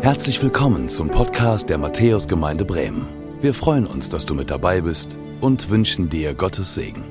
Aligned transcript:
Herzlich 0.00 0.40
willkommen 0.40 0.88
zum 0.88 1.10
Podcast 1.10 1.68
der 1.68 1.76
Matthäusgemeinde 1.76 2.64
Bremen. 2.64 3.08
Wir 3.42 3.52
freuen 3.52 3.84
uns, 3.84 4.08
dass 4.08 4.24
du 4.24 4.32
mit 4.32 4.48
dabei 4.48 4.80
bist 4.80 5.16
und 5.40 5.70
wünschen 5.70 6.08
dir 6.08 6.34
Gottes 6.34 6.76
Segen. 6.76 7.02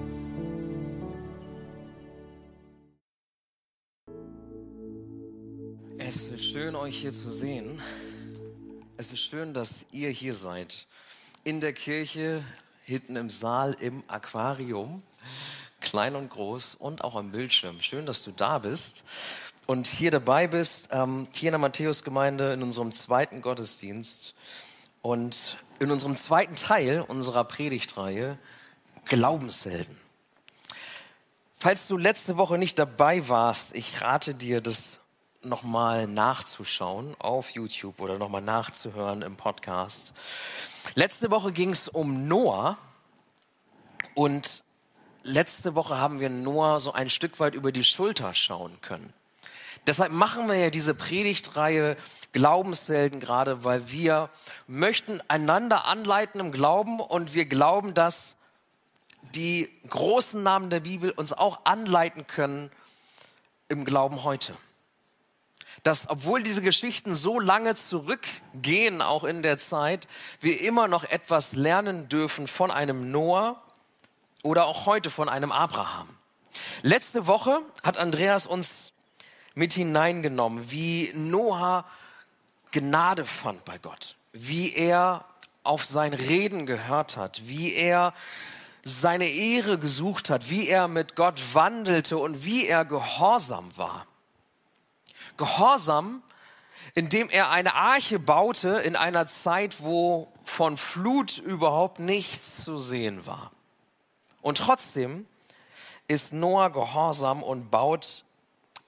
Es 5.97 6.15
ist 6.15 6.45
schön, 6.45 6.77
euch 6.77 6.97
hier 6.97 7.11
zu 7.11 7.29
sehen. 7.29 7.81
Es 8.95 9.11
ist 9.11 9.19
schön, 9.19 9.53
dass 9.53 9.85
ihr 9.91 10.09
hier 10.09 10.33
seid. 10.33 10.87
In 11.43 11.59
der 11.59 11.73
Kirche, 11.73 12.41
hinten 12.85 13.17
im 13.17 13.29
Saal, 13.29 13.75
im 13.81 14.01
Aquarium, 14.07 15.03
klein 15.81 16.15
und 16.15 16.29
groß 16.29 16.75
und 16.75 17.03
auch 17.03 17.15
am 17.15 17.31
Bildschirm. 17.31 17.81
Schön, 17.81 18.05
dass 18.05 18.23
du 18.23 18.31
da 18.31 18.59
bist 18.59 19.03
und 19.67 19.85
hier 19.85 20.11
dabei 20.11 20.47
bist, 20.47 20.87
ähm, 20.91 21.27
hier 21.33 21.49
in 21.49 21.53
der 21.53 21.59
Matthäusgemeinde 21.59 22.53
in 22.53 22.63
unserem 22.63 22.91
zweiten 22.93 23.41
Gottesdienst 23.41 24.33
und 25.01 25.57
in 25.79 25.91
unserem 25.91 26.15
zweiten 26.15 26.55
Teil 26.55 27.01
unserer 27.01 27.43
Predigtreihe 27.43 28.39
Glaubenshelden. 29.05 29.97
Falls 31.59 31.87
du 31.87 31.97
letzte 31.97 32.37
Woche 32.37 32.57
nicht 32.57 32.79
dabei 32.79 33.27
warst, 33.29 33.75
ich 33.75 34.01
rate 34.01 34.33
dir, 34.33 34.61
das 34.61 34.99
nochmal 35.43 36.07
nachzuschauen 36.07 37.15
auf 37.19 37.51
YouTube 37.51 37.99
oder 38.01 38.17
nochmal 38.17 38.41
nachzuhören 38.41 39.21
im 39.21 39.35
Podcast. 39.35 40.13
Letzte 40.95 41.29
Woche 41.31 41.51
ging 41.51 41.71
es 41.71 41.87
um 41.87 42.27
Noah 42.27 42.77
und 44.13 44.63
letzte 45.23 45.75
Woche 45.75 45.97
haben 45.97 46.19
wir 46.19 46.29
Noah 46.29 46.79
so 46.79 46.93
ein 46.93 47.09
Stück 47.09 47.39
weit 47.39 47.55
über 47.55 47.71
die 47.71 47.83
Schulter 47.83 48.33
schauen 48.33 48.79
können. 48.81 49.13
Deshalb 49.87 50.11
machen 50.11 50.49
wir 50.49 50.55
ja 50.55 50.69
diese 50.69 50.93
Predigtreihe 50.93 51.95
Glaubenshelden 52.33 53.21
gerade, 53.21 53.63
weil 53.63 53.89
wir 53.89 54.29
möchten 54.67 55.21
einander 55.29 55.85
anleiten 55.85 56.41
im 56.41 56.51
Glauben 56.51 56.99
und 56.99 57.33
wir 57.33 57.45
glauben, 57.45 57.93
dass 57.93 58.35
die 59.33 59.69
großen 59.89 60.43
Namen 60.43 60.69
der 60.69 60.81
Bibel 60.81 61.11
uns 61.11 61.31
auch 61.31 61.61
anleiten 61.63 62.27
können 62.27 62.69
im 63.69 63.85
Glauben 63.85 64.23
heute. 64.23 64.55
Dass 65.83 66.09
obwohl 66.09 66.43
diese 66.43 66.61
Geschichten 66.61 67.15
so 67.15 67.39
lange 67.39 67.75
zurückgehen, 67.75 69.01
auch 69.01 69.23
in 69.23 69.41
der 69.41 69.57
Zeit, 69.57 70.07
wir 70.41 70.59
immer 70.61 70.87
noch 70.87 71.05
etwas 71.05 71.53
lernen 71.53 72.09
dürfen 72.09 72.47
von 72.47 72.71
einem 72.71 73.09
Noah 73.11 73.63
oder 74.43 74.65
auch 74.65 74.85
heute 74.85 75.09
von 75.09 75.29
einem 75.29 75.51
Abraham. 75.51 76.09
Letzte 76.81 77.25
Woche 77.25 77.61
hat 77.83 77.97
Andreas 77.97 78.47
uns 78.47 78.86
mit 79.57 79.73
hineingenommen, 79.73 80.69
wie 80.69 81.11
Noah 81.15 81.83
Gnade 82.71 83.25
fand 83.25 83.65
bei 83.65 83.79
Gott, 83.79 84.15
wie 84.31 84.71
er 84.75 85.25
auf 85.63 85.83
sein 85.83 86.13
Reden 86.13 86.67
gehört 86.67 87.17
hat, 87.17 87.41
wie 87.45 87.73
er 87.73 88.13
seine 88.83 89.27
Ehre 89.27 89.79
gesucht 89.79 90.29
hat, 90.29 90.51
wie 90.51 90.67
er 90.67 90.87
mit 90.87 91.15
Gott 91.15 91.41
wandelte 91.53 92.19
und 92.19 92.45
wie 92.45 92.67
er 92.67 92.85
gehorsam 92.85 93.75
war. 93.75 94.05
Gehorsam, 95.37 96.21
indem 96.93 97.27
er 97.31 97.49
eine 97.49 97.73
Arche 97.73 98.19
baute 98.19 98.69
in 98.69 98.95
einer 98.95 99.25
Zeit, 99.25 99.77
wo 99.79 100.31
von 100.43 100.77
Flut 100.77 101.39
überhaupt 101.39 101.97
nichts 101.97 102.63
zu 102.63 102.77
sehen 102.77 103.25
war. 103.25 103.51
Und 104.43 104.59
trotzdem 104.59 105.25
ist 106.07 106.31
Noah 106.31 106.69
gehorsam 106.69 107.41
und 107.41 107.71
baut 107.71 108.23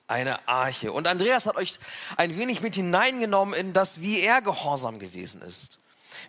eine 0.09 0.47
Arche. 0.47 0.91
Und 0.91 1.07
Andreas 1.07 1.45
hat 1.45 1.55
euch 1.55 1.75
ein 2.17 2.37
wenig 2.37 2.61
mit 2.61 2.75
hineingenommen 2.75 3.53
in 3.53 3.73
das, 3.73 4.01
wie 4.01 4.19
er 4.19 4.41
gehorsam 4.41 4.99
gewesen 4.99 5.41
ist. 5.41 5.77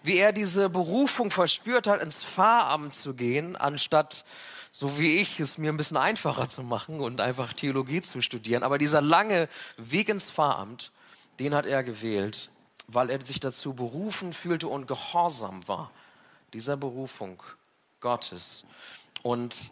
Wie 0.02 0.16
er 0.16 0.32
diese 0.32 0.68
Berufung 0.68 1.30
verspürt 1.30 1.86
hat, 1.86 2.00
ins 2.00 2.22
Pfarramt 2.22 2.92
zu 2.92 3.14
gehen, 3.14 3.56
anstatt, 3.56 4.24
so 4.70 4.98
wie 4.98 5.16
ich, 5.16 5.40
es 5.40 5.58
mir 5.58 5.72
ein 5.72 5.76
bisschen 5.76 5.96
einfacher 5.96 6.48
zu 6.48 6.62
machen 6.62 7.00
und 7.00 7.20
einfach 7.20 7.52
Theologie 7.52 8.02
zu 8.02 8.20
studieren. 8.20 8.62
Aber 8.62 8.78
dieser 8.78 9.00
lange 9.00 9.48
Weg 9.76 10.08
ins 10.08 10.30
Pfarramt, 10.30 10.92
den 11.38 11.54
hat 11.54 11.66
er 11.66 11.82
gewählt, 11.82 12.50
weil 12.86 13.10
er 13.10 13.24
sich 13.24 13.40
dazu 13.40 13.72
berufen 13.72 14.32
fühlte 14.32 14.69
und 14.69 14.86
gehorsam 14.86 15.66
war. 15.66 15.90
Dieser 16.52 16.76
Berufung 16.76 17.42
Gottes. 18.00 18.64
Und 19.22 19.70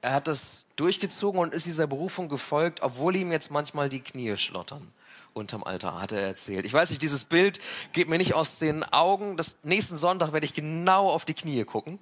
er 0.00 0.14
hat 0.14 0.28
das 0.28 0.63
durchgezogen 0.76 1.40
und 1.40 1.54
ist 1.54 1.66
dieser 1.66 1.86
Berufung 1.86 2.28
gefolgt, 2.28 2.82
obwohl 2.82 3.16
ihm 3.16 3.32
jetzt 3.32 3.50
manchmal 3.50 3.88
die 3.88 4.00
Knie 4.00 4.36
schlottern 4.36 4.92
unterm 5.34 5.64
Altar, 5.64 6.00
hat 6.00 6.12
er 6.12 6.20
erzählt. 6.20 6.64
Ich 6.64 6.72
weiß 6.72 6.90
nicht, 6.90 7.02
dieses 7.02 7.24
Bild 7.24 7.60
geht 7.92 8.08
mir 8.08 8.18
nicht 8.18 8.34
aus 8.34 8.58
den 8.58 8.84
Augen. 8.84 9.36
Das 9.36 9.56
nächsten 9.62 9.96
Sonntag 9.96 10.32
werde 10.32 10.46
ich 10.46 10.54
genau 10.54 11.10
auf 11.10 11.24
die 11.24 11.34
Knie 11.34 11.64
gucken, 11.64 11.98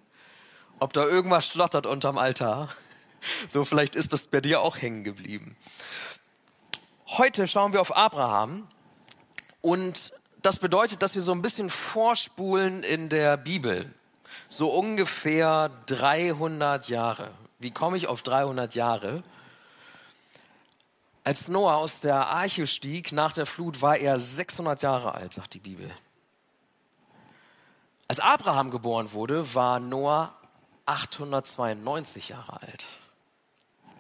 ob 0.78 0.92
da 0.92 1.04
irgendwas 1.04 1.46
schlottert 1.46 1.86
unterm 1.86 2.18
Altar. 2.18 2.68
So 3.48 3.64
vielleicht 3.64 3.94
ist 3.94 4.12
das 4.12 4.26
bei 4.26 4.40
dir 4.40 4.62
auch 4.62 4.78
hängen 4.78 5.04
geblieben. 5.04 5.56
Heute 7.06 7.46
schauen 7.46 7.72
wir 7.72 7.80
auf 7.80 7.94
Abraham 7.94 8.66
und 9.60 10.12
das 10.42 10.58
bedeutet, 10.58 11.02
dass 11.02 11.14
wir 11.14 11.22
so 11.22 11.30
ein 11.30 11.40
bisschen 11.40 11.70
vorspulen 11.70 12.82
in 12.82 13.08
der 13.08 13.36
Bibel. 13.36 13.94
So 14.48 14.70
ungefähr 14.70 15.70
300 15.86 16.88
Jahre. 16.88 17.30
Wie 17.62 17.70
komme 17.70 17.96
ich 17.96 18.08
auf 18.08 18.22
300 18.22 18.74
Jahre? 18.74 19.22
Als 21.22 21.46
Noah 21.46 21.76
aus 21.76 22.00
der 22.00 22.26
Arche 22.26 22.66
stieg 22.66 23.12
nach 23.12 23.32
der 23.32 23.46
Flut, 23.46 23.80
war 23.80 23.96
er 23.96 24.18
600 24.18 24.82
Jahre 24.82 25.14
alt, 25.14 25.34
sagt 25.34 25.54
die 25.54 25.60
Bibel. 25.60 25.88
Als 28.08 28.18
Abraham 28.18 28.72
geboren 28.72 29.12
wurde, 29.12 29.54
war 29.54 29.78
Noah 29.78 30.34
892 30.86 32.30
Jahre 32.30 32.60
alt. 32.60 32.86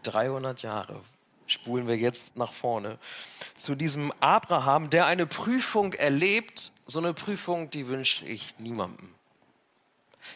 300 0.02 0.62
Jahre 0.62 1.00
spulen 1.46 1.86
wir 1.86 1.96
jetzt 1.96 2.36
nach 2.36 2.52
vorne 2.52 2.98
zu 3.56 3.76
diesem 3.76 4.12
Abraham, 4.18 4.90
der 4.90 5.06
eine 5.06 5.26
Prüfung 5.26 5.92
erlebt. 5.92 6.72
So 6.86 6.98
eine 6.98 7.14
Prüfung, 7.14 7.70
die 7.70 7.86
wünsche 7.86 8.24
ich 8.24 8.58
niemandem. 8.58 9.14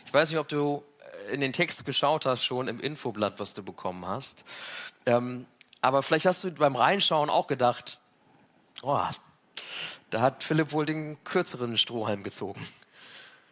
Ich 0.04 0.14
weiß 0.14 0.30
nicht, 0.30 0.38
ob 0.38 0.48
du 0.48 0.84
in 1.30 1.40
den 1.40 1.52
Text 1.52 1.84
geschaut 1.84 2.26
hast, 2.26 2.44
schon 2.44 2.68
im 2.68 2.80
Infoblatt, 2.80 3.38
was 3.38 3.54
du 3.54 3.62
bekommen 3.62 4.06
hast. 4.06 4.44
Ähm, 5.06 5.46
aber 5.80 6.02
vielleicht 6.02 6.26
hast 6.26 6.44
du 6.44 6.50
beim 6.50 6.76
Reinschauen 6.76 7.30
auch 7.30 7.46
gedacht, 7.46 7.98
oh, 8.82 9.00
da 10.10 10.20
hat 10.20 10.44
Philipp 10.44 10.72
wohl 10.72 10.86
den 10.86 11.22
kürzeren 11.24 11.76
Strohhalm 11.76 12.22
gezogen, 12.22 12.66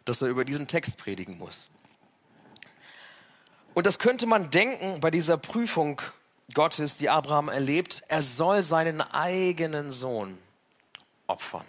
dass 0.05 0.21
er 0.21 0.27
über 0.27 0.45
diesen 0.45 0.67
Text 0.67 0.97
predigen 0.97 1.37
muss. 1.37 1.69
Und 3.73 3.85
das 3.85 3.99
könnte 3.99 4.25
man 4.25 4.49
denken 4.49 4.99
bei 5.01 5.11
dieser 5.11 5.37
Prüfung 5.37 6.01
Gottes, 6.53 6.95
die 6.95 7.09
Abraham 7.09 7.49
erlebt. 7.49 8.03
Er 8.07 8.21
soll 8.21 8.61
seinen 8.61 9.01
eigenen 9.01 9.91
Sohn 9.91 10.37
opfern. 11.27 11.65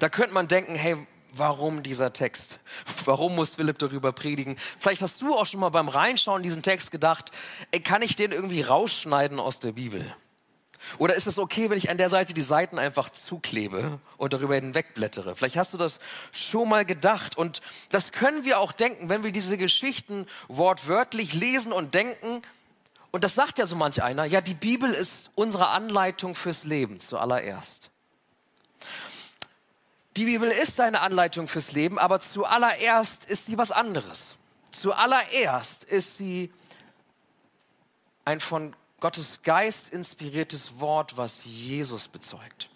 Da 0.00 0.08
könnte 0.08 0.34
man 0.34 0.48
denken, 0.48 0.74
hey, 0.74 1.06
warum 1.38 1.82
dieser 1.82 2.12
Text? 2.12 2.58
Warum 3.04 3.34
muss 3.34 3.56
Philipp 3.56 3.78
darüber 3.78 4.12
predigen? 4.12 4.56
Vielleicht 4.78 5.02
hast 5.02 5.22
du 5.22 5.34
auch 5.36 5.46
schon 5.46 5.60
mal 5.60 5.70
beim 5.70 5.88
Reinschauen 5.88 6.42
diesen 6.42 6.62
Text 6.62 6.90
gedacht, 6.90 7.30
ey, 7.70 7.80
kann 7.80 8.02
ich 8.02 8.16
den 8.16 8.32
irgendwie 8.32 8.62
rausschneiden 8.62 9.40
aus 9.40 9.60
der 9.60 9.72
Bibel? 9.72 10.04
Oder 10.98 11.14
ist 11.14 11.26
es 11.26 11.38
okay, 11.38 11.68
wenn 11.70 11.78
ich 11.78 11.90
an 11.90 11.98
der 11.98 12.10
Seite 12.10 12.34
die 12.34 12.42
Seiten 12.42 12.78
einfach 12.78 13.08
zuklebe 13.08 13.98
und 14.16 14.32
darüber 14.32 14.54
hinwegblättere? 14.54 15.34
Vielleicht 15.34 15.56
hast 15.56 15.74
du 15.74 15.78
das 15.78 15.98
schon 16.32 16.68
mal 16.68 16.84
gedacht. 16.84 17.36
Und 17.36 17.60
das 17.90 18.12
können 18.12 18.44
wir 18.44 18.60
auch 18.60 18.72
denken, 18.72 19.08
wenn 19.08 19.22
wir 19.22 19.32
diese 19.32 19.56
Geschichten 19.56 20.26
wortwörtlich 20.48 21.34
lesen 21.34 21.72
und 21.72 21.94
denken. 21.94 22.42
Und 23.10 23.24
das 23.24 23.34
sagt 23.34 23.58
ja 23.58 23.66
so 23.66 23.76
manch 23.76 24.02
einer. 24.02 24.24
Ja, 24.24 24.40
die 24.40 24.54
Bibel 24.54 24.92
ist 24.92 25.30
unsere 25.34 25.68
Anleitung 25.68 26.34
fürs 26.34 26.64
Leben 26.64 27.00
zuallererst. 27.00 27.90
Die 30.16 30.24
Bibel 30.24 30.50
ist 30.50 30.80
eine 30.80 31.02
Anleitung 31.02 31.46
fürs 31.46 31.72
Leben, 31.72 31.98
aber 31.98 32.20
zuallererst 32.20 33.26
ist 33.26 33.46
sie 33.46 33.58
was 33.58 33.70
anderes. 33.70 34.36
Zuallererst 34.70 35.84
ist 35.84 36.16
sie 36.16 36.52
ein 38.24 38.40
von 38.40 38.74
Gottes 39.00 39.40
Geist 39.42 39.90
inspiriertes 39.90 40.80
Wort, 40.80 41.16
was 41.16 41.44
Jesus 41.44 42.08
bezeugt. 42.08 42.70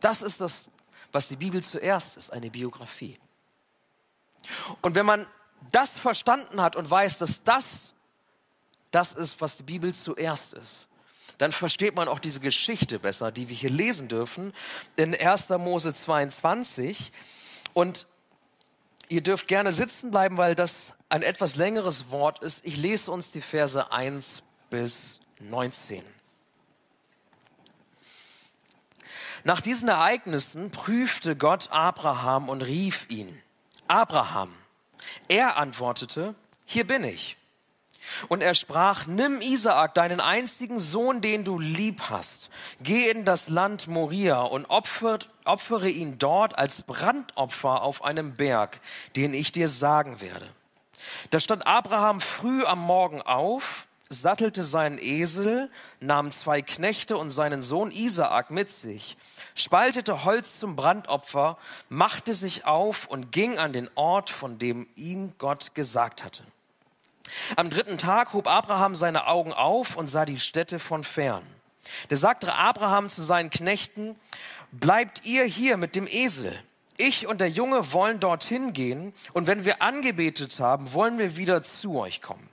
Das 0.00 0.22
ist 0.22 0.40
das, 0.40 0.70
was 1.12 1.28
die 1.28 1.36
Bibel 1.36 1.62
zuerst 1.62 2.16
ist, 2.16 2.32
eine 2.32 2.50
Biografie. 2.50 3.18
Und 4.80 4.94
wenn 4.94 5.06
man 5.06 5.26
das 5.70 5.90
verstanden 5.90 6.62
hat 6.62 6.76
und 6.76 6.90
weiß, 6.90 7.18
dass 7.18 7.42
das 7.42 7.92
das 8.90 9.12
ist, 9.12 9.40
was 9.40 9.58
die 9.58 9.62
Bibel 9.62 9.94
zuerst 9.94 10.54
ist, 10.54 10.88
dann 11.38 11.52
versteht 11.52 11.96
man 11.96 12.08
auch 12.08 12.18
diese 12.18 12.40
Geschichte 12.40 12.98
besser, 12.98 13.30
die 13.30 13.48
wir 13.48 13.56
hier 13.56 13.70
lesen 13.70 14.08
dürfen 14.08 14.52
in 14.96 15.14
1. 15.14 15.50
Mose 15.50 15.94
22. 15.94 17.12
Und 17.74 18.06
ihr 19.08 19.22
dürft 19.22 19.48
gerne 19.48 19.72
sitzen 19.72 20.10
bleiben, 20.10 20.36
weil 20.36 20.54
das 20.54 20.94
ein 21.08 21.22
etwas 21.22 21.56
längeres 21.56 22.10
Wort 22.10 22.42
ist. 22.42 22.60
Ich 22.64 22.76
lese 22.76 23.10
uns 23.10 23.30
die 23.30 23.42
Verse 23.42 23.92
1 23.92 24.42
bis 24.70 25.20
19. 25.40 26.02
Nach 29.44 29.60
diesen 29.60 29.88
Ereignissen 29.88 30.70
prüfte 30.70 31.36
Gott 31.36 31.70
Abraham 31.70 32.48
und 32.48 32.62
rief 32.62 33.08
ihn. 33.08 33.40
Abraham. 33.86 34.52
Er 35.28 35.56
antwortete, 35.56 36.34
hier 36.64 36.84
bin 36.84 37.04
ich. 37.04 37.36
Und 38.28 38.40
er 38.40 38.54
sprach, 38.54 39.06
nimm 39.06 39.40
Isaak, 39.40 39.94
deinen 39.94 40.20
einzigen 40.20 40.78
Sohn, 40.78 41.20
den 41.20 41.44
du 41.44 41.58
lieb 41.58 42.02
hast, 42.08 42.50
geh 42.80 43.10
in 43.10 43.24
das 43.24 43.48
Land 43.48 43.88
Moria 43.88 44.42
und 44.42 44.66
opfert, 44.66 45.30
opfere 45.44 45.88
ihn 45.88 46.18
dort 46.18 46.58
als 46.58 46.82
Brandopfer 46.82 47.82
auf 47.82 48.04
einem 48.04 48.34
Berg, 48.34 48.80
den 49.16 49.34
ich 49.34 49.52
dir 49.52 49.68
sagen 49.68 50.20
werde. 50.20 50.48
Da 51.30 51.40
stand 51.40 51.66
Abraham 51.66 52.20
früh 52.20 52.64
am 52.64 52.80
Morgen 52.80 53.22
auf, 53.22 53.86
sattelte 54.08 54.62
seinen 54.64 54.98
Esel, 54.98 55.70
nahm 56.00 56.30
zwei 56.30 56.62
Knechte 56.62 57.16
und 57.16 57.30
seinen 57.30 57.60
Sohn 57.60 57.90
Isaak 57.90 58.50
mit 58.50 58.70
sich, 58.70 59.16
spaltete 59.54 60.24
Holz 60.24 60.60
zum 60.60 60.76
Brandopfer, 60.76 61.58
machte 61.88 62.34
sich 62.34 62.64
auf 62.66 63.06
und 63.08 63.32
ging 63.32 63.58
an 63.58 63.72
den 63.72 63.90
Ort, 63.94 64.30
von 64.30 64.58
dem 64.58 64.86
ihm 64.94 65.32
Gott 65.38 65.74
gesagt 65.74 66.24
hatte. 66.24 66.44
Am 67.56 67.70
dritten 67.70 67.98
Tag 67.98 68.32
hob 68.32 68.48
Abraham 68.48 68.94
seine 68.94 69.26
Augen 69.26 69.52
auf 69.52 69.96
und 69.96 70.08
sah 70.08 70.24
die 70.24 70.38
Städte 70.38 70.78
von 70.78 71.04
fern. 71.04 71.46
Da 72.08 72.16
sagte 72.16 72.54
Abraham 72.54 73.08
zu 73.08 73.22
seinen 73.22 73.50
Knechten, 73.50 74.16
bleibt 74.72 75.24
ihr 75.24 75.44
hier 75.44 75.76
mit 75.76 75.94
dem 75.94 76.06
Esel. 76.06 76.58
Ich 76.98 77.26
und 77.26 77.40
der 77.40 77.50
Junge 77.50 77.92
wollen 77.92 78.20
dorthin 78.20 78.72
gehen 78.72 79.12
und 79.32 79.46
wenn 79.46 79.64
wir 79.64 79.82
angebetet 79.82 80.58
haben, 80.60 80.92
wollen 80.92 81.18
wir 81.18 81.36
wieder 81.36 81.62
zu 81.62 81.98
euch 81.98 82.22
kommen. 82.22 82.48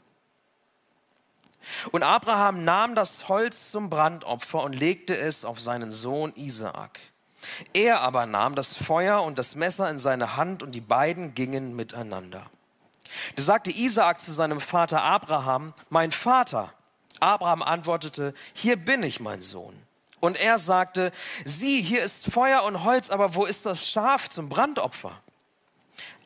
Und 1.91 2.03
Abraham 2.03 2.65
nahm 2.65 2.93
das 2.93 3.29
Holz 3.29 3.71
zum 3.71 3.89
Brandopfer 3.89 4.61
und 4.63 4.73
legte 4.73 5.15
es 5.15 5.45
auf 5.45 5.61
seinen 5.61 5.91
Sohn 5.91 6.33
Isaak. 6.35 6.99
Er 7.73 8.01
aber 8.01 8.25
nahm 8.25 8.55
das 8.55 8.75
Feuer 8.75 9.23
und 9.23 9.37
das 9.37 9.55
Messer 9.55 9.89
in 9.89 9.99
seine 9.99 10.35
Hand 10.35 10.63
und 10.63 10.73
die 10.75 10.81
beiden 10.81 11.35
gingen 11.35 11.75
miteinander. 11.75 12.49
Da 13.35 13.43
sagte 13.43 13.71
Isaak 13.71 14.19
zu 14.19 14.33
seinem 14.33 14.59
Vater 14.59 15.01
Abraham, 15.01 15.73
mein 15.89 16.11
Vater. 16.11 16.73
Abraham 17.19 17.61
antwortete, 17.61 18.33
hier 18.53 18.75
bin 18.75 19.03
ich, 19.03 19.19
mein 19.19 19.41
Sohn. 19.41 19.75
Und 20.19 20.37
er 20.37 20.57
sagte, 20.57 21.11
sieh, 21.45 21.81
hier 21.81 22.03
ist 22.03 22.31
Feuer 22.31 22.63
und 22.63 22.83
Holz, 22.83 23.09
aber 23.09 23.35
wo 23.35 23.45
ist 23.45 23.65
das 23.65 23.85
Schaf 23.85 24.29
zum 24.29 24.49
Brandopfer? 24.49 25.21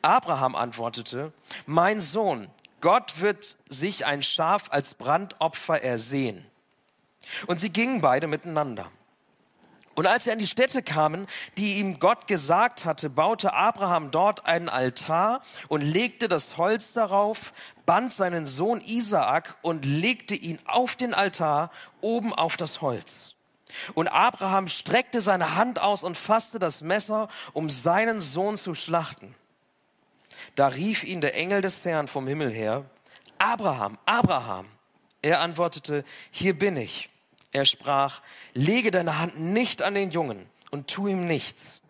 Abraham 0.02 0.54
antwortete, 0.54 1.32
mein 1.66 2.00
Sohn, 2.00 2.48
Gott 2.80 3.20
wird 3.20 3.56
sich 3.68 4.06
ein 4.06 4.22
Schaf 4.22 4.64
als 4.70 4.94
Brandopfer 4.94 5.82
ersehen. 5.82 6.46
Und 7.46 7.60
sie 7.60 7.70
gingen 7.70 8.00
beide 8.00 8.26
miteinander. 8.26 8.90
Und 9.98 10.06
als 10.06 10.22
sie 10.22 10.30
an 10.30 10.38
die 10.38 10.46
Stätte 10.46 10.80
kamen, 10.80 11.26
die 11.56 11.80
ihm 11.80 11.98
Gott 11.98 12.28
gesagt 12.28 12.84
hatte, 12.84 13.10
baute 13.10 13.52
Abraham 13.52 14.12
dort 14.12 14.46
einen 14.46 14.68
Altar 14.68 15.42
und 15.66 15.80
legte 15.80 16.28
das 16.28 16.56
Holz 16.56 16.92
darauf, 16.92 17.52
band 17.84 18.12
seinen 18.12 18.46
Sohn 18.46 18.80
Isaak 18.80 19.56
und 19.60 19.84
legte 19.84 20.36
ihn 20.36 20.60
auf 20.66 20.94
den 20.94 21.14
Altar 21.14 21.72
oben 22.00 22.32
auf 22.32 22.56
das 22.56 22.80
Holz. 22.80 23.34
Und 23.94 24.06
Abraham 24.06 24.68
streckte 24.68 25.20
seine 25.20 25.56
Hand 25.56 25.80
aus 25.80 26.04
und 26.04 26.16
fasste 26.16 26.60
das 26.60 26.80
Messer, 26.80 27.26
um 27.52 27.68
seinen 27.68 28.20
Sohn 28.20 28.56
zu 28.56 28.76
schlachten. 28.76 29.34
Da 30.54 30.68
rief 30.68 31.02
ihn 31.02 31.20
der 31.20 31.34
Engel 31.34 31.60
des 31.60 31.84
Herrn 31.84 32.06
vom 32.06 32.28
Himmel 32.28 32.52
her, 32.52 32.84
Abraham, 33.38 33.98
Abraham. 34.06 34.66
Er 35.22 35.40
antwortete, 35.40 36.04
hier 36.30 36.56
bin 36.56 36.76
ich. 36.76 37.10
Er 37.52 37.64
sprach, 37.64 38.20
lege 38.54 38.90
deine 38.90 39.18
Hand 39.18 39.40
nicht 39.40 39.82
an 39.82 39.94
den 39.94 40.10
Jungen 40.10 40.46
und 40.70 40.88
tu 40.88 41.06
ihm 41.06 41.26
nichts. 41.26 41.82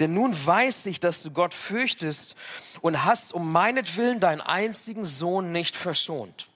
Denn 0.00 0.14
nun 0.14 0.34
weiß 0.34 0.86
ich, 0.86 1.00
dass 1.00 1.22
du 1.22 1.30
Gott 1.30 1.54
fürchtest 1.54 2.34
und 2.80 3.04
hast 3.04 3.32
um 3.32 3.52
meinetwillen 3.52 4.20
deinen 4.20 4.40
einzigen 4.40 5.04
Sohn 5.04 5.52
nicht 5.52 5.76
verschont. 5.76 6.46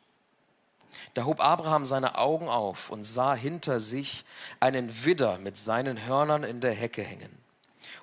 Da 1.15 1.25
hob 1.25 1.41
Abraham 1.41 1.85
seine 1.85 2.19
Augen 2.19 2.49
auf 2.49 2.91
und 2.91 3.05
sah 3.05 3.35
hinter 3.35 3.79
sich 3.79 4.25
einen 4.61 5.05
Widder 5.05 5.39
mit 5.39 5.57
seinen 5.57 6.07
Hörnern 6.07 6.45
in 6.45 6.61
der 6.61 6.73
Hecke 6.73 7.03
hängen. 7.03 7.31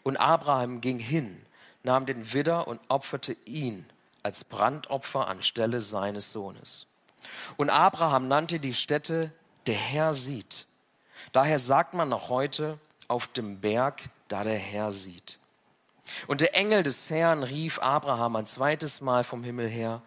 Und 0.03 0.17
Abraham 0.17 0.81
ging 0.81 0.99
hin, 0.99 1.43
nahm 1.83 2.05
den 2.05 2.33
Widder 2.33 2.67
und 2.67 2.81
opferte 2.89 3.37
ihn 3.45 3.85
als 4.23 4.43
Brandopfer 4.43 5.27
anstelle 5.27 5.81
seines 5.81 6.31
Sohnes. 6.31 6.87
Und 7.57 7.69
Abraham 7.69 8.27
nannte 8.27 8.59
die 8.59 8.73
Stätte 8.73 9.31
der 9.67 9.75
Herr 9.75 10.13
sieht. 10.13 10.65
Daher 11.31 11.59
sagt 11.59 11.93
man 11.93 12.09
noch 12.09 12.29
heute 12.29 12.77
auf 13.07 13.27
dem 13.27 13.59
Berg, 13.59 14.01
da 14.27 14.43
der 14.43 14.57
Herr 14.57 14.91
sieht. 14.91 15.37
Und 16.27 16.41
der 16.41 16.55
Engel 16.55 16.83
des 16.83 17.09
Herrn 17.09 17.43
rief 17.43 17.79
Abraham 17.79 18.35
ein 18.35 18.45
zweites 18.45 19.01
Mal 19.01 19.23
vom 19.23 19.43
Himmel 19.43 19.69
her, 19.69 20.01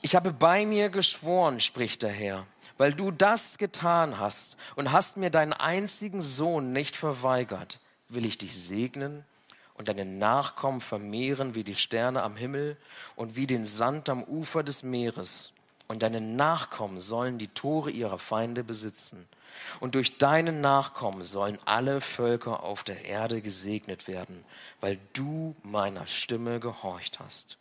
ich 0.00 0.14
habe 0.14 0.32
bei 0.32 0.64
mir 0.64 0.90
geschworen, 0.90 1.60
spricht 1.60 2.02
der 2.02 2.12
Herr, 2.12 2.46
weil 2.76 2.92
du 2.92 3.10
das 3.10 3.58
getan 3.58 4.18
hast 4.18 4.56
und 4.76 4.92
hast 4.92 5.16
mir 5.16 5.30
deinen 5.30 5.52
einzigen 5.52 6.20
Sohn 6.20 6.72
nicht 6.72 6.96
verweigert, 6.96 7.80
will 8.08 8.24
ich 8.24 8.38
dich 8.38 8.54
segnen 8.54 9.24
und 9.74 9.88
deine 9.88 10.04
Nachkommen 10.04 10.80
vermehren 10.80 11.56
wie 11.56 11.64
die 11.64 11.74
Sterne 11.74 12.22
am 12.22 12.36
Himmel 12.36 12.76
und 13.16 13.34
wie 13.34 13.48
den 13.48 13.66
Sand 13.66 14.08
am 14.08 14.22
Ufer 14.22 14.62
des 14.62 14.84
Meeres 14.84 15.52
und 15.88 16.02
deine 16.02 16.20
Nachkommen 16.20 17.00
sollen 17.00 17.38
die 17.38 17.48
Tore 17.48 17.90
ihrer 17.90 18.18
Feinde 18.18 18.62
besitzen. 18.62 19.26
Und 19.80 19.94
durch 19.94 20.18
deinen 20.18 20.60
Nachkommen 20.60 21.24
sollen 21.24 21.58
alle 21.64 22.00
Völker 22.00 22.62
auf 22.62 22.84
der 22.84 23.06
Erde 23.06 23.40
gesegnet 23.40 24.06
werden, 24.06 24.44
weil 24.80 24.98
du 25.14 25.56
meiner 25.62 26.06
Stimme 26.06 26.60
gehorcht 26.60 27.18
hast. 27.18 27.56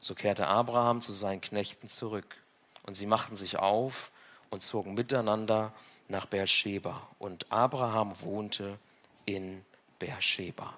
So 0.00 0.14
kehrte 0.14 0.48
Abraham 0.48 1.00
zu 1.00 1.12
seinen 1.12 1.40
Knechten 1.40 1.88
zurück, 1.88 2.36
und 2.84 2.96
sie 2.96 3.06
machten 3.06 3.36
sich 3.36 3.58
auf 3.58 4.10
und 4.50 4.62
zogen 4.62 4.94
miteinander 4.94 5.72
nach 6.08 6.26
Beersheba. 6.26 7.06
Und 7.20 7.50
Abraham 7.52 8.20
wohnte 8.20 8.78
in 9.24 9.64
Beersheba. 10.00 10.74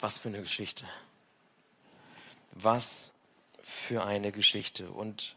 Was 0.00 0.16
für 0.16 0.28
eine 0.28 0.40
Geschichte. 0.40 0.86
Was 2.52 3.09
für 3.70 4.04
eine 4.04 4.32
Geschichte. 4.32 4.90
Und 4.90 5.34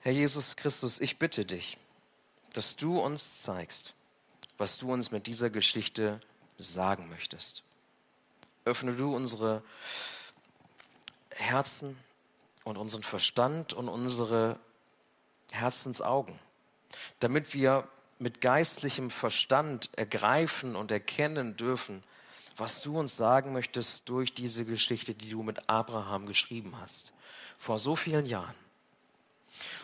Herr 0.00 0.12
Jesus 0.12 0.56
Christus, 0.56 1.00
ich 1.00 1.18
bitte 1.18 1.44
dich, 1.44 1.78
dass 2.52 2.76
du 2.76 3.00
uns 3.00 3.42
zeigst, 3.42 3.94
was 4.58 4.78
du 4.78 4.92
uns 4.92 5.10
mit 5.10 5.26
dieser 5.26 5.50
Geschichte 5.50 6.20
sagen 6.56 7.08
möchtest. 7.08 7.62
Öffne 8.64 8.94
du 8.94 9.14
unsere 9.14 9.62
Herzen 11.30 11.98
und 12.64 12.78
unseren 12.78 13.02
Verstand 13.02 13.72
und 13.72 13.88
unsere 13.88 14.58
Herzensaugen, 15.52 16.38
damit 17.20 17.52
wir 17.54 17.88
mit 18.18 18.40
geistlichem 18.40 19.10
Verstand 19.10 19.90
ergreifen 19.96 20.74
und 20.74 20.90
erkennen 20.90 21.56
dürfen, 21.56 22.02
was 22.56 22.80
du 22.80 22.98
uns 22.98 23.16
sagen 23.16 23.52
möchtest 23.52 24.08
durch 24.08 24.32
diese 24.32 24.64
Geschichte, 24.64 25.14
die 25.14 25.28
du 25.28 25.42
mit 25.42 25.68
Abraham 25.68 26.26
geschrieben 26.26 26.74
hast 26.80 27.12
vor 27.58 27.78
so 27.78 27.96
vielen 27.96 28.26
Jahren. 28.26 28.54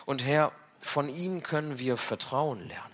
Und 0.05 0.23
Herr, 0.23 0.51
von 0.79 1.09
ihm 1.09 1.43
können 1.43 1.79
wir 1.79 1.97
Vertrauen 1.97 2.67
lernen. 2.67 2.93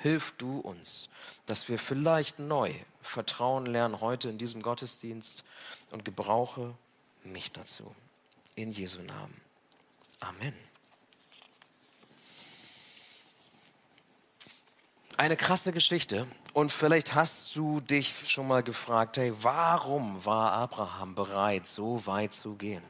Hilf 0.00 0.34
du 0.36 0.58
uns, 0.58 1.08
dass 1.46 1.68
wir 1.68 1.78
vielleicht 1.78 2.38
neu 2.38 2.74
Vertrauen 3.00 3.66
lernen 3.66 4.00
heute 4.00 4.28
in 4.28 4.38
diesem 4.38 4.62
Gottesdienst 4.62 5.44
und 5.92 6.04
gebrauche 6.04 6.74
mich 7.22 7.52
dazu. 7.52 7.94
In 8.54 8.70
Jesu 8.70 9.00
Namen. 9.02 9.40
Amen. 10.20 10.54
Eine 15.16 15.36
krasse 15.36 15.72
Geschichte. 15.72 16.26
Und 16.52 16.72
vielleicht 16.72 17.14
hast 17.14 17.54
du 17.56 17.80
dich 17.80 18.14
schon 18.26 18.46
mal 18.46 18.62
gefragt, 18.62 19.16
hey, 19.16 19.32
warum 19.42 20.24
war 20.24 20.52
Abraham 20.52 21.14
bereit, 21.14 21.66
so 21.66 22.06
weit 22.06 22.32
zu 22.32 22.54
gehen? 22.54 22.82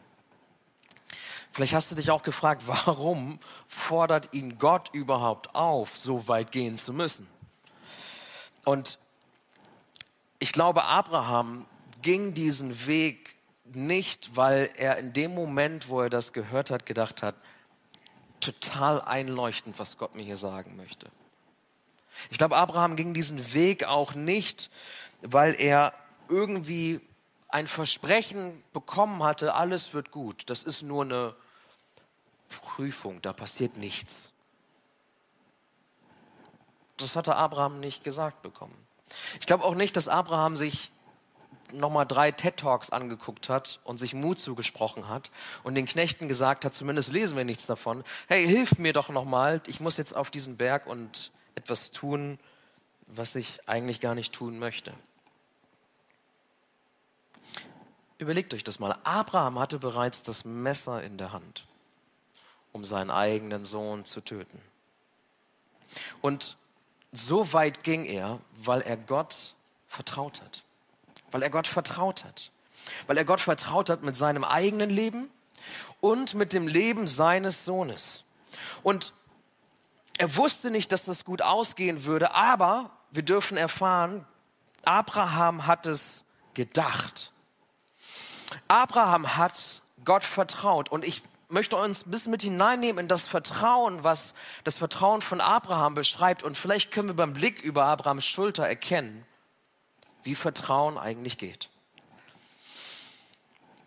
Vielleicht 1.54 1.72
hast 1.72 1.88
du 1.92 1.94
dich 1.94 2.10
auch 2.10 2.24
gefragt, 2.24 2.64
warum 2.66 3.38
fordert 3.68 4.34
ihn 4.34 4.58
Gott 4.58 4.90
überhaupt 4.92 5.54
auf, 5.54 5.96
so 5.96 6.26
weit 6.26 6.50
gehen 6.50 6.76
zu 6.76 6.92
müssen? 6.92 7.28
Und 8.64 8.98
ich 10.40 10.52
glaube, 10.52 10.84
Abraham 10.84 11.64
ging 12.02 12.34
diesen 12.34 12.88
Weg 12.88 13.36
nicht, 13.72 14.34
weil 14.34 14.68
er 14.76 14.98
in 14.98 15.12
dem 15.12 15.32
Moment, 15.32 15.88
wo 15.88 16.00
er 16.00 16.10
das 16.10 16.32
gehört 16.32 16.70
hat, 16.70 16.86
gedacht 16.86 17.22
hat, 17.22 17.36
total 18.40 19.00
einleuchtend, 19.00 19.78
was 19.78 19.96
Gott 19.96 20.16
mir 20.16 20.24
hier 20.24 20.36
sagen 20.36 20.74
möchte. 20.76 21.06
Ich 22.30 22.38
glaube, 22.38 22.56
Abraham 22.56 22.96
ging 22.96 23.14
diesen 23.14 23.54
Weg 23.54 23.84
auch 23.84 24.14
nicht, 24.14 24.70
weil 25.22 25.54
er 25.54 25.94
irgendwie 26.28 27.00
ein 27.48 27.68
Versprechen 27.68 28.60
bekommen 28.72 29.22
hatte, 29.22 29.54
alles 29.54 29.94
wird 29.94 30.10
gut. 30.10 30.50
Das 30.50 30.64
ist 30.64 30.82
nur 30.82 31.04
eine 31.04 31.36
Prüfung, 32.74 33.22
da 33.22 33.32
passiert 33.32 33.76
nichts. 33.76 34.32
Das 36.96 37.14
hatte 37.14 37.36
Abraham 37.36 37.78
nicht 37.78 38.02
gesagt 38.02 38.42
bekommen. 38.42 38.74
Ich 39.38 39.46
glaube 39.46 39.62
auch 39.62 39.76
nicht, 39.76 39.96
dass 39.96 40.08
Abraham 40.08 40.56
sich 40.56 40.90
nochmal 41.72 42.04
drei 42.04 42.32
TED 42.32 42.56
Talks 42.56 42.90
angeguckt 42.90 43.48
hat 43.48 43.78
und 43.84 43.98
sich 43.98 44.12
Mut 44.12 44.40
zugesprochen 44.40 45.08
hat 45.08 45.30
und 45.62 45.76
den 45.76 45.86
Knechten 45.86 46.26
gesagt 46.26 46.64
hat, 46.64 46.74
zumindest 46.74 47.10
lesen 47.10 47.36
wir 47.36 47.44
nichts 47.44 47.66
davon, 47.66 48.02
hey, 48.26 48.44
hilf 48.44 48.78
mir 48.78 48.92
doch 48.92 49.08
nochmal, 49.08 49.62
ich 49.68 49.78
muss 49.78 49.96
jetzt 49.96 50.14
auf 50.16 50.32
diesen 50.32 50.56
Berg 50.56 50.88
und 50.88 51.30
etwas 51.54 51.92
tun, 51.92 52.40
was 53.06 53.36
ich 53.36 53.68
eigentlich 53.68 54.00
gar 54.00 54.16
nicht 54.16 54.32
tun 54.32 54.58
möchte. 54.58 54.92
Überlegt 58.18 58.52
euch 58.52 58.64
das 58.64 58.80
mal. 58.80 58.96
Abraham 59.04 59.60
hatte 59.60 59.78
bereits 59.78 60.24
das 60.24 60.44
Messer 60.44 61.04
in 61.04 61.18
der 61.18 61.32
Hand, 61.32 61.66
um 62.74 62.82
seinen 62.82 63.10
eigenen 63.10 63.64
Sohn 63.64 64.04
zu 64.04 64.20
töten. 64.20 64.60
Und 66.20 66.56
so 67.12 67.52
weit 67.52 67.84
ging 67.84 68.04
er, 68.04 68.40
weil 68.56 68.80
er 68.80 68.96
Gott 68.96 69.54
vertraut 69.86 70.42
hat. 70.42 70.64
Weil 71.30 71.42
er 71.42 71.50
Gott 71.50 71.68
vertraut 71.68 72.24
hat. 72.24 72.50
Weil 73.06 73.16
er 73.16 73.24
Gott 73.24 73.40
vertraut 73.40 73.90
hat 73.90 74.02
mit 74.02 74.16
seinem 74.16 74.42
eigenen 74.42 74.90
Leben 74.90 75.30
und 76.00 76.34
mit 76.34 76.52
dem 76.52 76.66
Leben 76.66 77.06
seines 77.06 77.64
Sohnes. 77.64 78.24
Und 78.82 79.12
er 80.18 80.34
wusste 80.36 80.70
nicht, 80.70 80.90
dass 80.90 81.04
das 81.04 81.24
gut 81.24 81.42
ausgehen 81.42 82.04
würde, 82.04 82.34
aber 82.34 82.90
wir 83.12 83.22
dürfen 83.22 83.56
erfahren, 83.56 84.26
Abraham 84.84 85.68
hat 85.68 85.86
es 85.86 86.24
gedacht. 86.54 87.32
Abraham 88.66 89.36
hat 89.36 89.82
Gott 90.04 90.24
vertraut 90.24 90.90
und 90.90 91.04
ich 91.04 91.22
möchte 91.48 91.76
uns 91.76 92.06
ein 92.06 92.10
bisschen 92.10 92.30
mit 92.30 92.42
hineinnehmen 92.42 93.04
in 93.04 93.08
das 93.08 93.28
Vertrauen, 93.28 94.04
was 94.04 94.34
das 94.64 94.76
Vertrauen 94.76 95.22
von 95.22 95.40
Abraham 95.40 95.94
beschreibt 95.94 96.42
und 96.42 96.56
vielleicht 96.56 96.90
können 96.90 97.08
wir 97.08 97.16
beim 97.16 97.32
Blick 97.32 97.62
über 97.62 97.84
Abrahams 97.84 98.24
Schulter 98.24 98.66
erkennen, 98.66 99.26
wie 100.22 100.34
Vertrauen 100.34 100.98
eigentlich 100.98 101.38
geht. 101.38 101.68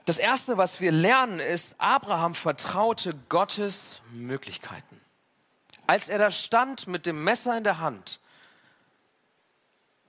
Das 0.05 0.17
Erste, 0.17 0.57
was 0.57 0.79
wir 0.79 0.93
lernen, 0.93 1.41
ist, 1.41 1.75
Abraham 1.79 2.33
vertraute 2.33 3.13
Gottes 3.27 3.99
Möglichkeiten. 4.11 5.01
Als 5.85 6.07
er 6.07 6.17
da 6.17 6.31
stand 6.31 6.87
mit 6.87 7.05
dem 7.05 7.23
Messer 7.23 7.57
in 7.57 7.65
der 7.65 7.79
Hand 7.79 8.19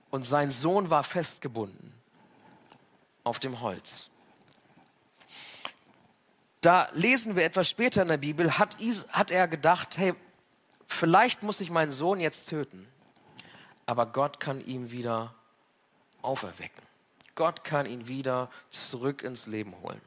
und 0.09 0.25
sein 0.25 0.51
Sohn 0.51 0.89
war 0.89 1.03
festgebunden 1.03 1.93
auf 3.23 3.39
dem 3.39 3.59
Holz. 3.61 4.08
Da 6.61 6.89
lesen 6.93 7.35
wir 7.35 7.45
etwas 7.45 7.69
später 7.69 8.01
in 8.01 8.09
der 8.09 8.17
Bibel, 8.17 8.57
hat, 8.57 8.77
hat 9.11 9.31
er 9.31 9.47
gedacht, 9.47 9.97
hey, 9.97 10.13
vielleicht 10.87 11.41
muss 11.41 11.61
ich 11.61 11.69
meinen 11.69 11.91
Sohn 11.91 12.19
jetzt 12.19 12.49
töten, 12.49 12.87
aber 13.85 14.05
Gott 14.05 14.39
kann 14.39 14.59
ihn 14.65 14.91
wieder 14.91 15.33
auferwecken. 16.21 16.83
Gott 17.35 17.63
kann 17.63 17.85
ihn 17.85 18.07
wieder 18.07 18.49
zurück 18.69 19.23
ins 19.23 19.47
Leben 19.47 19.73
holen. 19.81 20.01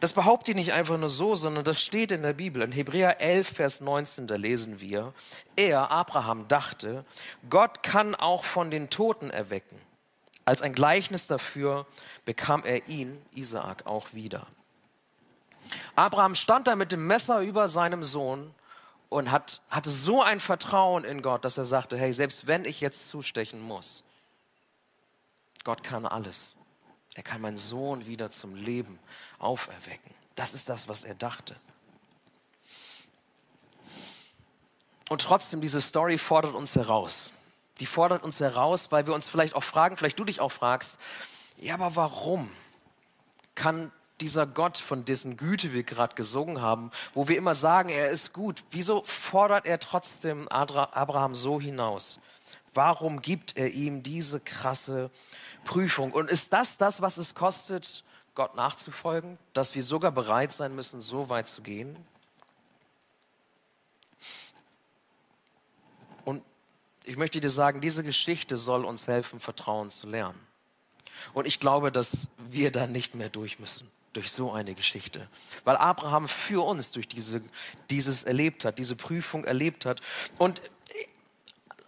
Das 0.00 0.12
behaupte 0.12 0.52
ich 0.52 0.56
nicht 0.56 0.72
einfach 0.72 0.98
nur 0.98 1.10
so, 1.10 1.34
sondern 1.34 1.64
das 1.64 1.80
steht 1.80 2.10
in 2.10 2.22
der 2.22 2.32
Bibel. 2.32 2.62
In 2.62 2.72
Hebräer 2.72 3.20
11, 3.20 3.48
Vers 3.48 3.80
19, 3.80 4.26
da 4.26 4.36
lesen 4.36 4.80
wir, 4.80 5.12
er, 5.54 5.90
Abraham, 5.90 6.48
dachte, 6.48 7.04
Gott 7.50 7.82
kann 7.82 8.14
auch 8.14 8.44
von 8.44 8.70
den 8.70 8.90
Toten 8.90 9.30
erwecken. 9.30 9.78
Als 10.44 10.62
ein 10.62 10.72
Gleichnis 10.72 11.26
dafür 11.26 11.86
bekam 12.24 12.64
er 12.64 12.88
ihn, 12.88 13.20
Isaak, 13.34 13.86
auch 13.86 14.14
wieder. 14.14 14.46
Abraham 15.96 16.34
stand 16.34 16.66
da 16.66 16.76
mit 16.76 16.92
dem 16.92 17.06
Messer 17.06 17.40
über 17.40 17.68
seinem 17.68 18.02
Sohn 18.02 18.54
und 19.08 19.30
hat, 19.30 19.60
hatte 19.70 19.90
so 19.90 20.22
ein 20.22 20.40
Vertrauen 20.40 21.04
in 21.04 21.22
Gott, 21.22 21.44
dass 21.44 21.58
er 21.58 21.64
sagte, 21.64 21.96
hey, 21.96 22.12
selbst 22.12 22.46
wenn 22.46 22.64
ich 22.64 22.80
jetzt 22.80 23.08
zustechen 23.08 23.60
muss, 23.60 24.04
Gott 25.64 25.82
kann 25.82 26.06
alles. 26.06 26.54
Er 27.14 27.22
kann 27.22 27.40
meinen 27.40 27.56
Sohn 27.56 28.06
wieder 28.06 28.30
zum 28.30 28.54
Leben 28.54 28.98
auferwecken. 29.38 30.14
Das 30.34 30.54
ist 30.54 30.68
das, 30.68 30.88
was 30.88 31.04
er 31.04 31.14
dachte. 31.14 31.56
Und 35.08 35.22
trotzdem, 35.22 35.60
diese 35.60 35.80
Story 35.80 36.18
fordert 36.18 36.54
uns 36.54 36.74
heraus. 36.74 37.30
Die 37.80 37.86
fordert 37.86 38.22
uns 38.22 38.40
heraus, 38.40 38.92
weil 38.92 39.06
wir 39.06 39.14
uns 39.14 39.26
vielleicht 39.26 39.54
auch 39.54 39.62
fragen, 39.62 39.96
vielleicht 39.96 40.18
du 40.18 40.24
dich 40.24 40.40
auch 40.40 40.52
fragst, 40.52 40.98
ja, 41.56 41.74
aber 41.74 41.96
warum 41.96 42.50
kann 43.54 43.90
dieser 44.20 44.46
Gott, 44.46 44.78
von 44.78 45.04
dessen 45.04 45.36
Güte 45.36 45.72
wir 45.72 45.84
gerade 45.84 46.14
gesungen 46.14 46.60
haben, 46.60 46.90
wo 47.14 47.28
wir 47.28 47.36
immer 47.36 47.54
sagen, 47.54 47.88
er 47.88 48.10
ist 48.10 48.32
gut, 48.32 48.64
wieso 48.70 49.02
fordert 49.04 49.66
er 49.66 49.78
trotzdem 49.78 50.48
Abraham 50.48 51.34
so 51.34 51.60
hinaus? 51.60 52.18
Warum 52.74 53.22
gibt 53.22 53.56
er 53.56 53.70
ihm 53.70 54.02
diese 54.02 54.40
krasse 54.40 55.10
Prüfung? 55.64 56.12
Und 56.12 56.30
ist 56.30 56.52
das 56.52 56.76
das, 56.76 57.00
was 57.00 57.16
es 57.16 57.34
kostet, 57.34 58.04
Gott 58.34 58.54
nachzufolgen, 58.54 59.38
dass 59.52 59.74
wir 59.74 59.82
sogar 59.82 60.12
bereit 60.12 60.52
sein 60.52 60.74
müssen, 60.74 61.00
so 61.00 61.28
weit 61.28 61.48
zu 61.48 61.62
gehen? 61.62 61.96
Und 66.24 66.42
ich 67.04 67.16
möchte 67.16 67.40
dir 67.40 67.50
sagen, 67.50 67.80
diese 67.80 68.04
Geschichte 68.04 68.56
soll 68.56 68.84
uns 68.84 69.06
helfen, 69.06 69.40
Vertrauen 69.40 69.90
zu 69.90 70.06
lernen. 70.06 70.38
Und 71.32 71.46
ich 71.46 71.58
glaube, 71.58 71.90
dass 71.90 72.28
wir 72.36 72.70
da 72.70 72.86
nicht 72.86 73.14
mehr 73.14 73.28
durch 73.28 73.58
müssen 73.58 73.90
durch 74.12 74.30
so 74.30 74.52
eine 74.52 74.74
Geschichte. 74.74 75.28
Weil 75.64 75.76
Abraham 75.76 76.28
für 76.28 76.64
uns 76.64 76.90
durch 76.90 77.08
diese, 77.08 77.42
dieses 77.90 78.24
erlebt 78.24 78.64
hat, 78.64 78.78
diese 78.78 78.96
Prüfung 78.96 79.44
erlebt 79.44 79.86
hat. 79.86 80.00
Und 80.38 80.62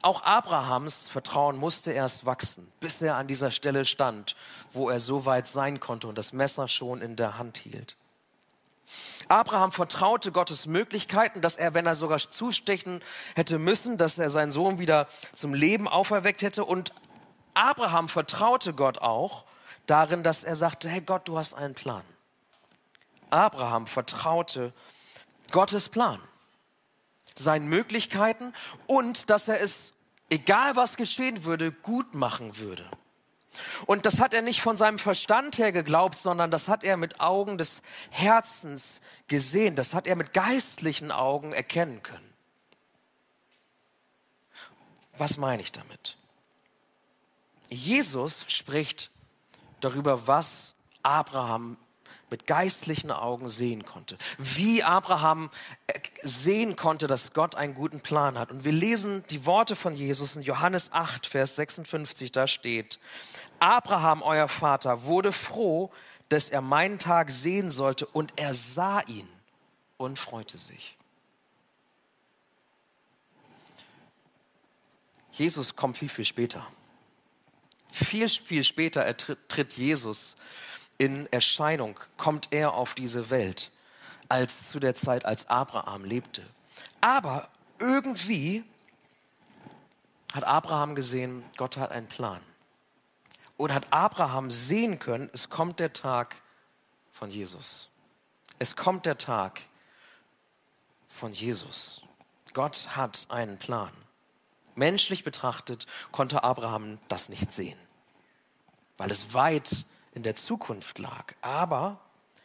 auch 0.02 0.22
Abrahams 0.22 1.08
Vertrauen 1.08 1.56
musste 1.56 1.92
erst 1.92 2.24
wachsen, 2.24 2.70
bis 2.80 3.02
er 3.02 3.16
an 3.16 3.26
dieser 3.26 3.50
Stelle 3.50 3.84
stand, 3.84 4.34
wo 4.70 4.88
er 4.88 5.00
so 5.00 5.26
weit 5.26 5.46
sein 5.46 5.78
konnte 5.80 6.06
und 6.08 6.16
das 6.16 6.32
Messer 6.32 6.68
schon 6.68 7.02
in 7.02 7.16
der 7.16 7.36
Hand 7.36 7.58
hielt. 7.58 7.96
Abraham 9.28 9.70
vertraute 9.70 10.32
Gottes 10.32 10.66
Möglichkeiten, 10.66 11.40
dass 11.40 11.56
er, 11.56 11.74
wenn 11.74 11.86
er 11.86 11.94
sogar 11.94 12.18
zustechen 12.18 13.00
hätte 13.36 13.58
müssen, 13.58 13.96
dass 13.96 14.18
er 14.18 14.30
seinen 14.30 14.50
Sohn 14.50 14.78
wieder 14.78 15.06
zum 15.34 15.54
Leben 15.54 15.86
auferweckt 15.86 16.42
hätte. 16.42 16.64
Und 16.64 16.92
Abraham 17.54 18.08
vertraute 18.08 18.74
Gott 18.74 18.98
auch 18.98 19.44
darin, 19.90 20.22
dass 20.22 20.44
er 20.44 20.56
sagte, 20.56 20.88
hey 20.88 21.00
Gott, 21.00 21.28
du 21.28 21.36
hast 21.36 21.54
einen 21.54 21.74
Plan. 21.74 22.02
Abraham 23.30 23.86
vertraute 23.86 24.72
Gottes 25.50 25.88
Plan 25.88 26.20
seinen 27.36 27.68
Möglichkeiten 27.68 28.52
und 28.86 29.30
dass 29.30 29.48
er 29.48 29.60
es, 29.60 29.92
egal 30.28 30.76
was 30.76 30.96
geschehen 30.96 31.44
würde, 31.44 31.72
gut 31.72 32.14
machen 32.14 32.58
würde. 32.58 32.84
Und 33.86 34.06
das 34.06 34.20
hat 34.20 34.32
er 34.32 34.42
nicht 34.42 34.62
von 34.62 34.76
seinem 34.76 34.98
Verstand 34.98 35.58
her 35.58 35.72
geglaubt, 35.72 36.16
sondern 36.16 36.50
das 36.50 36.68
hat 36.68 36.84
er 36.84 36.96
mit 36.96 37.20
Augen 37.20 37.58
des 37.58 37.82
Herzens 38.10 39.00
gesehen. 39.26 39.74
Das 39.74 39.92
hat 39.92 40.06
er 40.06 40.16
mit 40.16 40.32
geistlichen 40.32 41.10
Augen 41.10 41.52
erkennen 41.52 42.02
können. 42.02 42.32
Was 45.16 45.36
meine 45.36 45.62
ich 45.62 45.72
damit? 45.72 46.16
Jesus 47.68 48.44
spricht 48.48 49.10
darüber, 49.80 50.26
was 50.26 50.74
Abraham 51.02 51.76
mit 52.30 52.46
geistlichen 52.46 53.10
Augen 53.10 53.48
sehen 53.48 53.84
konnte. 53.84 54.16
Wie 54.38 54.82
Abraham 54.82 55.50
äh, 55.88 55.98
sehen 56.22 56.76
konnte, 56.76 57.06
dass 57.06 57.32
Gott 57.32 57.56
einen 57.56 57.74
guten 57.74 58.00
Plan 58.00 58.38
hat. 58.38 58.50
Und 58.50 58.64
wir 58.64 58.72
lesen 58.72 59.24
die 59.30 59.46
Worte 59.46 59.74
von 59.74 59.94
Jesus 59.94 60.36
in 60.36 60.42
Johannes 60.42 60.92
8, 60.92 61.26
Vers 61.26 61.56
56, 61.56 62.30
da 62.30 62.46
steht, 62.46 62.98
Abraham, 63.58 64.22
euer 64.22 64.48
Vater, 64.48 65.04
wurde 65.04 65.32
froh, 65.32 65.90
dass 66.28 66.48
er 66.48 66.60
meinen 66.60 66.98
Tag 66.98 67.30
sehen 67.30 67.70
sollte 67.70 68.06
und 68.06 68.32
er 68.36 68.54
sah 68.54 69.00
ihn 69.00 69.28
und 69.96 70.18
freute 70.18 70.56
sich. 70.56 70.96
Jesus 75.32 75.74
kommt 75.74 75.98
viel, 75.98 76.08
viel 76.08 76.24
später. 76.24 76.66
Viel, 77.92 78.28
viel 78.28 78.64
später 78.64 79.16
tritt 79.16 79.74
Jesus 79.74 80.36
in 81.00 81.32
Erscheinung 81.32 81.98
kommt 82.18 82.48
er 82.50 82.74
auf 82.74 82.92
diese 82.92 83.30
Welt, 83.30 83.70
als 84.28 84.68
zu 84.68 84.78
der 84.78 84.94
Zeit, 84.94 85.24
als 85.24 85.48
Abraham 85.48 86.04
lebte. 86.04 86.42
Aber 87.00 87.48
irgendwie 87.78 88.64
hat 90.34 90.44
Abraham 90.44 90.94
gesehen, 90.94 91.42
Gott 91.56 91.78
hat 91.78 91.90
einen 91.90 92.06
Plan. 92.06 92.42
Und 93.56 93.72
hat 93.72 93.86
Abraham 93.90 94.50
sehen 94.50 94.98
können, 94.98 95.30
es 95.32 95.48
kommt 95.48 95.80
der 95.80 95.94
Tag 95.94 96.36
von 97.12 97.30
Jesus. 97.30 97.88
Es 98.58 98.76
kommt 98.76 99.06
der 99.06 99.16
Tag 99.16 99.62
von 101.08 101.32
Jesus. 101.32 102.02
Gott 102.52 102.94
hat 102.94 103.24
einen 103.30 103.56
Plan. 103.56 103.92
Menschlich 104.80 105.24
betrachtet 105.24 105.86
konnte 106.10 106.42
Abraham 106.42 106.98
das 107.08 107.28
nicht 107.28 107.52
sehen, 107.52 107.78
weil 108.96 109.10
es 109.10 109.34
weit 109.34 109.84
in 110.14 110.22
der 110.22 110.36
Zukunft 110.36 110.98
lag. 110.98 111.34
Aber 111.42 112.00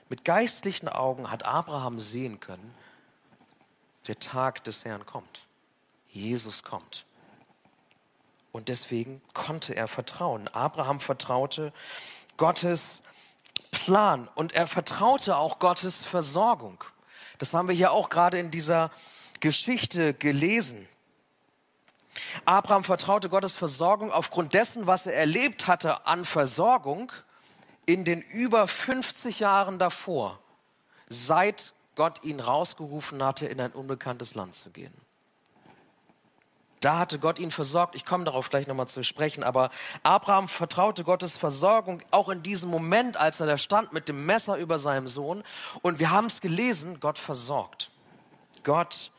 mit 0.09 0.25
geistlichen 0.25 0.89
Augen 0.89 1.31
hat 1.31 1.45
Abraham 1.45 1.97
sehen 1.97 2.41
können, 2.41 2.75
der 4.07 4.19
Tag 4.19 4.65
des 4.65 4.83
Herrn 4.83 5.05
kommt. 5.05 5.47
Jesus 6.09 6.61
kommt. 6.61 7.05
Und 8.51 8.67
deswegen 8.67 9.21
konnte 9.33 9.73
er 9.73 9.87
vertrauen. 9.87 10.49
Abraham 10.49 10.99
vertraute 10.99 11.71
Gottes 12.35 13.01
Plan 13.71 14.27
und 14.35 14.51
er 14.51 14.67
vertraute 14.67 15.37
auch 15.37 15.59
Gottes 15.59 16.03
Versorgung. 16.03 16.83
Das 17.37 17.53
haben 17.53 17.69
wir 17.69 17.75
hier 17.75 17.93
auch 17.93 18.09
gerade 18.09 18.37
in 18.39 18.51
dieser 18.51 18.91
Geschichte 19.39 20.13
gelesen. 20.13 20.85
Abraham 22.45 22.83
vertraute 22.83 23.29
Gottes 23.29 23.55
Versorgung 23.55 24.11
aufgrund 24.11 24.53
dessen, 24.53 24.87
was 24.87 25.05
er 25.05 25.13
erlebt 25.13 25.67
hatte 25.67 26.07
an 26.07 26.25
Versorgung 26.25 27.11
in 27.85 28.05
den 28.05 28.21
über 28.21 28.67
50 28.67 29.39
Jahren 29.39 29.79
davor, 29.79 30.39
seit 31.07 31.73
Gott 31.95 32.23
ihn 32.23 32.39
rausgerufen 32.39 33.23
hatte, 33.23 33.45
in 33.45 33.61
ein 33.61 33.71
unbekanntes 33.71 34.35
Land 34.35 34.55
zu 34.55 34.69
gehen. 34.69 34.93
Da 36.85 36.99
hatte 36.99 37.17
Gott 37.17 37.39
ihn 37.39 37.49
versorgt. 37.49 37.95
Ich 37.95 38.05
komme 38.05 38.25
darauf 38.25 38.51
gleich 38.51 38.67
nochmal 38.67 38.87
zu 38.87 39.03
sprechen. 39.03 39.43
Aber 39.43 39.71
Abraham 40.03 40.47
vertraute 40.47 41.03
Gottes 41.03 41.35
Versorgung 41.35 42.03
auch 42.11 42.29
in 42.29 42.43
diesem 42.43 42.69
Moment, 42.69 43.17
als 43.17 43.39
er 43.39 43.47
da 43.47 43.57
stand 43.57 43.91
mit 43.91 44.07
dem 44.07 44.25
Messer 44.27 44.57
über 44.57 44.77
seinem 44.77 45.07
Sohn. 45.07 45.43
Und 45.81 45.97
wir 45.97 46.11
haben 46.11 46.27
es 46.27 46.41
gelesen, 46.41 46.99
Gott 46.99 47.17
versorgt. 47.17 47.89
Gott 48.63 49.09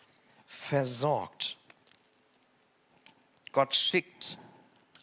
versorgt. 0.46 1.56
Gott 3.56 3.74
schickt 3.74 4.36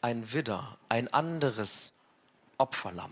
ein 0.03 0.31
Widder, 0.31 0.77
ein 0.87 1.11
anderes 1.11 1.91
Opferlamm. 2.59 3.11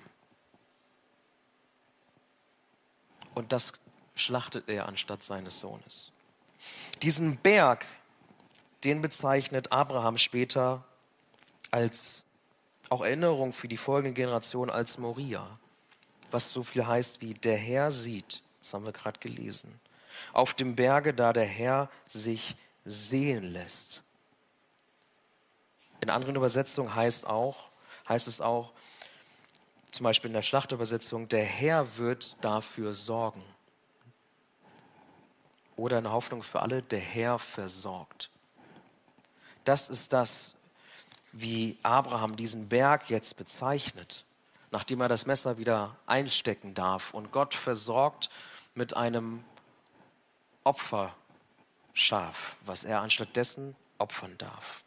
Und 3.33 3.51
das 3.51 3.73
schlachtet 4.13 4.69
er 4.69 4.87
anstatt 4.87 5.23
seines 5.23 5.59
Sohnes. 5.59 6.11
Diesen 7.01 7.37
Berg, 7.37 7.87
den 8.83 9.01
bezeichnet 9.01 9.71
Abraham 9.71 10.19
später 10.19 10.83
als 11.71 12.23
auch 12.89 13.01
Erinnerung 13.01 13.51
für 13.51 13.67
die 13.67 13.77
folgende 13.77 14.13
Generation 14.13 14.69
als 14.69 14.99
Moria, 14.99 15.57
was 16.29 16.53
so 16.53 16.61
viel 16.61 16.85
heißt 16.85 17.19
wie 17.19 17.33
der 17.33 17.57
Herr 17.57 17.89
sieht. 17.89 18.43
Das 18.59 18.75
haben 18.75 18.85
wir 18.85 18.91
gerade 18.91 19.19
gelesen. 19.19 19.79
Auf 20.33 20.53
dem 20.53 20.75
Berge, 20.75 21.15
da 21.15 21.33
der 21.33 21.45
Herr 21.45 21.89
sich 22.07 22.55
sehen 22.85 23.41
lässt. 23.41 24.03
In 26.01 26.09
anderen 26.09 26.35
Übersetzungen 26.35 26.93
heißt, 26.93 27.25
auch, 27.27 27.69
heißt 28.09 28.27
es 28.27 28.41
auch, 28.41 28.73
zum 29.91 30.03
Beispiel 30.03 30.29
in 30.29 30.33
der 30.33 30.41
Schlachtübersetzung, 30.41 31.27
der 31.27 31.43
Herr 31.43 31.97
wird 31.97 32.43
dafür 32.43 32.93
sorgen. 32.93 33.43
Oder 35.75 35.99
in 35.99 36.11
Hoffnung 36.11 36.43
für 36.43 36.61
alle, 36.61 36.81
der 36.81 36.99
Herr 36.99 37.39
versorgt. 37.39 38.29
Das 39.63 39.89
ist 39.89 40.11
das, 40.11 40.55
wie 41.33 41.77
Abraham 41.83 42.35
diesen 42.35 42.67
Berg 42.67 43.09
jetzt 43.09 43.37
bezeichnet, 43.37 44.25
nachdem 44.71 45.01
er 45.01 45.07
das 45.07 45.25
Messer 45.25 45.57
wieder 45.57 45.95
einstecken 46.07 46.73
darf 46.73 47.13
und 47.13 47.31
Gott 47.31 47.53
versorgt 47.53 48.29
mit 48.73 48.95
einem 48.95 49.43
Opferschaf, 50.63 52.55
was 52.61 52.85
er 52.85 53.01
anstattdessen 53.01 53.75
opfern 53.97 54.37
darf. 54.37 54.83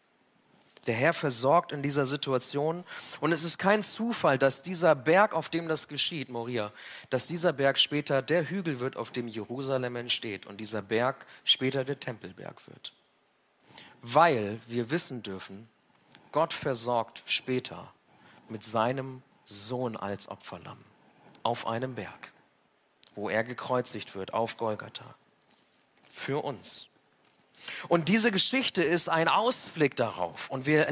Der 0.86 0.94
Herr 0.94 1.12
versorgt 1.12 1.72
in 1.72 1.82
dieser 1.82 2.06
Situation 2.06 2.84
und 3.20 3.32
es 3.32 3.44
ist 3.44 3.58
kein 3.58 3.82
Zufall, 3.82 4.38
dass 4.38 4.62
dieser 4.62 4.94
Berg, 4.94 5.34
auf 5.34 5.48
dem 5.48 5.68
das 5.68 5.88
geschieht, 5.88 6.28
Moria, 6.28 6.72
dass 7.10 7.26
dieser 7.26 7.52
Berg 7.52 7.78
später 7.78 8.22
der 8.22 8.50
Hügel 8.50 8.80
wird, 8.80 8.96
auf 8.96 9.10
dem 9.10 9.28
Jerusalem 9.28 9.96
entsteht 9.96 10.46
und 10.46 10.58
dieser 10.58 10.82
Berg 10.82 11.26
später 11.44 11.84
der 11.84 12.00
Tempelberg 12.00 12.66
wird 12.68 12.92
weil 14.06 14.60
wir 14.66 14.90
wissen 14.90 15.22
dürfen, 15.22 15.66
Gott 16.30 16.52
versorgt 16.52 17.22
später 17.24 17.90
mit 18.50 18.62
seinem 18.62 19.22
Sohn 19.46 19.96
als 19.96 20.28
Opferlamm 20.28 20.78
auf 21.42 21.66
einem 21.66 21.94
Berg, 21.94 22.32
wo 23.14 23.30
er 23.30 23.44
gekreuzigt 23.44 24.14
wird, 24.14 24.34
auf 24.34 24.58
Golgatha. 24.58 25.14
Für 26.10 26.44
uns. 26.44 26.88
Und 27.88 28.08
diese 28.08 28.30
Geschichte 28.30 28.82
ist 28.82 29.08
ein 29.08 29.28
Ausblick 29.28 29.96
darauf. 29.96 30.50
Und 30.50 30.66
wir, 30.66 30.86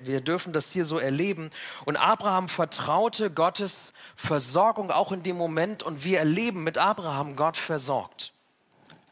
wir 0.00 0.20
dürfen 0.20 0.52
das 0.52 0.70
hier 0.70 0.84
so 0.84 0.98
erleben. 0.98 1.50
Und 1.84 1.96
Abraham 1.96 2.48
vertraute 2.48 3.30
Gottes 3.30 3.92
Versorgung 4.16 4.90
auch 4.90 5.12
in 5.12 5.22
dem 5.22 5.36
Moment. 5.36 5.82
Und 5.82 6.04
wir 6.04 6.18
erleben 6.18 6.64
mit 6.64 6.78
Abraham 6.78 7.36
Gott 7.36 7.56
versorgt 7.56 8.34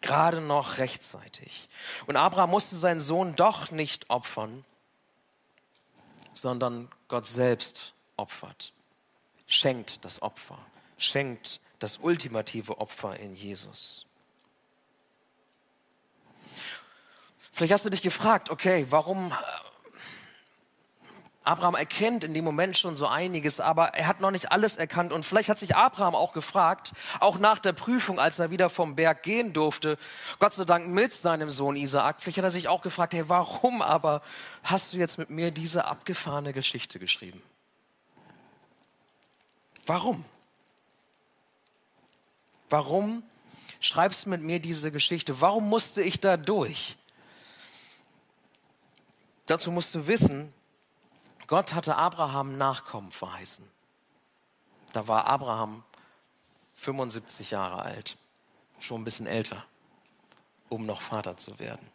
gerade 0.03 0.41
noch 0.41 0.79
rechtzeitig. 0.79 1.69
Und 2.07 2.17
Abraham 2.17 2.51
musste 2.51 2.77
seinen 2.77 3.01
Sohn 3.01 3.35
doch 3.37 3.71
nicht 3.71 4.11
opfern, 4.11 4.65
sondern 6.35 6.91
Gott 7.09 7.27
selbst 7.27 7.95
opfert, 8.17 8.73
schenkt 9.47 10.05
das 10.05 10.21
Opfer, 10.21 10.59
schenkt 10.99 11.61
das 11.79 11.99
ultimative 11.99 12.79
Opfer 12.79 13.17
in 13.17 13.35
Jesus. 13.35 14.07
Vielleicht 17.53 17.73
hast 17.73 17.85
du 17.85 17.91
dich 17.91 18.03
gefragt, 18.03 18.51
okay, 18.51 18.87
warum 18.89 19.33
Abraham 21.45 21.75
erkennt 21.75 22.23
in 22.23 22.35
dem 22.35 22.45
Moment 22.45 22.79
schon 22.79 22.95
so 22.95 23.07
einiges, 23.07 23.59
aber 23.59 23.89
er 23.95 24.07
hat 24.07 24.21
noch 24.21 24.31
nicht 24.31 24.53
alles 24.53 24.77
erkannt. 24.77 25.13
Und 25.13 25.25
vielleicht 25.25 25.49
hat 25.49 25.59
sich 25.59 25.75
Abraham 25.75 26.15
auch 26.15 26.33
gefragt, 26.33 26.93
auch 27.19 27.39
nach 27.39 27.59
der 27.59 27.73
Prüfung, 27.73 28.21
als 28.21 28.39
er 28.39 28.51
wieder 28.51 28.71
vom 28.71 28.95
Berg 28.95 29.23
gehen 29.23 29.53
durfte, 29.53 29.99
Gott 30.39 30.55
sei 30.55 30.65
Dank 30.65 30.89
mit 30.89 31.13
seinem 31.13 31.51
Sohn 31.51 31.77
Isaak, 31.77 32.21
vielleicht 32.21 32.39
hat 32.39 32.45
er 32.45 32.51
sich 32.53 32.69
auch 32.69 32.81
gefragt, 32.81 33.13
hey, 33.13 33.29
warum 33.29 33.83
aber 33.83 34.23
hast 34.63 34.93
du 34.93 34.99
jetzt 34.99 35.19
mit 35.19 35.31
mir 35.31 35.51
diese 35.51 35.85
abgefahrene 35.87 36.53
Geschichte 36.53 36.99
geschrieben? 36.99 37.43
Warum? 39.85 40.25
Warum 42.71 43.25
schreibst 43.81 44.27
du 44.27 44.31
mit 44.31 44.43
mir 44.43 44.61
diese 44.61 44.93
Geschichte? 44.93 45.41
Warum 45.41 45.69
musste 45.69 46.03
ich 46.03 46.21
da 46.21 46.37
durch? 46.37 46.97
Dazu 49.47 49.71
musst 49.71 49.95
du 49.95 50.07
wissen, 50.07 50.53
Gott 51.47 51.75
hatte 51.75 51.97
Abraham 51.97 52.57
Nachkommen 52.57 53.11
verheißen. 53.11 53.69
Da 54.93 55.09
war 55.09 55.27
Abraham 55.27 55.83
75 56.75 57.51
Jahre 57.51 57.83
alt, 57.83 58.17
schon 58.79 59.01
ein 59.03 59.05
bisschen 59.05 59.27
älter, 59.27 59.65
um 60.69 60.87
noch 60.87 61.01
Vater 61.01 61.37
zu 61.37 61.59
werden. 61.59 61.87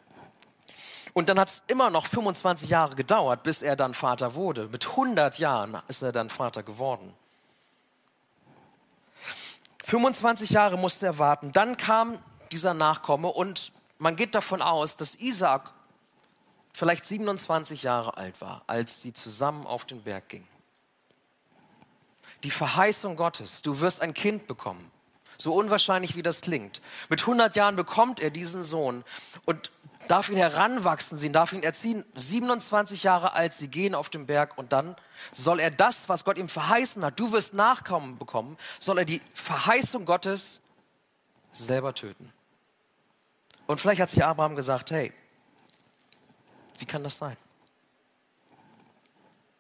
Und 1.14 1.30
dann 1.30 1.40
hat 1.40 1.50
es 1.50 1.64
immer 1.68 1.90
noch 1.90 2.06
25 2.06 2.70
Jahre 2.70 2.96
gedauert, 2.96 3.44
bis 3.44 3.62
er 3.62 3.76
dann 3.76 3.94
Vater 3.94 4.36
wurde. 4.36 4.68
Mit 4.68 4.88
100 4.88 5.40
Jahren 5.40 5.82
ist 5.88 6.04
er 6.04 6.12
dann 6.12 6.30
Vater 6.30 6.62
geworden. 6.62 7.14
25 9.84 10.52
Jahre 10.52 10.78
musste 10.78 11.08
er 11.08 11.18
warten. 11.18 11.52
Dann 11.54 11.78
kam 11.78 12.20
dieser 12.52 12.74
Nachkomme 12.74 13.30
und 13.30 13.72
man 13.98 14.16
geht 14.16 14.36
davon 14.36 14.62
aus, 14.62 14.98
dass 14.98 15.16
Isaac 15.16 15.74
vielleicht 16.78 17.06
27 17.06 17.82
Jahre 17.82 18.18
alt 18.18 18.40
war, 18.40 18.62
als 18.68 19.02
sie 19.02 19.12
zusammen 19.12 19.66
auf 19.66 19.86
den 19.86 20.04
Berg 20.04 20.30
gingen. 20.30 20.48
Die 22.44 22.52
Verheißung 22.52 23.16
Gottes, 23.16 23.64
du 23.64 23.80
wirst 23.80 24.00
ein 24.00 24.14
Kind 24.14 24.46
bekommen. 24.46 24.92
So 25.38 25.56
unwahrscheinlich 25.56 26.16
wie 26.16 26.22
das 26.22 26.42
klingt. 26.42 26.82
Mit 27.10 27.22
100 27.22 27.56
Jahren 27.56 27.76
bekommt 27.76 28.20
er 28.20 28.30
diesen 28.30 28.64
Sohn 28.64 29.04
und 29.46 29.72
darf 30.08 30.30
ihn 30.30 30.38
heranwachsen 30.38 31.18
sehen, 31.18 31.34
darf 31.34 31.52
ihn 31.52 31.64
erziehen. 31.64 32.06
27 32.14 33.02
Jahre 33.02 33.34
alt, 33.34 33.56
sie 33.56 33.70
gehen 33.70 33.96
auf 33.96 34.10
den 34.10 34.28
Berg 34.28 34.56
und 34.56 34.72
dann 34.72 34.96
soll 35.34 35.60
er 35.60 35.72
das, 35.72 36.08
was 36.10 36.26
Gott 36.26 36.38
ihm 36.38 36.48
verheißen 36.48 37.04
hat, 37.04 37.20
du 37.20 37.32
wirst 37.32 37.56
Nachkommen 37.56 38.20
bekommen, 38.20 38.56
soll 38.80 39.00
er 39.00 39.06
die 39.06 39.22
Verheißung 39.34 40.06
Gottes 40.06 40.62
selber 41.54 41.96
töten. 41.96 42.32
Und 43.66 43.82
vielleicht 43.82 44.00
hat 44.00 44.12
sich 44.12 44.24
Abraham 44.24 44.56
gesagt, 44.56 44.92
hey, 44.92 45.12
wie 46.78 46.86
kann 46.86 47.04
das 47.04 47.18
sein? 47.18 47.38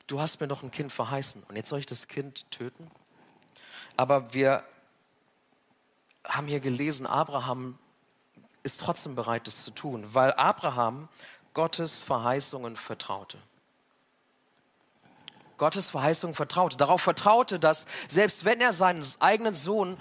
Du 0.08 0.21
hast 0.21 0.39
mir 0.39 0.47
doch 0.47 0.63
ein 0.63 0.71
Kind 0.71 0.93
verheißen 0.93 1.43
und 1.43 1.56
jetzt 1.56 1.69
soll 1.69 1.80
ich 1.80 1.86
das 1.86 2.08
Kind 2.08 2.49
töten? 2.51 2.89
Aber 3.97 4.34
wir 4.34 4.63
haben 6.25 6.47
hier 6.47 6.60
gelesen, 6.60 7.06
Abraham 7.06 7.77
ist 8.63 8.80
trotzdem 8.80 9.15
bereit, 9.15 9.47
das 9.47 9.63
zu 9.63 9.71
tun, 9.71 10.06
weil 10.13 10.34
Abraham 10.34 11.10
Gottes 11.53 11.99
Verheißungen 11.99 12.77
vertraute. 12.77 13.38
Gottes 15.58 15.89
Verheißungen 15.89 16.36
vertraute. 16.36 16.77
Darauf 16.77 17.01
vertraute, 17.01 17.60
dass 17.60 17.86
selbst 18.08 18.45
wenn 18.45 18.62
er 18.62 18.73
seinen 18.73 19.03
eigenen 19.19 19.56
Sohn 19.56 19.97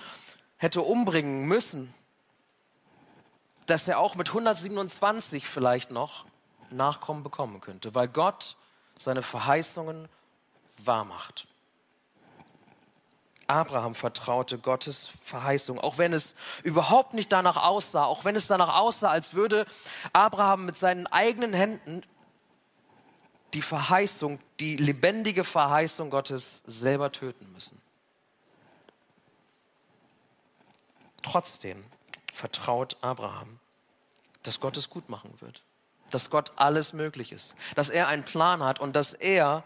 hätte 0.59 0.83
umbringen 0.83 1.47
müssen, 1.47 1.95
dass 3.65 3.89
er 3.89 3.99
auch 3.99 4.15
mit 4.15 4.29
127 4.29 5.47
vielleicht 5.47 5.91
noch 5.91 6.27
Nachkommen 6.71 7.23
bekommen 7.23 7.61
könnte, 7.61 7.95
weil 7.95 8.09
Gott 8.09 8.57
seine 8.99 9.23
Verheißungen 9.23 10.09
wahrmacht. 10.79 11.47
Abraham 13.49 13.95
vertraute 13.95 14.59
Gottes 14.59 15.11
Verheißung, 15.25 15.79
auch 15.79 15.99
wenn 15.99 16.13
es 16.13 16.35
überhaupt 16.65 17.15
nicht 17.15 17.31
danach 17.31 17.57
aussah, 17.57 18.05
auch 18.05 18.25
wenn 18.25 18.35
es 18.35 18.49
danach 18.49 18.77
aussah, 18.77 19.11
als 19.11 19.35
würde 19.35 19.67
Abraham 20.13 20.67
mit 20.67 20.77
seinen 20.77 21.07
eigenen 21.07 21.53
Händen 21.53 22.03
die 23.55 23.63
Verheißung, 23.63 24.41
die 24.59 24.77
lebendige 24.77 25.45
Verheißung 25.45 26.11
Gottes 26.11 26.63
selber 26.67 27.13
töten 27.13 27.51
müssen. 27.53 27.81
Trotzdem 31.23 31.85
vertraut 32.33 32.97
Abraham, 33.01 33.59
dass 34.43 34.61
Gott 34.61 34.77
es 34.77 34.91
gut 34.91 35.09
machen 35.09 35.33
wird, 35.41 35.63
dass 36.11 36.31
Gott 36.31 36.53
alles 36.57 36.93
möglich 36.93 37.33
ist, 37.33 37.55
dass 37.75 37.89
er 37.89 38.09
einen 38.09 38.25
Plan 38.25 38.63
hat 38.63 38.81
und 38.81 38.95
dass 38.95 39.13
er 39.13 39.65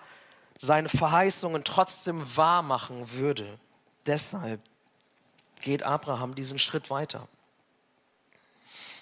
seine 0.59 0.88
Verheißungen 0.88 1.64
trotzdem 1.64 2.37
wahr 2.37 2.62
machen 2.62 3.12
würde. 3.12 3.59
Deshalb 4.07 4.61
geht 5.61 5.83
Abraham 5.83 6.35
diesen 6.35 6.59
Schritt 6.59 6.90
weiter. 6.90 7.29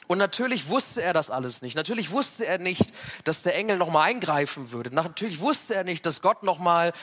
Und 0.08 0.18
natürlich 0.18 0.68
wusste 0.68 1.02
er 1.02 1.12
das 1.12 1.30
alles 1.30 1.60
nicht. 1.60 1.76
Natürlich 1.76 2.10
wusste 2.10 2.46
er 2.46 2.58
nicht, 2.58 2.92
dass 3.24 3.42
der 3.42 3.54
Engel 3.54 3.76
nochmal 3.76 4.08
eingreifen 4.08 4.72
würde. 4.72 4.92
Natürlich 4.92 5.40
wusste 5.40 5.74
er 5.74 5.84
nicht, 5.84 6.06
dass 6.06 6.22
Gott 6.22 6.42
nochmal 6.42 6.94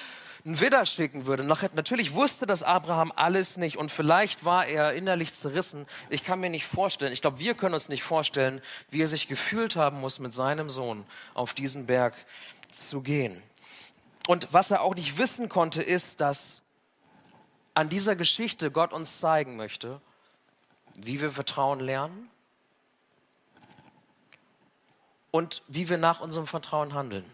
einen 0.45 0.59
Widder 0.59 0.85
schicken 0.85 1.25
würde. 1.25 1.43
Natürlich 1.43 2.13
wusste 2.13 2.45
das 2.45 2.61
Abraham 2.61 3.11
alles 3.15 3.57
nicht 3.57 3.77
und 3.77 3.91
vielleicht 3.91 4.45
war 4.45 4.65
er 4.67 4.93
innerlich 4.93 5.33
zerrissen. 5.33 5.87
Ich 6.09 6.23
kann 6.23 6.39
mir 6.39 6.51
nicht 6.51 6.65
vorstellen, 6.65 7.11
ich 7.11 7.21
glaube, 7.21 7.39
wir 7.39 7.55
können 7.55 7.73
uns 7.73 7.89
nicht 7.89 8.03
vorstellen, 8.03 8.61
wie 8.91 9.01
er 9.01 9.07
sich 9.07 9.27
gefühlt 9.27 9.75
haben 9.75 9.99
muss, 9.99 10.19
mit 10.19 10.33
seinem 10.33 10.69
Sohn 10.69 11.03
auf 11.33 11.53
diesen 11.53 11.87
Berg 11.87 12.13
zu 12.71 13.01
gehen. 13.01 13.41
Und 14.27 14.47
was 14.53 14.69
er 14.69 14.81
auch 14.81 14.93
nicht 14.93 15.17
wissen 15.17 15.49
konnte, 15.49 15.81
ist, 15.81 16.21
dass 16.21 16.61
an 17.73 17.89
dieser 17.89 18.15
Geschichte 18.15 18.69
Gott 18.69 18.93
uns 18.93 19.19
zeigen 19.19 19.55
möchte, 19.55 19.99
wie 20.95 21.21
wir 21.21 21.31
Vertrauen 21.31 21.79
lernen 21.79 22.29
und 25.31 25.63
wie 25.67 25.89
wir 25.89 25.97
nach 25.97 26.21
unserem 26.21 26.47
Vertrauen 26.47 26.93
handeln. 26.93 27.25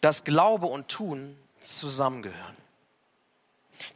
Dass 0.00 0.24
Glaube 0.24 0.66
und 0.66 0.88
Tun 0.88 1.36
zusammengehören. 1.60 2.56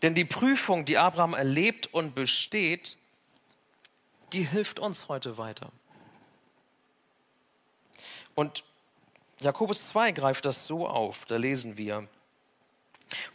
Denn 0.03 0.15
die 0.15 0.25
Prüfung, 0.25 0.85
die 0.85 0.99
Abraham 0.99 1.35
erlebt 1.35 1.93
und 1.93 2.15
besteht, 2.15 2.97
die 4.33 4.43
hilft 4.43 4.79
uns 4.79 5.09
heute 5.09 5.39
weiter. 5.39 5.71
Und 8.35 8.63
Jakobus 9.41 9.89
2 9.89 10.13
greift 10.13 10.45
das 10.45 10.67
so 10.67 10.87
auf, 10.87 11.25
da 11.27 11.37
lesen 11.37 11.77
wir, 11.77 12.09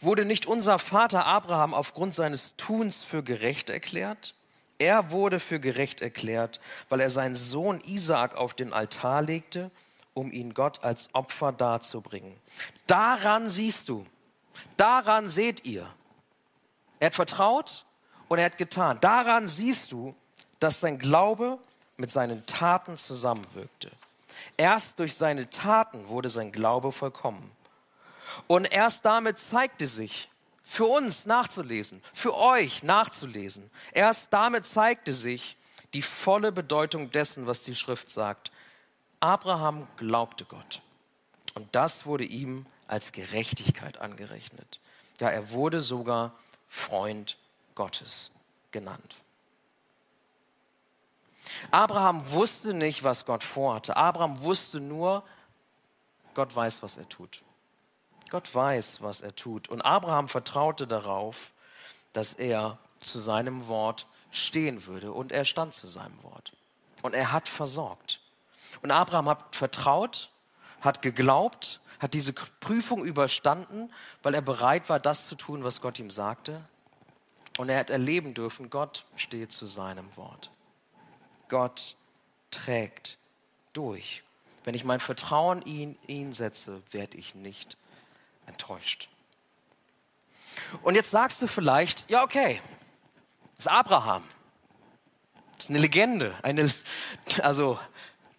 wurde 0.00 0.24
nicht 0.24 0.46
unser 0.46 0.78
Vater 0.78 1.26
Abraham 1.26 1.74
aufgrund 1.74 2.14
seines 2.14 2.54
Tuns 2.56 3.02
für 3.02 3.22
gerecht 3.22 3.70
erklärt? 3.70 4.34
Er 4.78 5.10
wurde 5.10 5.40
für 5.40 5.60
gerecht 5.60 6.00
erklärt, 6.00 6.60
weil 6.88 7.00
er 7.00 7.10
seinen 7.10 7.36
Sohn 7.36 7.80
Isaak 7.80 8.36
auf 8.36 8.54
den 8.54 8.72
Altar 8.72 9.22
legte, 9.22 9.70
um 10.14 10.32
ihn 10.32 10.54
Gott 10.54 10.82
als 10.82 11.08
Opfer 11.12 11.52
darzubringen. 11.52 12.36
Daran 12.86 13.50
siehst 13.50 13.88
du, 13.88 14.06
daran 14.76 15.28
seht 15.28 15.64
ihr. 15.64 15.88
Er 17.00 17.06
hat 17.06 17.14
vertraut 17.14 17.84
und 18.28 18.38
er 18.38 18.46
hat 18.46 18.58
getan. 18.58 18.98
Daran 19.00 19.48
siehst 19.48 19.92
du, 19.92 20.14
dass 20.60 20.80
sein 20.80 20.98
Glaube 20.98 21.58
mit 21.96 22.10
seinen 22.10 22.46
Taten 22.46 22.96
zusammenwirkte. 22.96 23.90
Erst 24.56 24.98
durch 24.98 25.14
seine 25.14 25.50
Taten 25.50 26.08
wurde 26.08 26.28
sein 26.28 26.52
Glaube 26.52 26.92
vollkommen. 26.92 27.50
Und 28.46 28.72
erst 28.72 29.04
damit 29.04 29.38
zeigte 29.38 29.86
sich, 29.86 30.28
für 30.62 30.86
uns 30.86 31.26
nachzulesen, 31.26 32.02
für 32.14 32.34
euch 32.34 32.82
nachzulesen. 32.82 33.70
Erst 33.92 34.32
damit 34.32 34.66
zeigte 34.66 35.12
sich 35.12 35.58
die 35.92 36.02
volle 36.02 36.50
Bedeutung 36.50 37.10
dessen, 37.10 37.46
was 37.46 37.60
die 37.62 37.74
Schrift 37.74 38.08
sagt. 38.08 38.50
Abraham 39.24 39.88
glaubte 39.96 40.44
Gott 40.44 40.82
und 41.54 41.74
das 41.74 42.04
wurde 42.04 42.24
ihm 42.24 42.66
als 42.88 43.10
Gerechtigkeit 43.10 43.96
angerechnet. 43.96 44.80
Ja, 45.18 45.30
er 45.30 45.50
wurde 45.50 45.80
sogar 45.80 46.34
Freund 46.68 47.38
Gottes 47.74 48.30
genannt. 48.70 49.16
Abraham 51.70 52.30
wusste 52.32 52.74
nicht, 52.74 53.02
was 53.02 53.24
Gott 53.24 53.42
vorhatte. 53.42 53.96
Abraham 53.96 54.42
wusste 54.42 54.78
nur, 54.78 55.24
Gott 56.34 56.54
weiß, 56.54 56.82
was 56.82 56.98
er 56.98 57.08
tut. 57.08 57.42
Gott 58.28 58.54
weiß, 58.54 59.00
was 59.00 59.22
er 59.22 59.34
tut. 59.34 59.70
Und 59.70 59.80
Abraham 59.80 60.28
vertraute 60.28 60.86
darauf, 60.86 61.54
dass 62.12 62.34
er 62.34 62.76
zu 63.00 63.20
seinem 63.20 63.68
Wort 63.68 64.06
stehen 64.30 64.84
würde. 64.84 65.12
Und 65.12 65.32
er 65.32 65.46
stand 65.46 65.72
zu 65.72 65.86
seinem 65.86 66.22
Wort. 66.22 66.52
Und 67.00 67.14
er 67.14 67.32
hat 67.32 67.48
versorgt. 67.48 68.20
Und 68.82 68.90
Abraham 68.90 69.28
hat 69.28 69.54
vertraut, 69.54 70.30
hat 70.80 71.02
geglaubt, 71.02 71.80
hat 71.98 72.14
diese 72.14 72.32
Prüfung 72.32 73.04
überstanden, 73.04 73.92
weil 74.22 74.34
er 74.34 74.42
bereit 74.42 74.88
war, 74.88 75.00
das 75.00 75.26
zu 75.26 75.34
tun, 75.34 75.64
was 75.64 75.80
Gott 75.80 75.98
ihm 75.98 76.10
sagte. 76.10 76.60
Und 77.56 77.68
er 77.68 77.78
hat 77.78 77.90
erleben 77.90 78.34
dürfen, 78.34 78.68
Gott 78.68 79.04
steht 79.16 79.52
zu 79.52 79.66
seinem 79.66 80.14
Wort. 80.16 80.50
Gott 81.48 81.96
trägt 82.50 83.16
durch. 83.72 84.22
Wenn 84.64 84.74
ich 84.74 84.84
mein 84.84 85.00
Vertrauen 85.00 85.62
in 85.62 85.96
ihn 86.06 86.32
setze, 86.32 86.82
werde 86.90 87.16
ich 87.16 87.34
nicht 87.34 87.76
enttäuscht. 88.46 89.08
Und 90.82 90.94
jetzt 90.94 91.10
sagst 91.10 91.42
du 91.42 91.46
vielleicht, 91.46 92.08
ja 92.10 92.22
okay, 92.22 92.60
das 93.56 93.66
ist 93.66 93.72
Abraham. 93.72 94.24
Das 95.56 95.66
ist 95.66 95.70
eine 95.70 95.78
Legende. 95.78 96.34
Eine, 96.42 96.72
also, 97.42 97.78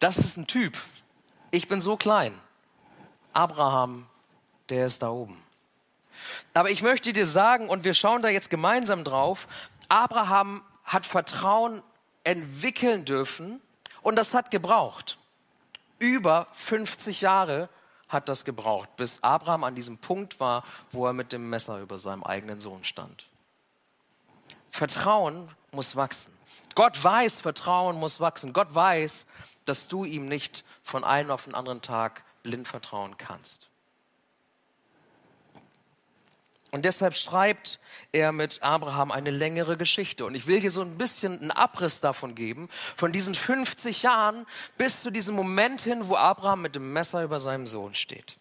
das 0.06 0.18
ist 0.18 0.38
ein 0.38 0.46
Typ. 0.46 0.78
Ich 1.50 1.68
bin 1.68 1.82
so 1.82 1.98
klein. 1.98 2.40
Abraham, 3.34 4.06
der 4.70 4.86
ist 4.86 5.02
da 5.02 5.10
oben. 5.10 5.42
Aber 6.54 6.70
ich 6.70 6.84
möchte 6.84 7.12
dir 7.12 7.26
sagen, 7.26 7.70
und 7.70 7.84
wir 7.84 7.96
schauen 7.96 8.22
da 8.22 8.30
jetzt 8.30 8.52
gemeinsam 8.52 9.04
drauf, 9.04 9.48
Abraham 9.90 10.62
hat 10.84 11.08
Vertrauen 11.08 11.82
entwickeln 12.24 13.04
dürfen 13.04 13.60
und 14.04 14.16
das 14.16 14.36
hat 14.36 14.52
gebraucht. 14.52 15.18
Über 15.98 16.46
50 16.52 17.22
Jahre 17.22 17.68
hat 18.08 18.30
das 18.30 18.46
gebraucht, 18.46 18.96
bis 18.98 19.24
Abraham 19.24 19.64
an 19.64 19.74
diesem 19.74 19.98
Punkt 19.98 20.40
war, 20.40 20.64
wo 20.92 21.08
er 21.08 21.14
mit 21.14 21.32
dem 21.32 21.50
Messer 21.50 21.80
über 21.80 21.98
seinem 21.98 22.24
eigenen 22.24 22.60
Sohn 22.60 22.84
stand. 22.84 23.26
Vertrauen 24.70 25.50
muss 25.72 25.96
wachsen. 25.96 26.35
Gott 26.76 27.02
weiß, 27.02 27.42
Vertrauen 27.42 27.98
muss 27.98 28.20
wachsen. 28.20 28.54
Gott 28.54 28.74
weiß, 28.74 29.26
dass 29.66 29.88
du 29.88 30.06
ihm 30.06 30.28
nicht 30.28 30.64
von 30.84 31.04
einem 31.04 31.32
auf 31.32 31.46
den 31.46 31.56
anderen 31.56 31.82
Tag 31.82 32.24
blind 32.44 32.68
vertrauen 32.68 33.18
kannst. 33.18 33.70
Und 36.76 36.84
deshalb 36.84 37.16
schreibt 37.16 37.80
er 38.12 38.34
mit 38.34 38.62
Abraham 38.62 39.10
eine 39.10 39.32
längere 39.32 39.78
Geschichte. 39.78 40.26
Und 40.26 40.36
ich 40.36 40.46
will 40.46 40.60
hier 40.60 40.72
so 40.72 40.82
ein 40.82 40.98
bisschen 40.98 41.40
einen 41.40 41.52
Abriss 41.52 42.02
davon 42.02 42.36
geben, 42.36 42.68
von 42.98 43.14
diesen 43.14 43.34
50 43.34 44.04
Jahren 44.04 44.46
bis 44.78 45.02
zu 45.02 45.10
diesem 45.10 45.36
Moment 45.36 45.80
hin, 45.80 46.10
wo 46.10 46.18
Abraham 46.18 46.64
mit 46.64 46.76
dem 46.76 46.92
Messer 46.92 47.24
über 47.24 47.40
seinem 47.40 47.66
Sohn 47.66 47.94
steht. 47.94 48.36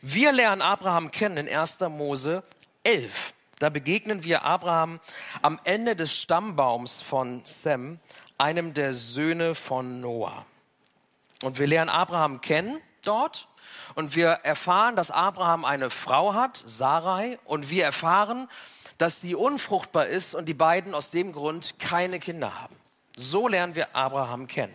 Wir 0.00 0.32
lernen 0.32 0.62
Abraham 0.62 1.12
kennen 1.12 1.46
in 1.46 1.56
1. 1.56 1.78
Mose 1.90 2.42
11. 2.82 3.32
Da 3.62 3.70
begegnen 3.70 4.24
wir 4.24 4.42
Abraham 4.42 4.98
am 5.40 5.60
Ende 5.62 5.94
des 5.94 6.12
Stammbaums 6.12 7.00
von 7.00 7.44
Sem, 7.44 8.00
einem 8.36 8.74
der 8.74 8.92
Söhne 8.92 9.54
von 9.54 10.00
Noah. 10.00 10.44
Und 11.44 11.60
wir 11.60 11.68
lernen 11.68 11.88
Abraham 11.88 12.40
kennen 12.40 12.80
dort 13.02 13.46
und 13.94 14.16
wir 14.16 14.30
erfahren, 14.30 14.96
dass 14.96 15.12
Abraham 15.12 15.64
eine 15.64 15.90
Frau 15.90 16.34
hat, 16.34 16.60
Sarai, 16.66 17.38
und 17.44 17.70
wir 17.70 17.84
erfahren, 17.84 18.48
dass 18.98 19.20
sie 19.20 19.36
unfruchtbar 19.36 20.08
ist 20.08 20.34
und 20.34 20.46
die 20.46 20.54
beiden 20.54 20.92
aus 20.92 21.10
dem 21.10 21.30
Grund 21.30 21.78
keine 21.78 22.18
Kinder 22.18 22.60
haben. 22.60 22.74
So 23.14 23.46
lernen 23.46 23.76
wir 23.76 23.94
Abraham 23.94 24.48
kennen. 24.48 24.74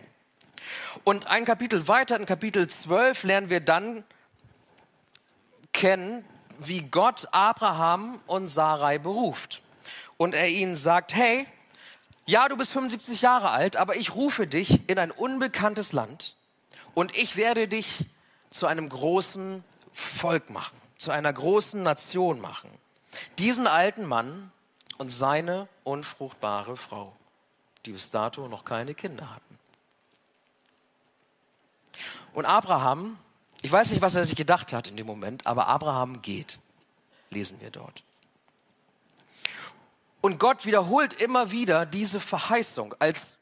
Und 1.04 1.26
ein 1.26 1.44
Kapitel 1.44 1.88
weiter, 1.88 2.18
in 2.18 2.24
Kapitel 2.24 2.66
12, 2.66 3.24
lernen 3.24 3.50
wir 3.50 3.60
dann 3.60 4.02
kennen, 5.74 6.24
wie 6.58 6.82
Gott 6.82 7.26
Abraham 7.32 8.20
und 8.26 8.48
Sarai 8.48 8.98
beruft. 8.98 9.62
Und 10.16 10.34
er 10.34 10.48
ihnen 10.48 10.76
sagt, 10.76 11.14
hey, 11.14 11.46
ja, 12.26 12.48
du 12.48 12.56
bist 12.56 12.72
75 12.72 13.22
Jahre 13.22 13.50
alt, 13.50 13.76
aber 13.76 13.96
ich 13.96 14.14
rufe 14.14 14.46
dich 14.46 14.88
in 14.88 14.98
ein 14.98 15.10
unbekanntes 15.10 15.92
Land 15.92 16.36
und 16.94 17.16
ich 17.16 17.36
werde 17.36 17.68
dich 17.68 18.04
zu 18.50 18.66
einem 18.66 18.88
großen 18.88 19.64
Volk 19.92 20.50
machen, 20.50 20.76
zu 20.98 21.10
einer 21.10 21.32
großen 21.32 21.82
Nation 21.82 22.40
machen. 22.40 22.70
Diesen 23.38 23.66
alten 23.66 24.04
Mann 24.04 24.52
und 24.98 25.10
seine 25.10 25.68
unfruchtbare 25.84 26.76
Frau, 26.76 27.14
die 27.86 27.92
bis 27.92 28.10
dato 28.10 28.48
noch 28.48 28.64
keine 28.64 28.94
Kinder 28.94 29.30
hatten. 29.30 29.58
Und 32.34 32.44
Abraham, 32.44 33.18
ich 33.62 33.72
weiß 33.72 33.90
nicht, 33.90 34.02
was 34.02 34.14
er 34.14 34.24
sich 34.24 34.36
gedacht 34.36 34.72
hat 34.72 34.88
in 34.88 34.96
dem 34.96 35.06
Moment, 35.06 35.46
aber 35.46 35.66
Abraham 35.66 36.22
geht, 36.22 36.58
lesen 37.30 37.60
wir 37.60 37.70
dort. 37.70 38.04
Und 40.20 40.38
Gott 40.38 40.64
wiederholt 40.66 41.14
immer 41.14 41.50
wieder 41.50 41.86
diese 41.86 42.20
Verheißung, 42.20 42.94
als 42.98 43.36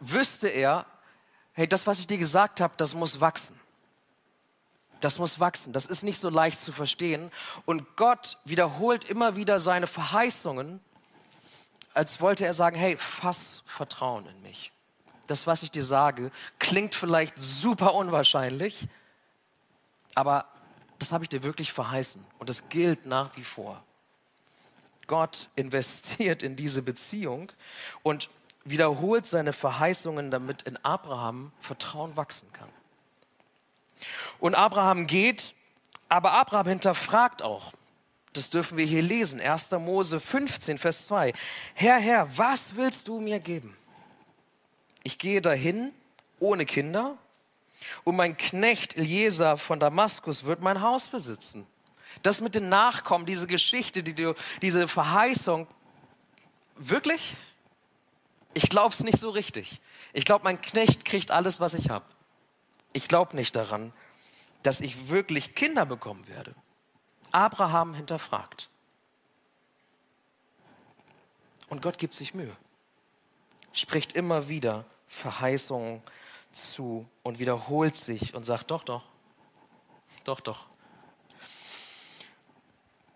wüsste 0.00 0.48
er, 0.48 0.86
hey, 1.52 1.68
das, 1.68 1.86
was 1.86 1.98
ich 1.98 2.06
dir 2.06 2.18
gesagt 2.18 2.60
habe, 2.60 2.74
das 2.76 2.94
muss 2.94 3.20
wachsen. 3.20 3.58
Das 5.00 5.18
muss 5.18 5.40
wachsen. 5.40 5.72
Das 5.72 5.86
ist 5.86 6.02
nicht 6.02 6.20
so 6.20 6.30
leicht 6.30 6.60
zu 6.60 6.72
verstehen. 6.72 7.30
Und 7.66 7.96
Gott 7.96 8.38
wiederholt 8.44 9.04
immer 9.04 9.36
wieder 9.36 9.58
seine 9.58 9.86
Verheißungen, 9.86 10.80
als 11.92 12.20
wollte 12.20 12.46
er 12.46 12.54
sagen, 12.54 12.76
hey, 12.76 12.96
fass 12.96 13.62
Vertrauen 13.66 14.26
in 14.26 14.42
mich. 14.42 14.72
Das, 15.26 15.46
was 15.46 15.62
ich 15.62 15.70
dir 15.70 15.84
sage, 15.84 16.30
klingt 16.58 16.94
vielleicht 16.94 17.34
super 17.36 17.94
unwahrscheinlich, 17.94 18.88
aber 20.14 20.46
das 20.98 21.12
habe 21.12 21.24
ich 21.24 21.30
dir 21.30 21.42
wirklich 21.42 21.72
verheißen. 21.72 22.24
Und 22.38 22.48
das 22.48 22.68
gilt 22.68 23.06
nach 23.06 23.36
wie 23.36 23.44
vor. 23.44 23.82
Gott 25.06 25.50
investiert 25.56 26.42
in 26.42 26.56
diese 26.56 26.82
Beziehung 26.82 27.50
und 28.02 28.28
wiederholt 28.64 29.26
seine 29.26 29.52
Verheißungen, 29.52 30.30
damit 30.30 30.62
in 30.62 30.76
Abraham 30.84 31.52
Vertrauen 31.58 32.16
wachsen 32.16 32.52
kann. 32.52 32.68
Und 34.38 34.54
Abraham 34.54 35.06
geht, 35.06 35.54
aber 36.08 36.32
Abraham 36.32 36.68
hinterfragt 36.68 37.42
auch. 37.42 37.72
Das 38.32 38.48
dürfen 38.48 38.78
wir 38.78 38.86
hier 38.86 39.02
lesen. 39.02 39.40
1. 39.40 39.70
Mose 39.72 40.18
15, 40.18 40.78
Vers 40.78 41.06
2. 41.06 41.34
Herr, 41.74 41.98
Herr, 41.98 42.38
was 42.38 42.76
willst 42.76 43.08
du 43.08 43.20
mir 43.20 43.40
geben? 43.40 43.76
Ich 45.02 45.18
gehe 45.18 45.42
dahin 45.42 45.92
ohne 46.38 46.64
Kinder 46.64 47.18
und 48.04 48.16
mein 48.16 48.36
Knecht 48.36 48.96
Eliezer 48.96 49.56
von 49.56 49.80
Damaskus 49.80 50.44
wird 50.44 50.60
mein 50.60 50.80
Haus 50.80 51.06
besitzen. 51.06 51.66
Das 52.22 52.40
mit 52.40 52.54
den 52.54 52.68
Nachkommen, 52.68 53.26
diese 53.26 53.46
Geschichte, 53.46 54.02
die, 54.02 54.34
diese 54.60 54.88
Verheißung, 54.88 55.66
wirklich? 56.76 57.34
Ich 58.54 58.68
glaube 58.68 58.94
es 58.94 59.00
nicht 59.00 59.18
so 59.18 59.30
richtig. 59.30 59.80
Ich 60.12 60.24
glaube, 60.24 60.44
mein 60.44 60.60
Knecht 60.60 61.04
kriegt 61.04 61.30
alles, 61.30 61.58
was 61.58 61.74
ich 61.74 61.88
habe. 61.88 62.04
Ich 62.92 63.08
glaube 63.08 63.34
nicht 63.36 63.56
daran, 63.56 63.92
dass 64.62 64.80
ich 64.80 65.08
wirklich 65.08 65.54
Kinder 65.54 65.86
bekommen 65.86 66.28
werde. 66.28 66.54
Abraham 67.32 67.94
hinterfragt. 67.94 68.68
Und 71.70 71.80
Gott 71.80 71.96
gibt 71.96 72.12
sich 72.12 72.34
Mühe, 72.34 72.54
spricht 73.72 74.12
immer 74.12 74.48
wieder 74.48 74.84
Verheißungen 75.06 76.02
zu 76.52 77.06
und 77.22 77.38
wiederholt 77.38 77.96
sich 77.96 78.34
und 78.34 78.44
sagt, 78.44 78.70
doch, 78.70 78.84
doch, 78.84 79.02
doch, 80.24 80.40
doch. 80.40 80.66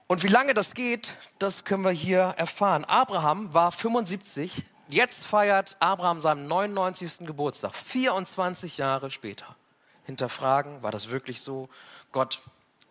Und 0.08 0.22
wie 0.22 0.28
lange 0.28 0.54
das 0.54 0.74
geht, 0.74 1.14
das 1.38 1.64
können 1.64 1.84
wir 1.84 1.90
hier 1.90 2.34
erfahren. 2.36 2.84
Abraham 2.84 3.52
war 3.52 3.72
75, 3.72 4.62
jetzt 4.88 5.26
feiert 5.26 5.76
Abraham 5.80 6.20
seinen 6.20 6.46
99. 6.46 7.26
Geburtstag, 7.26 7.74
24 7.74 8.76
Jahre 8.76 9.10
später. 9.10 9.56
Hinterfragen, 10.04 10.82
war 10.82 10.92
das 10.92 11.08
wirklich 11.08 11.40
so? 11.40 11.68
Gott 12.12 12.38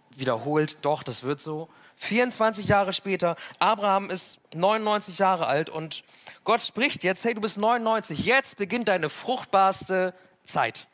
wiederholt, 0.10 0.84
doch, 0.84 1.04
das 1.04 1.24
wird 1.24 1.42
so. 1.42 1.70
24 1.98 2.68
Jahre 2.68 2.92
später, 2.92 3.38
Abraham 3.60 4.10
ist 4.10 4.38
99 4.54 5.18
Jahre 5.18 5.48
alt 5.48 5.70
und 5.70 6.04
Gott 6.44 6.62
spricht 6.62 7.06
jetzt, 7.06 7.24
hey, 7.24 7.34
du 7.34 7.40
bist 7.40 7.58
99, 7.58 8.26
jetzt 8.26 8.58
beginnt 8.58 8.90
deine 8.90 9.10
fruchtbarste 9.10 10.14
Zeit. 10.46 10.88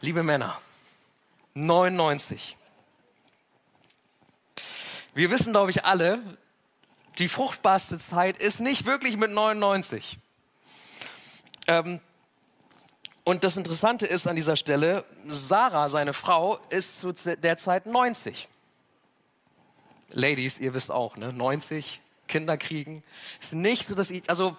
Liebe 0.00 0.22
Männer, 0.22 0.60
99. 1.54 2.56
Wir 5.14 5.30
wissen, 5.30 5.52
glaube 5.52 5.70
ich, 5.70 5.84
alle, 5.84 6.22
die 7.18 7.28
fruchtbarste 7.28 7.98
Zeit 7.98 8.36
ist 8.36 8.60
nicht 8.60 8.84
wirklich 8.84 9.16
mit 9.16 9.30
99. 9.30 10.18
Ähm, 11.66 12.00
und 13.24 13.42
das 13.42 13.56
Interessante 13.56 14.06
ist 14.06 14.28
an 14.28 14.36
dieser 14.36 14.54
Stelle, 14.54 15.04
Sarah, 15.26 15.88
seine 15.88 16.12
Frau, 16.12 16.58
ist 16.68 17.00
zu 17.00 17.12
der 17.12 17.56
Zeit 17.56 17.86
90. 17.86 18.48
Ladies, 20.10 20.58
ihr 20.58 20.74
wisst 20.74 20.92
auch, 20.92 21.16
ne? 21.16 21.32
90, 21.32 22.00
Kinder 22.28 22.56
kriegen. 22.56 23.02
Ist 23.40 23.54
nicht 23.54 23.86
so, 23.86 23.94
dass 23.94 24.10
ich, 24.10 24.28
also 24.28 24.56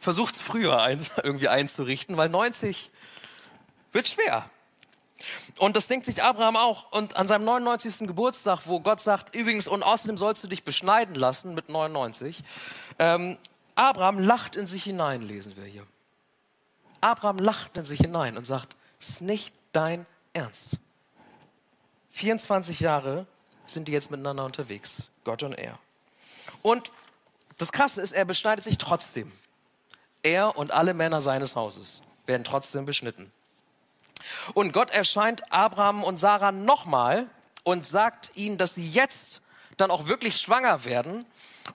versucht 0.00 0.36
es 0.36 0.40
früher 0.40 0.82
eins, 0.82 1.10
irgendwie 1.22 1.48
einzurichten, 1.48 2.16
weil 2.16 2.28
90 2.28 2.90
wird 3.92 4.08
schwer. 4.08 4.44
Und 5.58 5.76
das 5.76 5.86
denkt 5.86 6.06
sich 6.06 6.22
Abraham 6.22 6.56
auch. 6.56 6.90
Und 6.92 7.16
an 7.16 7.28
seinem 7.28 7.44
99. 7.44 8.08
Geburtstag, 8.08 8.62
wo 8.64 8.80
Gott 8.80 9.00
sagt, 9.00 9.34
übrigens, 9.34 9.68
und 9.68 9.82
außerdem 9.82 10.16
sollst 10.16 10.42
du 10.42 10.48
dich 10.48 10.64
beschneiden 10.64 11.14
lassen 11.14 11.54
mit 11.54 11.68
99, 11.68 12.42
ähm, 12.98 13.36
Abraham 13.74 14.18
lacht 14.18 14.56
in 14.56 14.66
sich 14.66 14.84
hinein, 14.84 15.22
lesen 15.22 15.56
wir 15.56 15.64
hier. 15.64 15.86
Abraham 17.00 17.38
lacht 17.38 17.76
in 17.76 17.84
sich 17.84 18.00
hinein 18.00 18.36
und 18.36 18.46
sagt, 18.46 18.76
ist 18.98 19.20
nicht 19.20 19.54
dein 19.72 20.06
Ernst. 20.32 20.76
24 22.10 22.80
Jahre 22.80 23.26
sind 23.64 23.88
die 23.88 23.92
jetzt 23.92 24.10
miteinander 24.10 24.44
unterwegs, 24.44 25.08
Gott 25.24 25.42
und 25.42 25.54
er. 25.54 25.78
Und 26.62 26.90
das 27.58 27.72
Krasse 27.72 28.00
ist, 28.00 28.12
er 28.12 28.24
beschneidet 28.24 28.64
sich 28.64 28.78
trotzdem. 28.78 29.32
Er 30.22 30.56
und 30.56 30.70
alle 30.70 30.94
Männer 30.94 31.20
seines 31.20 31.56
Hauses 31.56 32.02
werden 32.26 32.44
trotzdem 32.44 32.84
beschnitten. 32.84 33.32
Und 34.54 34.72
Gott 34.72 34.90
erscheint 34.90 35.52
Abraham 35.52 36.02
und 36.04 36.18
Sarah 36.18 36.52
nochmal 36.52 37.26
und 37.64 37.86
sagt 37.86 38.30
ihnen, 38.34 38.58
dass 38.58 38.74
sie 38.74 38.86
jetzt 38.86 39.40
dann 39.76 39.90
auch 39.90 40.06
wirklich 40.06 40.36
schwanger 40.36 40.84
werden. 40.84 41.24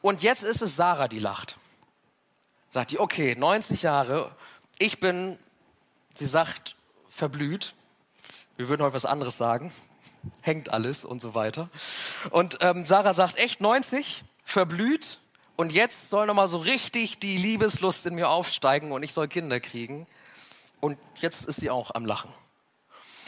Und 0.01 0.21
jetzt 0.21 0.43
ist 0.43 0.62
es 0.62 0.75
Sarah, 0.75 1.08
die 1.08 1.19
lacht. 1.19 1.58
Sagt 2.71 2.91
die, 2.91 2.99
okay, 2.99 3.36
90 3.36 3.81
Jahre, 3.81 4.36
ich 4.77 4.99
bin, 4.99 5.39
sie 6.13 6.25
sagt, 6.25 6.75
verblüht. 7.10 7.73
Wir 8.58 8.69
würden 8.69 8.84
heute 8.84 8.93
was 8.93 9.05
anderes 9.05 9.38
sagen. 9.38 9.73
Hängt 10.41 10.69
alles 10.69 11.05
und 11.05 11.21
so 11.21 11.36
weiter. 11.36 11.69
Und 12.31 12.58
ähm, 12.62 12.86
Sarah 12.86 13.13
sagt, 13.13 13.38
echt 13.38 13.62
90, 13.62 14.23
verblüht. 14.43 15.19
Und 15.56 15.72
jetzt 15.72 16.10
soll 16.10 16.26
nochmal 16.28 16.48
so 16.48 16.58
richtig 16.58 17.20
die 17.20 17.38
Liebeslust 17.38 18.06
in 18.06 18.15
mir 18.15 18.30
aufsteigen 18.30 18.91
und 18.91 19.04
ich 19.04 19.13
soll 19.13 19.28
Kinder 19.28 19.60
kriegen. 19.60 20.06
Und 20.82 20.98
jetzt 21.22 21.46
ist 21.46 21.62
sie 21.62 21.70
auch 21.70 21.91
am 21.96 22.06
Lachen. 22.06 22.32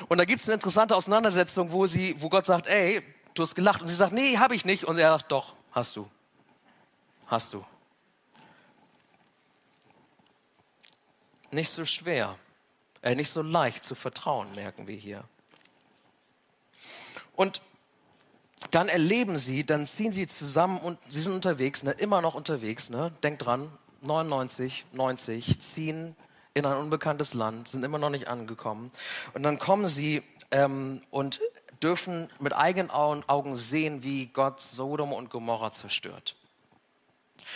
Und 0.09 0.17
da 0.17 0.25
gibt 0.25 0.41
es 0.41 0.47
eine 0.47 0.55
interessante 0.55 0.95
Auseinandersetzung, 0.95 1.71
wo, 1.71 1.87
sie, 1.87 2.21
wo 2.21 2.29
Gott 2.29 2.45
sagt, 2.45 2.67
ey, 2.67 3.01
du 3.33 3.43
hast 3.43 3.55
gelacht. 3.55 3.81
Und 3.81 3.87
sie 3.87 3.95
sagt, 3.95 4.13
nee, 4.13 4.37
habe 4.37 4.55
ich 4.55 4.65
nicht. 4.65 4.83
Und 4.83 4.97
er 4.97 5.11
sagt, 5.11 5.31
doch, 5.31 5.53
hast 5.71 5.95
du. 5.95 6.09
Hast 7.27 7.53
du. 7.53 7.65
Nicht 11.51 11.71
so 11.71 11.85
schwer, 11.85 12.37
äh, 13.01 13.15
nicht 13.15 13.31
so 13.31 13.41
leicht 13.41 13.85
zu 13.85 13.95
vertrauen, 13.95 14.53
merken 14.53 14.85
wir 14.87 14.97
hier. 14.97 15.23
Und 17.35 17.61
dann 18.77 18.89
erleben 18.89 19.37
sie, 19.37 19.65
dann 19.65 19.87
ziehen 19.87 20.11
sie 20.11 20.27
zusammen 20.27 20.77
und 20.77 20.99
sie 21.07 21.19
sind 21.19 21.33
unterwegs, 21.33 21.81
ne, 21.81 21.93
immer 21.93 22.21
noch 22.21 22.35
unterwegs. 22.35 22.91
Ne? 22.91 23.11
Denkt 23.23 23.43
dran, 23.43 23.71
99, 24.01 24.85
90, 24.93 25.59
ziehen 25.59 26.15
in 26.53 26.63
ein 26.63 26.77
unbekanntes 26.77 27.33
Land, 27.33 27.69
sind 27.69 27.83
immer 27.83 27.97
noch 27.97 28.11
nicht 28.11 28.27
angekommen. 28.27 28.91
Und 29.33 29.41
dann 29.41 29.57
kommen 29.57 29.87
sie 29.87 30.21
ähm, 30.51 31.01
und 31.09 31.39
dürfen 31.81 32.29
mit 32.37 32.53
eigenen 32.55 32.91
Augen 32.91 33.55
sehen, 33.55 34.03
wie 34.03 34.27
Gott 34.27 34.61
Sodom 34.61 35.11
und 35.11 35.31
Gomorra 35.31 35.71
zerstört. 35.71 36.35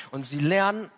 Und 0.10 0.26
sie 0.26 0.40
lernen, 0.40 0.90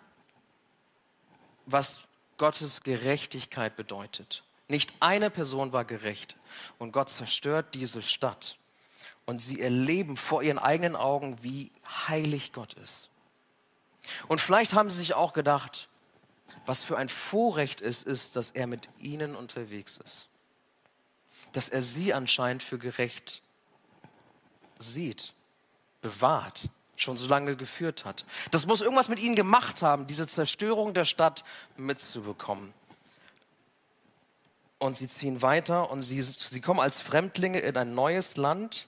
was 1.66 1.98
Gottes 2.38 2.82
Gerechtigkeit 2.82 3.76
bedeutet. 3.76 4.42
Nicht 4.68 4.90
eine 5.00 5.28
Person 5.28 5.74
war 5.74 5.84
gerecht 5.84 6.36
und 6.78 6.92
Gott 6.92 7.10
zerstört 7.10 7.74
diese 7.74 8.00
Stadt. 8.00 8.56
Und 9.26 9.40
sie 9.40 9.60
erleben 9.60 10.16
vor 10.16 10.42
ihren 10.42 10.58
eigenen 10.58 10.96
Augen, 10.96 11.38
wie 11.42 11.70
heilig 12.08 12.52
Gott 12.52 12.74
ist. 12.74 13.08
Und 14.28 14.40
vielleicht 14.40 14.74
haben 14.74 14.90
sie 14.90 14.98
sich 14.98 15.14
auch 15.14 15.32
gedacht, 15.32 15.88
was 16.66 16.82
für 16.82 16.96
ein 16.96 17.08
Vorrecht 17.08 17.80
es 17.80 18.02
ist, 18.02 18.36
dass 18.36 18.50
er 18.50 18.66
mit 18.66 18.88
ihnen 18.98 19.34
unterwegs 19.34 19.98
ist. 20.04 20.26
Dass 21.52 21.68
er 21.68 21.80
sie 21.80 22.12
anscheinend 22.12 22.62
für 22.62 22.78
gerecht 22.78 23.42
sieht, 24.78 25.32
bewahrt, 26.00 26.68
schon 26.96 27.16
so 27.16 27.26
lange 27.26 27.56
geführt 27.56 28.04
hat. 28.04 28.24
Das 28.50 28.66
muss 28.66 28.80
irgendwas 28.80 29.08
mit 29.08 29.18
ihnen 29.18 29.36
gemacht 29.36 29.82
haben, 29.82 30.06
diese 30.06 30.26
Zerstörung 30.26 30.94
der 30.94 31.04
Stadt 31.04 31.44
mitzubekommen. 31.76 32.72
Und 34.78 34.96
sie 34.96 35.08
ziehen 35.08 35.40
weiter 35.40 35.90
und 35.90 36.02
sie, 36.02 36.20
sie 36.20 36.60
kommen 36.60 36.80
als 36.80 37.00
Fremdlinge 37.00 37.60
in 37.60 37.76
ein 37.76 37.94
neues 37.94 38.36
Land 38.36 38.86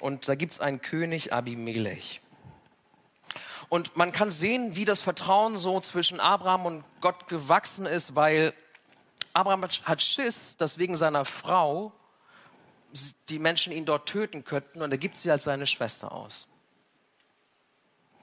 und 0.00 0.28
da 0.28 0.34
gibt 0.34 0.52
es 0.54 0.60
einen 0.60 0.80
König 0.80 1.32
Abimelech. 1.32 2.20
Und 3.68 3.96
man 3.96 4.12
kann 4.12 4.30
sehen, 4.30 4.76
wie 4.76 4.84
das 4.84 5.00
Vertrauen 5.00 5.58
so 5.58 5.80
zwischen 5.80 6.20
Abraham 6.20 6.66
und 6.66 6.84
Gott 7.00 7.28
gewachsen 7.28 7.84
ist, 7.84 8.14
weil 8.14 8.54
Abraham 9.34 9.62
hat 9.62 10.02
Schiss, 10.02 10.56
dass 10.56 10.78
wegen 10.78 10.96
seiner 10.96 11.24
Frau 11.24 11.92
die 13.28 13.38
Menschen 13.38 13.72
ihn 13.72 13.84
dort 13.84 14.08
töten 14.08 14.44
könnten 14.44 14.80
und 14.80 14.90
er 14.90 14.98
gibt 14.98 15.18
sie 15.18 15.30
als 15.30 15.44
seine 15.44 15.66
Schwester 15.66 16.12
aus. 16.12 16.46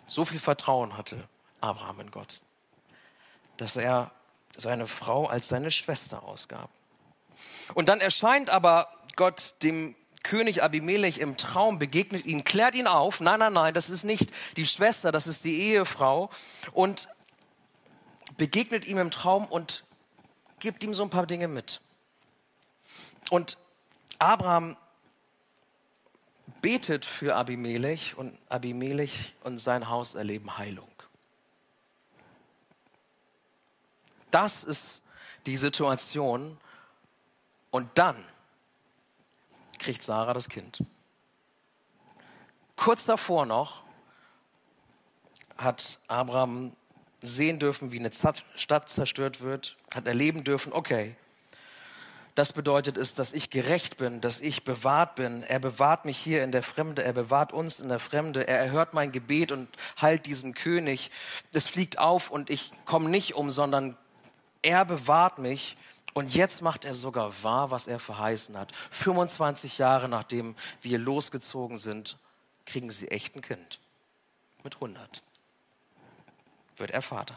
So 0.07 0.25
viel 0.25 0.39
Vertrauen 0.39 0.97
hatte 0.97 1.27
Abraham 1.61 2.01
in 2.01 2.11
Gott, 2.11 2.39
dass 3.57 3.75
er 3.75 4.11
seine 4.57 4.87
Frau 4.87 5.27
als 5.27 5.47
seine 5.47 5.69
Schwester 5.69 6.23
ausgab. 6.23 6.69
Und 7.73 7.89
dann 7.89 8.01
erscheint 8.01 8.49
aber 8.49 8.89
Gott 9.15 9.55
dem 9.61 9.95
König 10.25 10.63
Abimelech 10.63 11.19
im 11.19 11.37
Traum 11.37 11.77
begegnet 11.77 12.25
ihn, 12.25 12.43
klärt 12.43 12.73
ihn 12.73 12.87
auf. 12.87 13.19
Nein, 13.19 13.39
nein, 13.39 13.53
nein, 13.53 13.75
das 13.75 13.91
ist 13.91 14.03
nicht 14.03 14.31
die 14.57 14.65
Schwester, 14.65 15.11
das 15.11 15.27
ist 15.27 15.43
die 15.43 15.61
Ehefrau. 15.61 16.31
Und 16.73 17.07
begegnet 18.35 18.87
ihm 18.87 18.97
im 18.97 19.11
Traum 19.11 19.45
und 19.45 19.83
gibt 20.59 20.83
ihm 20.83 20.95
so 20.95 21.03
ein 21.03 21.11
paar 21.11 21.27
Dinge 21.27 21.47
mit. 21.47 21.79
Und 23.29 23.59
Abraham 24.17 24.75
betet 26.59 27.05
für 27.05 27.35
Abimelech 27.35 28.17
und 28.17 28.35
Abimelech 28.49 29.33
und 29.43 29.59
sein 29.59 29.89
Haus 29.89 30.15
erleben 30.15 30.57
Heilung. 30.57 30.89
Das 34.31 34.63
ist 34.63 35.03
die 35.45 35.55
Situation. 35.55 36.57
Und 37.69 37.89
dann 37.93 38.15
kriegt 39.79 40.03
Sarah 40.03 40.33
das 40.33 40.49
Kind. 40.49 40.83
Kurz 42.75 43.05
davor 43.05 43.45
noch 43.45 43.83
hat 45.57 45.99
Abraham 46.07 46.75
sehen 47.21 47.59
dürfen, 47.59 47.91
wie 47.91 47.99
eine 47.99 48.11
Stadt 48.55 48.89
zerstört 48.89 49.41
wird, 49.41 49.77
hat 49.93 50.07
erleben 50.07 50.43
dürfen, 50.43 50.73
okay, 50.73 51.15
das 52.35 52.51
bedeutet 52.51 52.97
es, 52.97 53.13
dass 53.13 53.31
ich 53.31 53.49
gerecht 53.49 53.95
bin, 53.95 54.19
dass 54.19 54.41
ich 54.41 54.65
bewahrt 54.65 55.15
bin. 55.15 55.41
Er 55.43 55.59
bewahrt 55.59 56.03
mich 56.03 56.17
hier 56.17 56.43
in 56.43 56.51
der 56.51 56.63
Fremde, 56.63 57.01
er 57.01 57.13
bewahrt 57.13 57.53
uns 57.53 57.79
in 57.79 57.87
der 57.87 57.99
Fremde, 57.99 58.45
er 58.45 58.59
erhört 58.59 58.93
mein 58.93 59.13
Gebet 59.13 59.53
und 59.53 59.69
heilt 60.01 60.25
diesen 60.25 60.53
König. 60.53 61.11
Es 61.53 61.65
fliegt 61.65 61.97
auf 61.97 62.29
und 62.29 62.49
ich 62.49 62.73
komme 62.83 63.09
nicht 63.09 63.35
um, 63.35 63.49
sondern 63.49 63.97
er 64.61 64.83
bewahrt 64.83 65.37
mich. 65.37 65.77
Und 66.15 66.33
jetzt 66.33 66.61
macht 66.61 66.85
er 66.85 66.93
sogar 66.93 67.43
wahr, 67.43 67.71
was 67.71 67.87
er 67.87 67.99
verheißen 67.99 68.57
hat. 68.57 68.73
25 68.89 69.77
Jahre 69.77 70.07
nachdem 70.07 70.55
wir 70.81 70.97
losgezogen 70.97 71.77
sind, 71.77 72.17
kriegen 72.65 72.89
sie 72.89 73.09
echt 73.09 73.35
ein 73.35 73.41
Kind. 73.41 73.81
Mit 74.63 74.75
100 74.75 75.21
wird 76.77 76.91
er 76.91 77.01
Vater. 77.01 77.35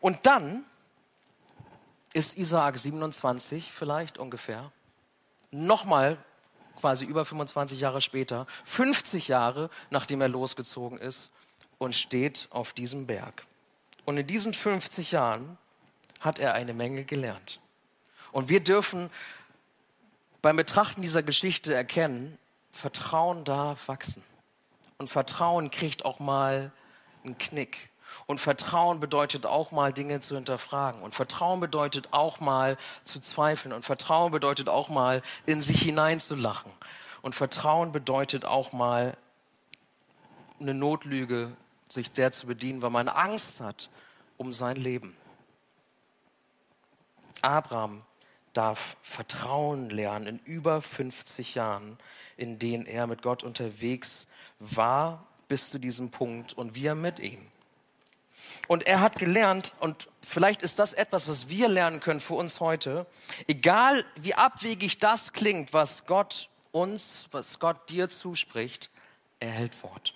Und 0.00 0.26
dann 0.26 0.64
ist 2.12 2.36
Isaak 2.36 2.78
27 2.78 3.72
vielleicht 3.72 4.16
ungefähr. 4.16 4.70
Nochmal 5.50 6.18
quasi 6.78 7.04
über 7.04 7.24
25 7.24 7.80
Jahre 7.80 8.00
später, 8.00 8.46
50 8.64 9.26
Jahre 9.26 9.70
nachdem 9.90 10.20
er 10.20 10.28
losgezogen 10.28 10.98
ist 10.98 11.32
und 11.78 11.96
steht 11.96 12.46
auf 12.50 12.72
diesem 12.72 13.08
Berg. 13.08 13.44
Und 14.04 14.18
in 14.18 14.26
diesen 14.28 14.54
50 14.54 15.10
Jahren 15.10 15.58
hat 16.20 16.38
er 16.38 16.54
eine 16.54 16.74
Menge 16.74 17.04
gelernt. 17.04 17.60
Und 18.32 18.48
wir 18.48 18.60
dürfen 18.60 19.10
beim 20.42 20.56
Betrachten 20.56 21.02
dieser 21.02 21.22
Geschichte 21.22 21.74
erkennen, 21.74 22.38
Vertrauen 22.70 23.44
darf 23.44 23.88
wachsen. 23.88 24.22
Und 24.98 25.08
Vertrauen 25.08 25.70
kriegt 25.70 26.04
auch 26.04 26.18
mal 26.18 26.72
einen 27.24 27.38
Knick. 27.38 27.90
Und 28.26 28.40
Vertrauen 28.40 29.00
bedeutet 29.00 29.46
auch 29.46 29.72
mal 29.72 29.92
Dinge 29.92 30.20
zu 30.20 30.34
hinterfragen. 30.34 31.02
Und 31.02 31.14
Vertrauen 31.14 31.60
bedeutet 31.60 32.12
auch 32.12 32.40
mal 32.40 32.76
zu 33.04 33.20
zweifeln. 33.20 33.72
Und 33.72 33.84
Vertrauen 33.84 34.32
bedeutet 34.32 34.68
auch 34.68 34.88
mal 34.88 35.22
in 35.46 35.62
sich 35.62 35.82
hineinzulachen. 35.82 36.70
Und 37.22 37.34
Vertrauen 37.34 37.92
bedeutet 37.92 38.44
auch 38.44 38.72
mal 38.72 39.16
eine 40.60 40.74
Notlüge, 40.74 41.52
sich 41.88 42.10
der 42.10 42.32
zu 42.32 42.46
bedienen, 42.46 42.82
weil 42.82 42.90
man 42.90 43.08
Angst 43.08 43.60
hat 43.60 43.88
um 44.36 44.52
sein 44.52 44.76
Leben. 44.76 45.16
Abraham 47.42 48.02
darf 48.52 48.96
Vertrauen 49.02 49.90
lernen 49.90 50.26
in 50.26 50.38
über 50.40 50.80
50 50.82 51.54
Jahren, 51.54 51.98
in 52.36 52.58
denen 52.58 52.86
er 52.86 53.06
mit 53.06 53.22
Gott 53.22 53.42
unterwegs 53.42 54.26
war 54.58 55.26
bis 55.46 55.70
zu 55.70 55.78
diesem 55.78 56.10
Punkt 56.10 56.52
und 56.52 56.74
wir 56.74 56.94
mit 56.94 57.18
ihm. 57.18 57.40
Und 58.66 58.86
er 58.86 59.00
hat 59.00 59.16
gelernt, 59.16 59.72
und 59.80 60.08
vielleicht 60.22 60.62
ist 60.62 60.78
das 60.78 60.92
etwas, 60.92 61.26
was 61.28 61.48
wir 61.48 61.68
lernen 61.68 62.00
können 62.00 62.20
für 62.20 62.34
uns 62.34 62.60
heute, 62.60 63.06
egal 63.46 64.04
wie 64.16 64.34
abwegig 64.34 64.98
das 64.98 65.32
klingt, 65.32 65.72
was 65.72 66.06
Gott 66.06 66.48
uns, 66.70 67.28
was 67.30 67.58
Gott 67.58 67.88
dir 67.88 68.10
zuspricht, 68.10 68.90
er 69.40 69.50
hält 69.50 69.82
Wort. 69.82 70.14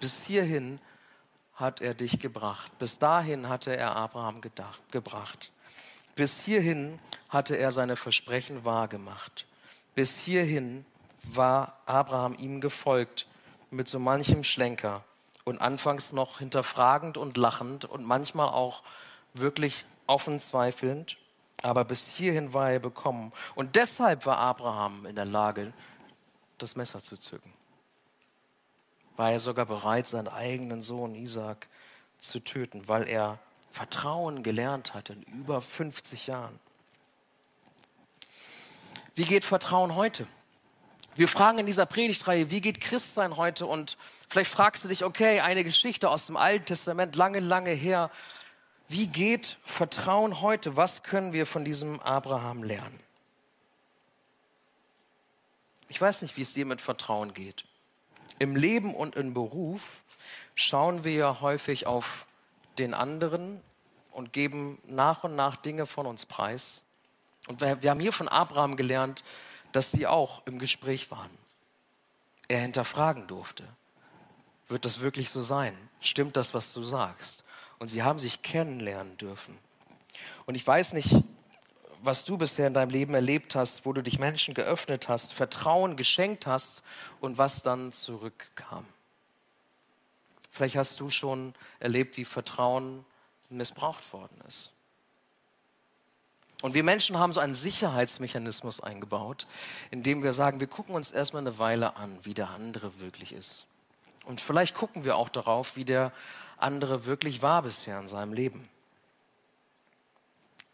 Bis 0.00 0.22
hierhin 0.22 0.80
hat 1.54 1.80
er 1.80 1.94
dich 1.94 2.20
gebracht. 2.20 2.76
Bis 2.78 2.98
dahin 2.98 3.48
hatte 3.48 3.76
er 3.76 3.96
Abraham 3.96 4.40
gedacht, 4.40 4.80
gebracht. 4.92 5.50
Bis 6.18 6.40
hierhin 6.40 6.98
hatte 7.28 7.54
er 7.54 7.70
seine 7.70 7.94
Versprechen 7.94 8.64
wahrgemacht. 8.64 9.46
Bis 9.94 10.16
hierhin 10.16 10.84
war 11.22 11.78
Abraham 11.86 12.34
ihm 12.34 12.60
gefolgt 12.60 13.28
mit 13.70 13.88
so 13.88 14.00
manchem 14.00 14.42
Schlenker 14.42 15.04
und 15.44 15.60
anfangs 15.60 16.10
noch 16.10 16.40
hinterfragend 16.40 17.18
und 17.18 17.36
lachend 17.36 17.84
und 17.84 18.04
manchmal 18.04 18.48
auch 18.48 18.82
wirklich 19.32 19.84
offen 20.08 20.40
zweifelnd. 20.40 21.18
Aber 21.62 21.84
bis 21.84 22.08
hierhin 22.08 22.52
war 22.52 22.72
er 22.72 22.80
bekommen. 22.80 23.32
Und 23.54 23.76
deshalb 23.76 24.26
war 24.26 24.38
Abraham 24.38 25.06
in 25.06 25.14
der 25.14 25.24
Lage, 25.24 25.72
das 26.58 26.74
Messer 26.74 27.00
zu 27.00 27.16
zücken. 27.16 27.52
War 29.16 29.30
er 29.30 29.38
sogar 29.38 29.66
bereit, 29.66 30.08
seinen 30.08 30.26
eigenen 30.26 30.82
Sohn 30.82 31.14
Isaac 31.14 31.68
zu 32.18 32.40
töten, 32.40 32.88
weil 32.88 33.06
er 33.06 33.38
Vertrauen 33.70 34.42
gelernt 34.42 34.94
hat 34.94 35.10
in 35.10 35.22
über 35.22 35.60
50 35.60 36.26
Jahren. 36.26 36.58
Wie 39.14 39.24
geht 39.24 39.44
Vertrauen 39.44 39.94
heute? 39.94 40.26
Wir 41.16 41.26
fragen 41.26 41.58
in 41.58 41.66
dieser 41.66 41.86
Predigtreihe, 41.86 42.50
wie 42.50 42.60
geht 42.60 42.80
Christsein 42.80 43.36
heute? 43.36 43.66
Und 43.66 43.96
vielleicht 44.28 44.50
fragst 44.50 44.84
du 44.84 44.88
dich, 44.88 45.04
okay, 45.04 45.40
eine 45.40 45.64
Geschichte 45.64 46.08
aus 46.08 46.26
dem 46.26 46.36
Alten 46.36 46.66
Testament, 46.66 47.16
lange, 47.16 47.40
lange 47.40 47.72
her. 47.72 48.12
Wie 48.86 49.08
geht 49.08 49.56
Vertrauen 49.64 50.40
heute? 50.40 50.76
Was 50.76 51.02
können 51.02 51.32
wir 51.32 51.44
von 51.46 51.64
diesem 51.64 51.98
Abraham 51.98 52.62
lernen? 52.62 53.00
Ich 55.88 56.00
weiß 56.00 56.22
nicht, 56.22 56.36
wie 56.36 56.42
es 56.42 56.52
dir 56.52 56.66
mit 56.66 56.80
Vertrauen 56.80 57.34
geht. 57.34 57.64
Im 58.38 58.54
Leben 58.54 58.94
und 58.94 59.16
im 59.16 59.34
Beruf 59.34 60.04
schauen 60.54 61.02
wir 61.02 61.12
ja 61.12 61.40
häufig 61.40 61.88
auf 61.88 62.27
den 62.78 62.94
anderen 62.94 63.60
und 64.12 64.32
geben 64.32 64.78
nach 64.86 65.24
und 65.24 65.36
nach 65.36 65.56
Dinge 65.56 65.86
von 65.86 66.06
uns 66.06 66.26
preis. 66.26 66.82
Und 67.46 67.60
wir, 67.60 67.82
wir 67.82 67.90
haben 67.90 68.00
hier 68.00 68.12
von 68.12 68.28
Abraham 68.28 68.76
gelernt, 68.76 69.24
dass 69.72 69.90
sie 69.90 70.06
auch 70.06 70.46
im 70.46 70.58
Gespräch 70.58 71.10
waren. 71.10 71.30
Er 72.48 72.60
hinterfragen 72.60 73.26
durfte. 73.26 73.64
Wird 74.68 74.84
das 74.84 75.00
wirklich 75.00 75.30
so 75.30 75.42
sein? 75.42 75.76
Stimmt 76.00 76.36
das, 76.36 76.54
was 76.54 76.72
du 76.72 76.82
sagst? 76.82 77.44
Und 77.78 77.88
sie 77.88 78.02
haben 78.02 78.18
sich 78.18 78.42
kennenlernen 78.42 79.16
dürfen. 79.18 79.56
Und 80.46 80.54
ich 80.54 80.66
weiß 80.66 80.94
nicht, 80.94 81.14
was 82.02 82.24
du 82.24 82.38
bisher 82.38 82.66
in 82.66 82.74
deinem 82.74 82.90
Leben 82.90 83.14
erlebt 83.14 83.54
hast, 83.54 83.84
wo 83.84 83.92
du 83.92 84.02
dich 84.02 84.18
Menschen 84.18 84.54
geöffnet 84.54 85.08
hast, 85.08 85.32
Vertrauen 85.32 85.96
geschenkt 85.96 86.46
hast 86.46 86.82
und 87.20 87.38
was 87.38 87.62
dann 87.62 87.92
zurückkam. 87.92 88.84
Vielleicht 90.58 90.74
hast 90.74 90.98
du 90.98 91.08
schon 91.08 91.54
erlebt, 91.78 92.16
wie 92.16 92.24
Vertrauen 92.24 93.04
missbraucht 93.48 94.12
worden 94.12 94.36
ist. 94.48 94.72
Und 96.62 96.74
wir 96.74 96.82
Menschen 96.82 97.16
haben 97.16 97.32
so 97.32 97.38
einen 97.38 97.54
Sicherheitsmechanismus 97.54 98.80
eingebaut, 98.80 99.46
indem 99.92 100.24
wir 100.24 100.32
sagen, 100.32 100.58
wir 100.58 100.66
gucken 100.66 100.96
uns 100.96 101.12
erstmal 101.12 101.42
eine 101.42 101.60
Weile 101.60 101.94
an, 101.94 102.18
wie 102.24 102.34
der 102.34 102.50
andere 102.50 102.98
wirklich 102.98 103.32
ist. 103.34 103.66
Und 104.24 104.40
vielleicht 104.40 104.74
gucken 104.74 105.04
wir 105.04 105.14
auch 105.14 105.28
darauf, 105.28 105.76
wie 105.76 105.84
der 105.84 106.10
andere 106.56 107.06
wirklich 107.06 107.40
war 107.40 107.62
bisher 107.62 108.00
in 108.00 108.08
seinem 108.08 108.32
Leben. 108.32 108.68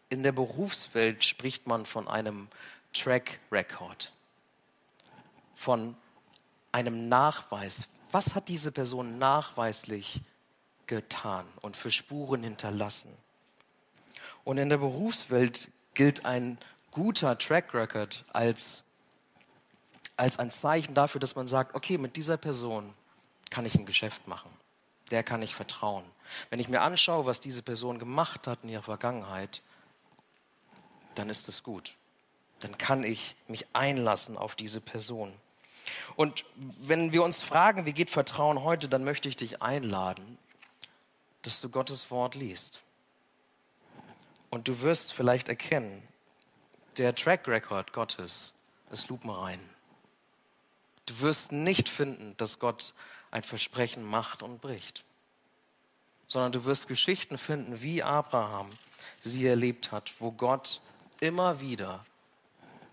In 0.09 0.23
der 0.23 0.31
Berufswelt 0.31 1.23
spricht 1.23 1.67
man 1.67 1.85
von 1.85 2.07
einem 2.07 2.47
Track 2.91 3.39
Record, 3.51 4.11
von 5.53 5.95
einem 6.71 7.07
Nachweis. 7.07 7.87
Was 8.15 8.33
hat 8.33 8.47
diese 8.47 8.71
Person 8.71 9.19
nachweislich 9.19 10.21
getan 10.87 11.45
und 11.59 11.75
für 11.75 11.91
Spuren 11.91 12.43
hinterlassen? 12.43 13.11
Und 14.45 14.57
in 14.57 14.69
der 14.69 14.77
Berufswelt 14.77 15.69
gilt 15.95 16.23
ein 16.23 16.57
guter 16.91 17.37
Track 17.37 17.73
Record 17.73 18.23
als, 18.31 18.85
als 20.15 20.39
ein 20.39 20.49
Zeichen 20.49 20.93
dafür, 20.93 21.19
dass 21.19 21.35
man 21.35 21.45
sagt, 21.45 21.75
okay, 21.75 21.97
mit 21.97 22.15
dieser 22.15 22.37
Person 22.37 22.93
kann 23.49 23.65
ich 23.65 23.75
ein 23.75 23.85
Geschäft 23.85 24.29
machen. 24.29 24.49
Der 25.11 25.21
kann 25.21 25.41
ich 25.41 25.53
vertrauen. 25.53 26.05
Wenn 26.49 26.61
ich 26.61 26.69
mir 26.69 26.83
anschaue, 26.83 27.25
was 27.25 27.41
diese 27.41 27.63
Person 27.63 27.99
gemacht 27.99 28.47
hat 28.47 28.59
in 28.63 28.69
ihrer 28.69 28.83
Vergangenheit, 28.83 29.61
dann 31.15 31.29
ist 31.29 31.49
es 31.49 31.63
gut. 31.63 31.91
Dann 32.61 32.77
kann 32.77 33.03
ich 33.03 33.35
mich 33.49 33.65
einlassen 33.73 34.37
auf 34.37 34.55
diese 34.55 34.79
Person. 34.79 35.33
Und 36.15 36.45
wenn 36.55 37.11
wir 37.11 37.23
uns 37.23 37.41
fragen, 37.41 37.85
wie 37.85 37.93
geht 37.93 38.09
Vertrauen 38.09 38.63
heute, 38.63 38.87
dann 38.87 39.03
möchte 39.03 39.29
ich 39.29 39.35
dich 39.35 39.61
einladen, 39.61 40.37
dass 41.41 41.61
du 41.61 41.69
Gottes 41.69 42.09
Wort 42.11 42.35
liest. 42.35 42.81
Und 44.49 44.67
du 44.67 44.81
wirst 44.81 45.13
vielleicht 45.13 45.49
erkennen, 45.49 46.01
der 46.97 47.13
Track 47.13 47.47
Record 47.47 47.93
Gottes 47.93 48.53
ist 48.89 49.09
lupenrein. 49.09 49.59
Du 51.05 51.19
wirst 51.21 51.51
nicht 51.51 51.89
finden, 51.89 52.35
dass 52.37 52.59
Gott 52.59 52.93
ein 53.31 53.43
Versprechen 53.43 54.03
macht 54.03 54.41
und 54.41 54.61
bricht, 54.61 55.03
sondern 56.25 56.53
du 56.53 56.65
wirst 56.65 56.87
Geschichten 56.87 57.37
finden, 57.37 57.81
wie 57.81 58.01
Abraham 58.01 58.71
sie 59.21 59.45
erlebt 59.45 59.91
hat, 59.91 60.13
wo 60.19 60.31
Gott 60.31 60.81
immer 61.19 61.59
wieder 61.59 62.05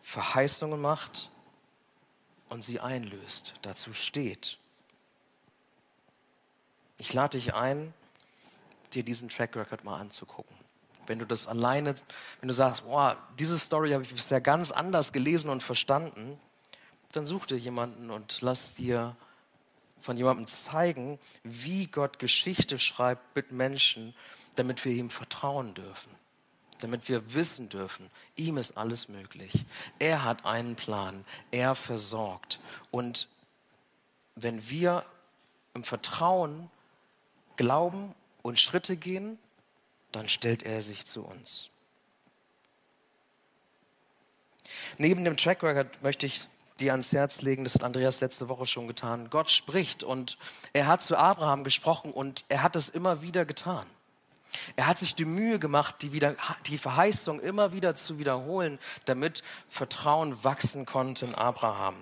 Verheißungen 0.02 0.80
macht 0.80 1.30
und 2.52 2.62
sie 2.62 2.80
einlöst, 2.80 3.54
dazu 3.62 3.92
steht. 3.94 4.58
Ich 6.98 7.12
lade 7.14 7.38
dich 7.38 7.54
ein, 7.54 7.94
dir 8.92 9.02
diesen 9.02 9.28
Track 9.28 9.56
Record 9.56 9.84
mal 9.84 9.98
anzugucken. 9.98 10.54
Wenn 11.06 11.18
du 11.18 11.26
das 11.26 11.48
alleine, 11.48 11.94
wenn 12.40 12.48
du 12.48 12.54
sagst, 12.54 12.84
boah, 12.84 13.16
diese 13.38 13.58
Story 13.58 13.90
habe 13.90 14.04
ich 14.04 14.12
bisher 14.12 14.40
ganz 14.40 14.70
anders 14.70 15.12
gelesen 15.12 15.50
und 15.50 15.62
verstanden, 15.62 16.38
dann 17.12 17.26
such 17.26 17.46
dir 17.46 17.58
jemanden 17.58 18.10
und 18.10 18.40
lass 18.42 18.74
dir 18.74 19.16
von 20.00 20.16
jemandem 20.16 20.46
zeigen, 20.46 21.18
wie 21.42 21.86
Gott 21.86 22.18
Geschichte 22.18 22.78
schreibt 22.78 23.34
mit 23.34 23.50
Menschen, 23.52 24.14
damit 24.56 24.84
wir 24.84 24.92
ihm 24.92 25.10
vertrauen 25.10 25.74
dürfen, 25.74 26.10
damit 26.82 27.08
wir 27.08 27.34
wissen 27.34 27.68
dürfen, 27.68 28.10
ihm 28.36 28.56
ist 28.56 28.76
alles 28.76 29.08
möglich. 29.08 29.64
Er 29.98 30.24
hat 30.24 30.44
einen 30.44 30.76
Plan, 30.76 31.24
er 31.50 31.74
versorgt. 31.74 32.60
Und 32.90 33.28
wenn 34.34 34.68
wir 34.68 35.04
im 35.74 35.84
Vertrauen 35.84 36.70
glauben 37.56 38.14
und 38.42 38.58
Schritte 38.58 38.96
gehen, 38.96 39.38
dann 40.10 40.28
stellt 40.28 40.62
er 40.62 40.80
sich 40.82 41.06
zu 41.06 41.22
uns. 41.22 41.70
Neben 44.98 45.24
dem 45.24 45.36
Track 45.36 45.62
Record 45.62 46.02
möchte 46.02 46.26
ich 46.26 46.46
dir 46.80 46.92
ans 46.92 47.12
Herz 47.12 47.42
legen, 47.42 47.64
das 47.64 47.74
hat 47.74 47.84
Andreas 47.84 48.20
letzte 48.20 48.48
Woche 48.48 48.66
schon 48.66 48.88
getan. 48.88 49.30
Gott 49.30 49.50
spricht 49.50 50.02
und 50.02 50.36
er 50.72 50.86
hat 50.86 51.02
zu 51.02 51.16
Abraham 51.16 51.64
gesprochen 51.64 52.12
und 52.12 52.44
er 52.48 52.62
hat 52.62 52.76
es 52.76 52.88
immer 52.88 53.22
wieder 53.22 53.44
getan. 53.44 53.86
Er 54.76 54.86
hat 54.86 54.98
sich 54.98 55.14
die 55.14 55.24
Mühe 55.24 55.58
gemacht, 55.58 55.96
die, 56.02 56.12
wieder, 56.12 56.36
die 56.66 56.78
Verheißung 56.78 57.40
immer 57.40 57.72
wieder 57.72 57.96
zu 57.96 58.18
wiederholen, 58.18 58.78
damit 59.04 59.42
Vertrauen 59.68 60.44
wachsen 60.44 60.86
konnte 60.86 61.24
in 61.24 61.34
Abraham. 61.34 61.94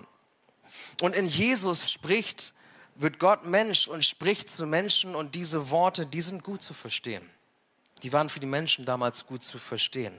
Und 1.01 1.15
in 1.15 1.25
Jesus 1.25 1.89
spricht, 1.91 2.53
wird 2.95 3.19
Gott 3.19 3.45
Mensch 3.45 3.87
und 3.87 4.05
spricht 4.05 4.49
zu 4.49 4.65
Menschen 4.65 5.15
und 5.15 5.35
diese 5.35 5.69
Worte, 5.69 6.05
die 6.05 6.21
sind 6.21 6.43
gut 6.43 6.61
zu 6.61 6.73
verstehen. 6.73 7.27
Die 8.03 8.13
waren 8.13 8.29
für 8.29 8.39
die 8.39 8.47
Menschen 8.47 8.85
damals 8.85 9.25
gut 9.25 9.43
zu 9.43 9.59
verstehen. 9.59 10.17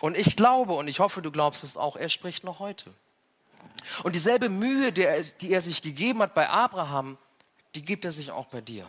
Und 0.00 0.16
ich 0.16 0.36
glaube, 0.36 0.74
und 0.74 0.88
ich 0.88 1.00
hoffe, 1.00 1.22
du 1.22 1.30
glaubst 1.30 1.64
es 1.64 1.76
auch, 1.76 1.96
er 1.96 2.08
spricht 2.08 2.44
noch 2.44 2.58
heute. 2.58 2.92
Und 4.02 4.14
dieselbe 4.14 4.48
Mühe, 4.48 4.92
die 4.92 5.02
er, 5.02 5.20
die 5.20 5.52
er 5.52 5.60
sich 5.60 5.82
gegeben 5.82 6.20
hat 6.20 6.34
bei 6.34 6.48
Abraham, 6.48 7.18
die 7.74 7.84
gibt 7.84 8.04
er 8.04 8.10
sich 8.10 8.30
auch 8.30 8.46
bei 8.46 8.60
dir. 8.60 8.88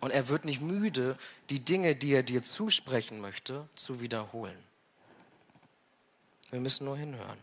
Und 0.00 0.10
er 0.10 0.28
wird 0.28 0.44
nicht 0.44 0.60
müde, 0.60 1.16
die 1.50 1.60
Dinge, 1.60 1.96
die 1.96 2.12
er 2.12 2.22
dir 2.22 2.44
zusprechen 2.44 3.20
möchte, 3.20 3.68
zu 3.74 4.00
wiederholen. 4.00 4.58
Wir 6.50 6.60
müssen 6.60 6.84
nur 6.84 6.96
hinhören. 6.96 7.38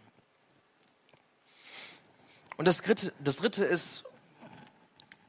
Und 2.58 2.66
das 2.66 2.78
dritte, 2.78 3.14
das 3.20 3.36
dritte 3.36 3.66
ist, 3.66 4.03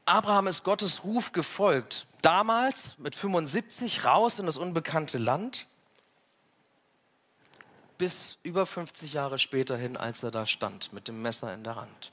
Abraham 0.05 0.47
ist 0.47 0.63
Gottes 0.63 1.03
Ruf 1.03 1.33
gefolgt. 1.33 2.07
Damals 2.21 2.97
mit 2.97 3.13
75 3.15 4.05
raus 4.05 4.39
in 4.39 4.45
das 4.45 4.57
unbekannte 4.57 5.17
Land 5.17 5.65
bis 7.97 8.37
über 8.43 8.65
50 8.65 9.13
Jahre 9.13 9.39
später 9.39 9.75
hin, 9.75 9.97
als 9.97 10.23
er 10.23 10.31
da 10.31 10.45
stand 10.45 10.93
mit 10.93 11.07
dem 11.07 11.21
Messer 11.21 11.53
in 11.53 11.63
der 11.63 11.75
Hand, 11.75 12.11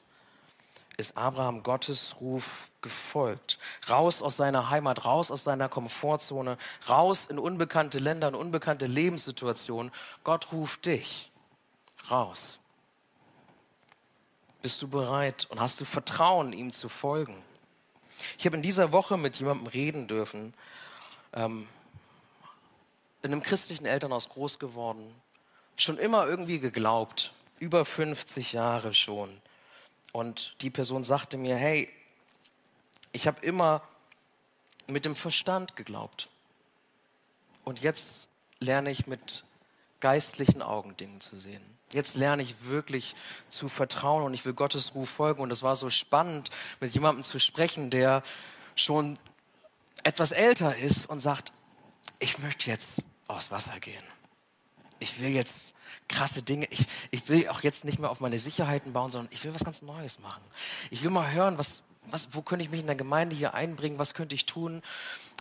ist 0.97 1.17
Abraham 1.17 1.63
Gottes 1.63 2.17
Ruf 2.21 2.71
gefolgt. 2.83 3.59
Raus 3.89 4.23
aus 4.23 4.37
seiner 4.37 4.71
Heimat, 4.71 5.05
raus 5.05 5.31
aus 5.31 5.45
seiner 5.45 5.69
Komfortzone, 5.69 6.59
raus 6.89 7.27
in 7.29 7.39
unbekannte 7.39 7.99
Länder, 7.99 8.29
in 8.29 8.35
unbekannte 8.35 8.87
Lebenssituationen. 8.87 9.93
Gott 10.23 10.53
ruft 10.53 10.87
dich 10.87 11.31
raus. 12.11 12.59
Bist 14.63 14.81
du 14.83 14.89
bereit 14.89 15.47
und 15.51 15.61
hast 15.61 15.81
du 15.81 15.85
Vertrauen, 15.85 16.53
ihm 16.53 16.73
zu 16.73 16.89
folgen? 16.89 17.37
Ich 18.39 18.47
habe 18.47 18.57
in 18.57 18.63
dieser 18.63 18.93
Woche 18.93 19.19
mit 19.19 19.39
jemandem 19.39 19.67
reden 19.67 20.07
dürfen, 20.07 20.55
ähm, 21.33 21.69
in 23.23 23.33
einem 23.33 23.43
christlichen 23.43 23.87
Elternhaus 23.87 24.29
groß 24.29 24.59
geworden, 24.59 25.15
schon 25.77 25.99
immer 25.99 26.27
irgendwie 26.27 26.61
geglaubt, 26.61 27.33
über 27.59 27.85
50 27.85 28.53
Jahre 28.53 28.95
schon. 28.95 29.41
Und 30.15 30.55
die 30.61 30.71
Person 30.71 31.05
sagte 31.05 31.37
mir, 31.37 31.57
hey, 31.57 31.91
ich 33.13 33.27
habe 33.27 33.45
immer 33.45 33.83
mit 34.87 35.05
dem 35.05 35.17
Verstand 35.17 35.77
geglaubt. 35.77 36.29
Und 37.65 37.81
jetzt 37.83 38.29
lerne 38.61 38.91
ich 38.91 39.07
mit 39.07 39.45
geistlichen 39.99 40.63
Augen 40.63 40.97
Dinge 40.97 41.19
zu 41.19 41.37
sehen. 41.37 41.63
Jetzt 41.93 42.15
lerne 42.15 42.43
ich 42.43 42.65
wirklich 42.65 43.15
zu 43.49 43.69
vertrauen 43.69 44.23
und 44.23 44.33
ich 44.33 44.47
will 44.47 44.55
Gottes 44.55 44.95
Ruf 44.95 45.11
folgen. 45.11 45.43
Und 45.43 45.51
es 45.51 45.63
war 45.63 45.75
so 45.77 45.91
spannend, 45.91 46.49
mit 46.81 46.95
jemandem 46.95 47.25
zu 47.25 47.39
sprechen, 47.41 47.91
der 47.91 48.23
schon 48.77 49.19
etwas 50.05 50.33
älter 50.33 50.77
ist 50.77 51.09
und 51.11 51.21
sagt, 51.21 51.51
ich 52.21 52.39
möchte 52.39 52.71
jetzt 52.71 53.03
aufs 53.27 53.51
Wasser 53.51 53.81
gehen 53.81 54.05
ich 55.05 55.21
will 55.21 55.31
jetzt 55.31 55.74
krasse 56.09 56.43
Dinge, 56.43 56.67
ich, 56.71 56.87
ich 57.11 57.29
will 57.29 57.49
auch 57.49 57.63
jetzt 57.63 57.85
nicht 57.85 57.99
mehr 57.99 58.11
auf 58.11 58.21
meine 58.21 58.39
Sicherheiten 58.39 58.93
bauen, 58.93 59.11
sondern 59.11 59.33
ich 59.33 59.45
will 59.45 59.55
was 59.55 59.65
ganz 59.65 59.83
Neues 59.83 60.19
machen. 60.19 60.43
Ich 60.91 61.03
will 61.03 61.11
mal 61.11 61.33
hören, 61.33 61.59
was, 61.59 61.83
was, 62.07 62.29
wo 62.33 62.43
könnte 62.43 62.65
ich 62.65 62.71
mich 62.71 62.81
in 62.81 62.87
der 62.87 62.97
Gemeinde 62.97 63.35
hier 63.35 63.55
einbringen, 63.55 63.99
was 63.99 64.15
könnte 64.15 64.35
ich 64.35 64.47
tun. 64.47 64.83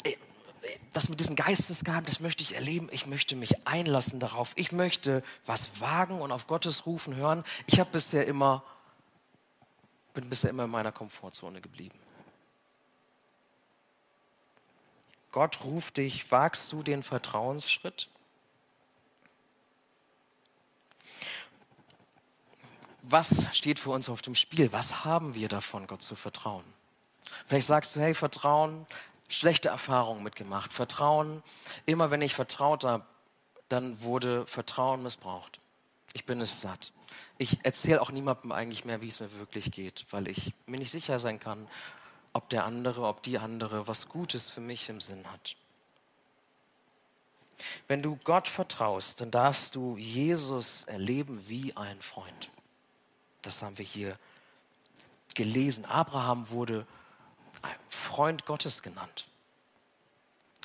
Äh, 0.03 0.15
das 0.93 1.09
mit 1.09 1.19
diesen 1.19 1.35
Geistesgaben, 1.35 2.05
das 2.05 2.21
möchte 2.21 2.43
ich 2.43 2.55
erleben. 2.55 2.87
Ich 2.91 3.05
möchte 3.05 3.35
mich 3.35 3.67
einlassen 3.67 4.19
darauf. 4.19 4.53
Ich 4.55 4.71
möchte 4.71 5.21
was 5.45 5.69
wagen 5.79 6.21
und 6.21 6.31
auf 6.31 6.47
Gottes 6.47 6.85
Rufen 6.85 7.15
hören. 7.15 7.43
Ich 7.67 7.79
habe 7.79 7.89
bisher 7.91 8.25
immer, 8.25 8.63
bin 10.13 10.29
bisher 10.29 10.49
immer 10.49 10.63
in 10.63 10.69
meiner 10.69 10.93
Komfortzone 10.93 11.59
geblieben. 11.59 11.99
Gott 15.33 15.63
ruft 15.63 15.97
dich, 15.97 16.31
wagst 16.31 16.71
du 16.71 16.83
den 16.83 17.03
Vertrauensschritt? 17.03 18.07
Was 23.03 23.55
steht 23.55 23.79
für 23.79 23.91
uns 23.91 24.09
auf 24.09 24.21
dem 24.21 24.33
Spiel? 24.33 24.71
Was 24.71 25.05
haben 25.05 25.35
wir 25.35 25.49
davon, 25.49 25.87
Gott 25.87 26.01
zu 26.01 26.15
vertrauen? 26.15 26.63
Vielleicht 27.45 27.67
sagst 27.67 27.95
du, 27.95 27.99
hey, 27.99 28.13
Vertrauen, 28.13 28.85
schlechte 29.27 29.69
Erfahrungen 29.69 30.23
mitgemacht. 30.23 30.71
Vertrauen, 30.71 31.43
immer 31.85 32.11
wenn 32.11 32.21
ich 32.21 32.33
vertraut 32.33 32.83
habe, 32.83 33.05
dann 33.67 34.01
wurde 34.01 34.47
Vertrauen 34.47 35.03
missbraucht. 35.03 35.59
Ich 36.13 36.25
bin 36.25 36.39
es 36.41 36.61
satt. 36.61 36.91
Ich 37.37 37.65
erzähle 37.65 38.01
auch 38.01 38.11
niemandem 38.11 38.51
eigentlich 38.51 38.85
mehr, 38.85 39.01
wie 39.01 39.07
es 39.07 39.19
mir 39.19 39.33
wirklich 39.37 39.71
geht, 39.71 40.05
weil 40.11 40.27
ich 40.27 40.53
mir 40.65 40.77
nicht 40.77 40.91
sicher 40.91 41.19
sein 41.19 41.39
kann, 41.39 41.67
ob 42.31 42.49
der 42.49 42.63
andere, 42.65 43.05
ob 43.07 43.21
die 43.23 43.37
andere 43.37 43.87
was 43.87 44.07
Gutes 44.07 44.49
für 44.49 44.61
mich 44.61 44.89
im 44.89 45.01
Sinn 45.01 45.25
hat. 45.31 45.55
Wenn 47.87 48.01
du 48.01 48.17
Gott 48.23 48.47
vertraust, 48.47 49.21
dann 49.21 49.31
darfst 49.31 49.75
du 49.75 49.97
Jesus 49.97 50.83
erleben 50.85 51.47
wie 51.47 51.75
ein 51.75 52.01
Freund. 52.01 52.49
Das 53.43 53.61
haben 53.61 53.77
wir 53.77 53.85
hier 53.85 54.17
gelesen. 55.35 55.85
Abraham 55.85 56.49
wurde 56.49 56.87
ein 57.61 57.75
Freund 57.87 58.45
Gottes 58.45 58.81
genannt. 58.81 59.27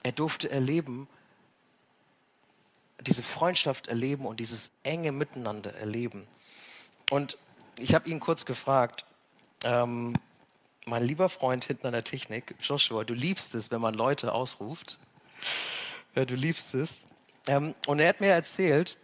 Er 0.02 0.12
durfte 0.12 0.50
erleben, 0.50 1.08
diese 3.00 3.22
Freundschaft 3.22 3.88
erleben 3.88 4.26
und 4.26 4.40
dieses 4.40 4.70
enge 4.82 5.12
Miteinander 5.12 5.74
erleben. 5.74 6.26
Und 7.10 7.36
ich 7.76 7.94
habe 7.94 8.08
ihn 8.08 8.20
kurz 8.20 8.44
gefragt, 8.44 9.04
ähm, 9.64 10.14
mein 10.86 11.04
lieber 11.04 11.28
Freund 11.28 11.64
hinten 11.64 11.86
an 11.86 11.92
der 11.92 12.04
Technik, 12.04 12.54
Joshua, 12.60 13.04
du 13.04 13.14
liebst 13.14 13.54
es, 13.54 13.70
wenn 13.70 13.80
man 13.80 13.94
Leute 13.94 14.32
ausruft. 14.32 14.98
Ja, 16.14 16.24
du 16.24 16.34
liebst 16.34 16.74
es. 16.74 17.02
Ähm, 17.46 17.74
und 17.86 18.00
er 18.00 18.08
hat 18.08 18.20
mir 18.20 18.32
erzählt, 18.32 18.96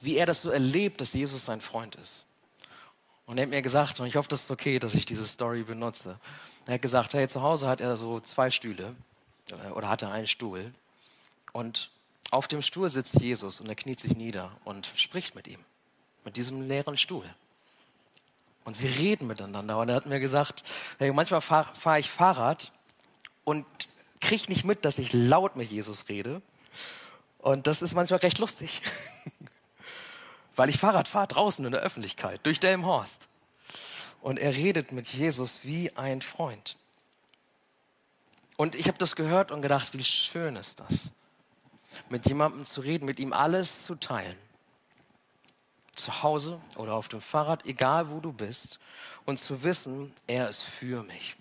wie 0.00 0.16
er 0.16 0.26
das 0.26 0.42
so 0.42 0.50
erlebt, 0.50 1.00
dass 1.00 1.12
Jesus 1.12 1.44
sein 1.44 1.60
Freund 1.60 1.96
ist. 1.96 2.24
Und 3.28 3.36
er 3.36 3.42
hat 3.42 3.50
mir 3.50 3.60
gesagt, 3.60 4.00
und 4.00 4.06
ich 4.06 4.16
hoffe, 4.16 4.30
das 4.30 4.44
ist 4.44 4.50
okay, 4.50 4.78
dass 4.78 4.94
ich 4.94 5.04
diese 5.04 5.26
Story 5.26 5.62
benutze. 5.62 6.18
Er 6.64 6.74
hat 6.74 6.82
gesagt, 6.82 7.12
hey, 7.12 7.28
zu 7.28 7.42
Hause 7.42 7.68
hat 7.68 7.82
er 7.82 7.98
so 7.98 8.20
zwei 8.20 8.50
Stühle 8.50 8.96
äh, 9.50 9.68
oder 9.72 9.90
hatte 9.90 10.08
einen 10.08 10.26
Stuhl. 10.26 10.72
Und 11.52 11.90
auf 12.30 12.48
dem 12.48 12.62
Stuhl 12.62 12.88
sitzt 12.88 13.20
Jesus 13.20 13.60
und 13.60 13.68
er 13.68 13.74
kniet 13.74 14.00
sich 14.00 14.16
nieder 14.16 14.50
und 14.64 14.90
spricht 14.96 15.34
mit 15.34 15.46
ihm, 15.46 15.60
mit 16.24 16.38
diesem 16.38 16.68
leeren 16.68 16.96
Stuhl. 16.96 17.26
Und 18.64 18.76
sie 18.76 18.86
reden 18.86 19.26
miteinander. 19.26 19.76
Und 19.76 19.90
er 19.90 19.96
hat 19.96 20.06
mir 20.06 20.20
gesagt, 20.20 20.64
hey, 20.98 21.12
manchmal 21.12 21.42
fahre 21.42 21.74
fahr 21.74 21.98
ich 21.98 22.08
Fahrrad 22.08 22.72
und 23.44 23.66
kriege 24.22 24.44
nicht 24.48 24.64
mit, 24.64 24.86
dass 24.86 24.96
ich 24.96 25.12
laut 25.12 25.54
mit 25.54 25.70
Jesus 25.70 26.08
rede. 26.08 26.40
Und 27.40 27.66
das 27.66 27.82
ist 27.82 27.94
manchmal 27.94 28.20
recht 28.20 28.38
lustig. 28.38 28.80
weil 30.58 30.70
ich 30.70 30.78
Fahrrad 30.78 31.06
fahre 31.06 31.28
draußen 31.28 31.64
in 31.64 31.70
der 31.70 31.82
Öffentlichkeit, 31.82 32.40
durch 32.42 32.58
Delmhorst. 32.58 33.28
Und 34.20 34.40
er 34.40 34.52
redet 34.52 34.90
mit 34.90 35.08
Jesus 35.08 35.60
wie 35.62 35.96
ein 35.96 36.20
Freund. 36.20 36.76
Und 38.56 38.74
ich 38.74 38.88
habe 38.88 38.98
das 38.98 39.14
gehört 39.14 39.52
und 39.52 39.62
gedacht, 39.62 39.92
wie 39.92 40.02
schön 40.02 40.56
ist 40.56 40.80
das, 40.80 41.12
mit 42.08 42.26
jemandem 42.26 42.64
zu 42.64 42.80
reden, 42.80 43.04
mit 43.04 43.20
ihm 43.20 43.32
alles 43.32 43.86
zu 43.86 43.94
teilen. 43.94 44.36
Zu 45.94 46.24
Hause 46.24 46.60
oder 46.74 46.94
auf 46.94 47.06
dem 47.06 47.20
Fahrrad, 47.20 47.64
egal 47.64 48.10
wo 48.10 48.18
du 48.18 48.32
bist, 48.32 48.80
und 49.26 49.38
zu 49.38 49.62
wissen, 49.62 50.12
er 50.26 50.48
ist 50.48 50.62
für 50.62 51.04
mich. 51.04 51.36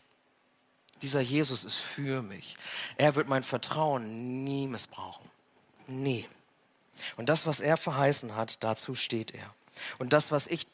Dieser 1.01 1.21
Jesus 1.21 1.63
ist 1.63 1.75
für 1.75 2.21
mich. 2.21 2.55
Er 2.97 3.15
wird 3.15 3.27
mein 3.27 3.43
Vertrauen 3.43 4.43
nie 4.43 4.67
missbrauchen. 4.67 5.27
Nie. 5.87 6.27
Und 7.15 7.29
das, 7.29 7.45
was 7.45 7.59
er 7.59 7.77
verheißen 7.77 8.35
hat, 8.35 8.63
dazu 8.63 8.95
steht 8.95 9.33
er. 9.33 9.53
Und 9.97 10.13
das, 10.13 10.31
was 10.31 10.47
ich 10.47 10.67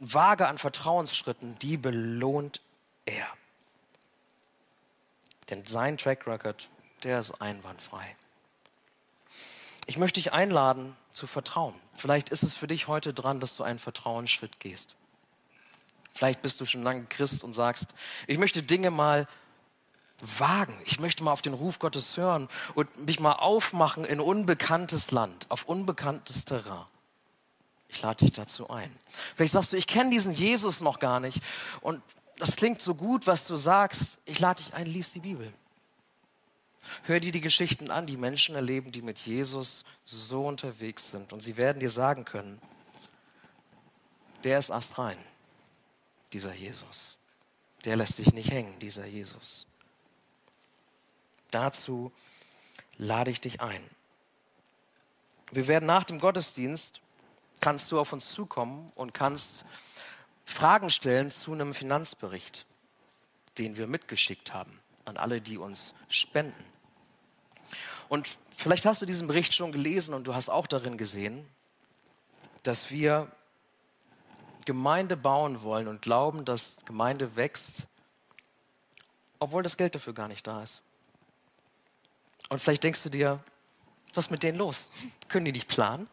wage 0.00 0.48
an 0.48 0.58
Vertrauensschritten, 0.58 1.58
die 1.58 1.76
belohnt 1.76 2.60
er. 3.04 3.26
Denn 5.50 5.64
sein 5.64 5.98
Track 5.98 6.26
Record, 6.26 6.68
der 7.02 7.18
ist 7.18 7.40
einwandfrei. 7.40 8.16
Ich 9.86 9.98
möchte 9.98 10.20
dich 10.20 10.32
einladen 10.32 10.96
zu 11.12 11.26
vertrauen. 11.26 11.74
Vielleicht 11.96 12.28
ist 12.28 12.42
es 12.42 12.54
für 12.54 12.66
dich 12.66 12.86
heute 12.86 13.12
dran, 13.12 13.40
dass 13.40 13.56
du 13.56 13.64
einen 13.64 13.78
Vertrauensschritt 13.78 14.60
gehst. 14.60 14.94
Vielleicht 16.12 16.42
bist 16.42 16.60
du 16.60 16.66
schon 16.66 16.82
lange 16.82 17.04
Christ 17.06 17.44
und 17.44 17.52
sagst, 17.52 17.88
ich 18.26 18.38
möchte 18.38 18.62
Dinge 18.62 18.90
mal 18.90 19.26
wagen. 20.20 20.76
Ich 20.84 21.00
möchte 21.00 21.22
mal 21.24 21.32
auf 21.32 21.42
den 21.42 21.54
Ruf 21.54 21.78
Gottes 21.78 22.16
hören 22.16 22.48
und 22.74 23.06
mich 23.06 23.20
mal 23.20 23.32
aufmachen 23.32 24.04
in 24.04 24.20
unbekanntes 24.20 25.10
Land, 25.10 25.46
auf 25.48 25.64
unbekanntes 25.64 26.44
Terrain. 26.44 26.86
Ich 27.88 28.02
lade 28.02 28.24
dich 28.24 28.32
dazu 28.32 28.70
ein. 28.70 28.94
Vielleicht 29.34 29.52
sagst 29.52 29.72
du, 29.72 29.76
ich 29.76 29.86
kenne 29.86 30.10
diesen 30.10 30.32
Jesus 30.32 30.80
noch 30.80 30.98
gar 30.98 31.20
nicht 31.20 31.40
und 31.80 32.02
das 32.38 32.56
klingt 32.56 32.80
so 32.80 32.94
gut, 32.94 33.26
was 33.26 33.46
du 33.46 33.56
sagst. 33.56 34.18
Ich 34.24 34.38
lade 34.40 34.62
dich 34.62 34.72
ein, 34.74 34.86
lies 34.86 35.12
die 35.12 35.20
Bibel. 35.20 35.52
Hör 37.04 37.20
dir 37.20 37.32
die 37.32 37.42
Geschichten 37.42 37.90
an, 37.90 38.06
die 38.06 38.16
Menschen 38.16 38.54
erleben, 38.54 38.92
die 38.92 39.02
mit 39.02 39.18
Jesus 39.20 39.84
so 40.04 40.46
unterwegs 40.46 41.10
sind. 41.10 41.32
Und 41.32 41.42
sie 41.42 41.56
werden 41.56 41.80
dir 41.80 41.90
sagen 41.90 42.24
können, 42.24 42.60
der 44.44 44.58
ist 44.58 44.70
astrein, 44.70 45.18
dieser 46.32 46.54
Jesus. 46.54 47.16
Der 47.84 47.96
lässt 47.96 48.16
sich 48.16 48.32
nicht 48.32 48.50
hängen, 48.50 48.78
dieser 48.78 49.06
Jesus. 49.06 49.66
Dazu 51.50 52.12
lade 52.96 53.30
ich 53.30 53.40
dich 53.40 53.60
ein. 53.60 53.82
Wir 55.52 55.66
werden 55.66 55.86
nach 55.86 56.04
dem 56.04 56.20
Gottesdienst, 56.20 57.00
kannst 57.60 57.90
du 57.90 57.98
auf 57.98 58.12
uns 58.12 58.30
zukommen 58.30 58.92
und 58.94 59.14
kannst 59.14 59.64
Fragen 60.44 60.90
stellen 60.90 61.30
zu 61.30 61.52
einem 61.52 61.74
Finanzbericht, 61.74 62.66
den 63.58 63.76
wir 63.76 63.86
mitgeschickt 63.86 64.52
haben 64.52 64.80
an 65.04 65.16
alle, 65.16 65.40
die 65.40 65.58
uns 65.58 65.94
spenden. 66.08 66.64
Und 68.08 68.28
vielleicht 68.56 68.86
hast 68.86 69.02
du 69.02 69.06
diesen 69.06 69.26
Bericht 69.26 69.54
schon 69.54 69.72
gelesen 69.72 70.14
und 70.14 70.24
du 70.24 70.34
hast 70.34 70.48
auch 70.48 70.66
darin 70.66 70.98
gesehen, 70.98 71.46
dass 72.62 72.90
wir 72.90 73.30
Gemeinde 74.64 75.16
bauen 75.16 75.62
wollen 75.62 75.88
und 75.88 76.02
glauben, 76.02 76.44
dass 76.44 76.76
Gemeinde 76.84 77.36
wächst, 77.36 77.86
obwohl 79.38 79.62
das 79.62 79.76
Geld 79.76 79.94
dafür 79.94 80.12
gar 80.12 80.28
nicht 80.28 80.46
da 80.46 80.62
ist. 80.62 80.82
Und 82.50 82.60
vielleicht 82.60 82.84
denkst 82.84 83.02
du 83.02 83.08
dir, 83.08 83.40
was 84.12 84.26
ist 84.26 84.30
mit 84.30 84.42
denen 84.42 84.58
los? 84.58 84.90
Können 85.28 85.46
die 85.46 85.52
nicht 85.52 85.68
planen? 85.68 86.08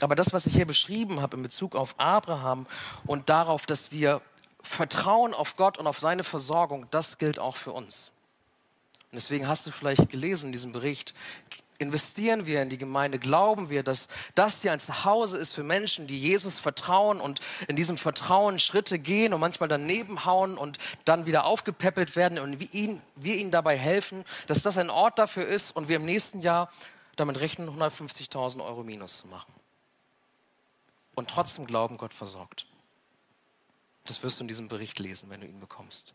Aber 0.00 0.14
das, 0.14 0.32
was 0.32 0.46
ich 0.46 0.54
hier 0.54 0.66
beschrieben 0.66 1.20
habe 1.20 1.36
in 1.36 1.42
Bezug 1.42 1.76
auf 1.76 1.94
Abraham 1.98 2.66
und 3.06 3.28
darauf, 3.28 3.66
dass 3.66 3.92
wir 3.92 4.22
vertrauen 4.62 5.34
auf 5.34 5.56
Gott 5.56 5.78
und 5.78 5.86
auf 5.86 5.98
seine 5.98 6.24
Versorgung, 6.24 6.86
das 6.90 7.18
gilt 7.18 7.38
auch 7.38 7.56
für 7.56 7.72
uns. 7.72 8.10
Und 9.10 9.16
deswegen 9.16 9.46
hast 9.46 9.66
du 9.66 9.70
vielleicht 9.70 10.08
gelesen 10.08 10.46
in 10.46 10.52
diesem 10.52 10.72
Bericht, 10.72 11.12
investieren 11.82 12.46
wir 12.46 12.62
in 12.62 12.68
die 12.68 12.78
Gemeinde, 12.78 13.18
glauben 13.18 13.68
wir, 13.68 13.82
dass 13.82 14.08
das 14.34 14.62
hier 14.62 14.72
ein 14.72 14.80
Zuhause 14.80 15.36
ist 15.36 15.52
für 15.52 15.62
Menschen, 15.62 16.06
die 16.06 16.18
Jesus 16.18 16.58
vertrauen 16.58 17.20
und 17.20 17.40
in 17.68 17.76
diesem 17.76 17.98
Vertrauen 17.98 18.58
Schritte 18.58 18.98
gehen 18.98 19.34
und 19.34 19.40
manchmal 19.40 19.68
daneben 19.68 20.24
hauen 20.24 20.56
und 20.56 20.78
dann 21.04 21.26
wieder 21.26 21.44
aufgepäppelt 21.44 22.16
werden 22.16 22.38
und 22.38 22.60
wir 22.60 22.72
ihnen, 22.72 23.02
wir 23.16 23.36
ihnen 23.36 23.50
dabei 23.50 23.76
helfen, 23.76 24.24
dass 24.46 24.62
das 24.62 24.78
ein 24.78 24.90
Ort 24.90 25.18
dafür 25.18 25.46
ist 25.46 25.74
und 25.76 25.88
wir 25.88 25.96
im 25.96 26.04
nächsten 26.04 26.40
Jahr 26.40 26.70
damit 27.16 27.40
rechnen, 27.40 27.68
150.000 27.68 28.64
Euro 28.64 28.82
Minus 28.82 29.18
zu 29.18 29.26
machen. 29.26 29.52
Und 31.14 31.28
trotzdem 31.28 31.66
glauben, 31.66 31.98
Gott 31.98 32.14
versorgt. 32.14 32.66
Das 34.04 34.22
wirst 34.22 34.40
du 34.40 34.44
in 34.44 34.48
diesem 34.48 34.68
Bericht 34.68 34.98
lesen, 34.98 35.28
wenn 35.30 35.40
du 35.40 35.46
ihn 35.46 35.60
bekommst. 35.60 36.14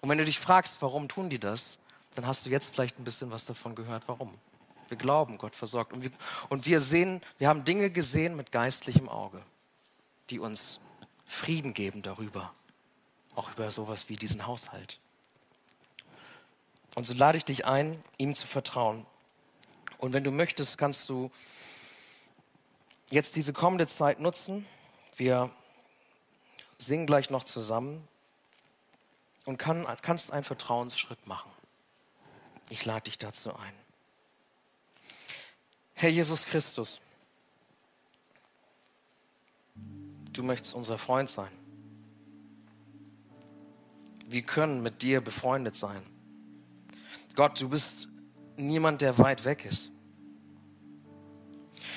Und 0.00 0.08
wenn 0.08 0.18
du 0.18 0.24
dich 0.24 0.38
fragst, 0.38 0.80
warum 0.80 1.08
tun 1.08 1.30
die 1.30 1.38
das, 1.38 1.78
dann 2.14 2.26
hast 2.26 2.46
du 2.46 2.50
jetzt 2.50 2.70
vielleicht 2.72 2.98
ein 2.98 3.04
bisschen 3.04 3.30
was 3.30 3.44
davon 3.44 3.74
gehört, 3.74 4.04
warum. 4.06 4.34
Wir 4.88 4.96
glauben, 4.96 5.38
Gott 5.38 5.54
versorgt. 5.54 5.92
Und 5.92 6.02
wir, 6.02 6.10
und 6.48 6.66
wir 6.66 6.80
sehen, 6.80 7.20
wir 7.38 7.48
haben 7.48 7.64
Dinge 7.64 7.90
gesehen 7.90 8.36
mit 8.36 8.52
geistlichem 8.52 9.08
Auge, 9.08 9.42
die 10.30 10.38
uns 10.38 10.80
Frieden 11.24 11.74
geben 11.74 12.02
darüber. 12.02 12.52
Auch 13.34 13.50
über 13.52 13.70
sowas 13.70 14.08
wie 14.08 14.16
diesen 14.16 14.46
Haushalt. 14.46 14.98
Und 16.94 17.04
so 17.04 17.12
lade 17.12 17.38
ich 17.38 17.44
dich 17.44 17.66
ein, 17.66 18.02
ihm 18.18 18.34
zu 18.34 18.46
vertrauen. 18.46 19.04
Und 19.98 20.12
wenn 20.12 20.22
du 20.22 20.30
möchtest, 20.30 20.78
kannst 20.78 21.08
du 21.08 21.30
jetzt 23.10 23.36
diese 23.36 23.52
kommende 23.52 23.86
Zeit 23.86 24.20
nutzen. 24.20 24.66
Wir 25.16 25.50
singen 26.78 27.06
gleich 27.06 27.30
noch 27.30 27.44
zusammen 27.44 28.06
und 29.44 29.58
kann, 29.58 29.86
kannst 30.02 30.32
einen 30.32 30.44
Vertrauensschritt 30.44 31.26
machen. 31.26 31.50
Ich 32.70 32.84
lade 32.84 33.04
dich 33.04 33.18
dazu 33.18 33.54
ein. 33.54 33.83
Herr 35.94 36.10
Jesus 36.10 36.44
Christus, 36.44 37.00
du 40.32 40.42
möchtest 40.42 40.74
unser 40.74 40.98
Freund 40.98 41.30
sein. 41.30 41.50
Wir 44.26 44.42
können 44.42 44.82
mit 44.82 45.02
dir 45.02 45.20
befreundet 45.20 45.76
sein. 45.76 46.02
Gott, 47.34 47.60
du 47.60 47.68
bist 47.68 48.08
niemand, 48.56 49.00
der 49.00 49.18
weit 49.18 49.44
weg 49.44 49.64
ist. 49.64 49.90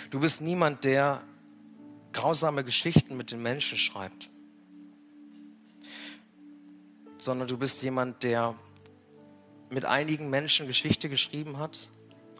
Du 0.09 0.19
bist 0.19 0.41
niemand, 0.41 0.83
der 0.83 1.23
grausame 2.13 2.63
Geschichten 2.63 3.17
mit 3.17 3.31
den 3.31 3.41
Menschen 3.41 3.77
schreibt, 3.77 4.29
sondern 7.17 7.47
du 7.47 7.57
bist 7.57 7.81
jemand, 7.81 8.23
der 8.23 8.55
mit 9.69 9.85
einigen 9.85 10.29
Menschen 10.29 10.65
Geschichte 10.65 11.09
geschrieben 11.09 11.57
hat 11.57 11.89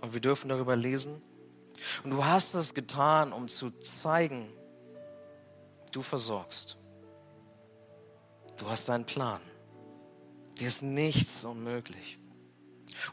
und 0.01 0.13
wir 0.13 0.21
dürfen 0.21 0.49
darüber 0.49 0.75
lesen. 0.75 1.21
Und 2.03 2.11
du 2.11 2.25
hast 2.25 2.53
es 2.55 2.73
getan, 2.73 3.33
um 3.33 3.47
zu 3.47 3.71
zeigen, 3.71 4.49
du 5.91 6.01
versorgst. 6.01 6.77
Du 8.57 8.69
hast 8.69 8.89
einen 8.89 9.05
Plan. 9.05 9.41
Dir 10.59 10.67
ist 10.67 10.81
nichts 10.81 11.43
unmöglich. 11.43 12.19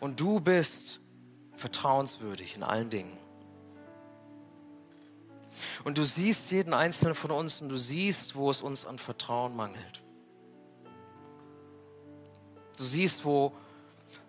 Und 0.00 0.18
du 0.18 0.40
bist 0.40 1.00
vertrauenswürdig 1.52 2.56
in 2.56 2.62
allen 2.62 2.90
Dingen. 2.90 3.18
Und 5.84 5.98
du 5.98 6.04
siehst 6.04 6.50
jeden 6.50 6.74
einzelnen 6.74 7.14
von 7.14 7.30
uns 7.30 7.60
und 7.60 7.68
du 7.68 7.76
siehst, 7.76 8.34
wo 8.34 8.50
es 8.50 8.60
uns 8.60 8.86
an 8.86 8.98
Vertrauen 8.98 9.54
mangelt. 9.54 10.02
Du 12.76 12.84
siehst, 12.84 13.24
wo 13.24 13.52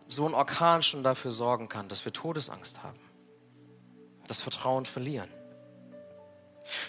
so 0.07 0.27
ein 0.27 0.33
Orkan 0.33 0.83
schon 0.83 1.01
dafür 1.01 1.31
sorgen 1.31 1.67
kann, 1.67 1.87
dass 1.87 2.05
wir 2.05 2.13
Todesangst 2.13 2.83
haben, 2.83 2.99
das 4.27 4.41
Vertrauen 4.41 4.85
verlieren. 4.85 5.29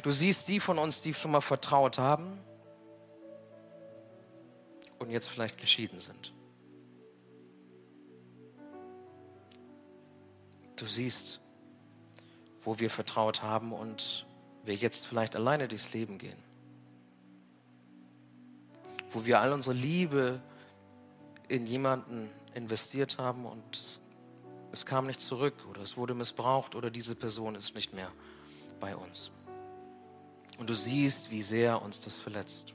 Du 0.02 0.10
siehst 0.10 0.48
die 0.48 0.60
von 0.60 0.78
uns, 0.78 1.02
die 1.02 1.14
schon 1.14 1.30
mal 1.30 1.40
vertraut 1.40 1.98
haben 1.98 2.38
und 4.98 5.10
jetzt 5.10 5.28
vielleicht 5.28 5.58
geschieden 5.58 6.00
sind. 6.00 6.32
Du 10.76 10.86
siehst, 10.86 11.40
wo 12.60 12.78
wir 12.78 12.90
vertraut 12.90 13.42
haben 13.42 13.72
und 13.72 14.26
wir 14.64 14.74
jetzt 14.74 15.06
vielleicht 15.06 15.36
alleine 15.36 15.68
durchs 15.68 15.92
Leben 15.92 16.18
gehen. 16.18 16.42
Wo 19.10 19.24
wir 19.24 19.40
all 19.40 19.52
unsere 19.52 19.74
Liebe 19.74 20.40
in 21.48 21.66
jemanden 21.66 22.28
investiert 22.54 23.18
haben 23.18 23.46
und 23.46 24.00
es 24.76 24.86
kam 24.86 25.06
nicht 25.06 25.20
zurück 25.20 25.54
oder 25.70 25.80
es 25.80 25.96
wurde 25.96 26.14
missbraucht 26.14 26.74
oder 26.74 26.90
diese 26.90 27.14
Person 27.14 27.54
ist 27.54 27.74
nicht 27.74 27.94
mehr 27.94 28.10
bei 28.78 28.94
uns. 28.94 29.30
Und 30.58 30.68
du 30.68 30.74
siehst, 30.74 31.30
wie 31.30 31.42
sehr 31.42 31.82
uns 31.82 32.00
das 32.00 32.18
verletzt. 32.18 32.74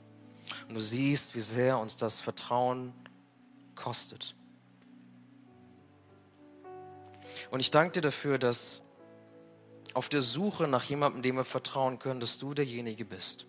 Und 0.68 0.74
du 0.74 0.80
siehst, 0.80 1.34
wie 1.34 1.40
sehr 1.40 1.78
uns 1.78 1.96
das 1.96 2.20
Vertrauen 2.20 2.92
kostet. 3.74 4.34
Und 7.50 7.60
ich 7.60 7.70
danke 7.70 7.92
dir 7.92 8.00
dafür, 8.02 8.38
dass 8.38 8.80
auf 9.94 10.08
der 10.08 10.22
Suche 10.22 10.66
nach 10.66 10.84
jemandem, 10.84 11.22
dem 11.22 11.36
wir 11.36 11.44
vertrauen 11.44 11.98
können, 11.98 12.20
dass 12.20 12.38
du 12.38 12.54
derjenige 12.54 13.04
bist. 13.04 13.46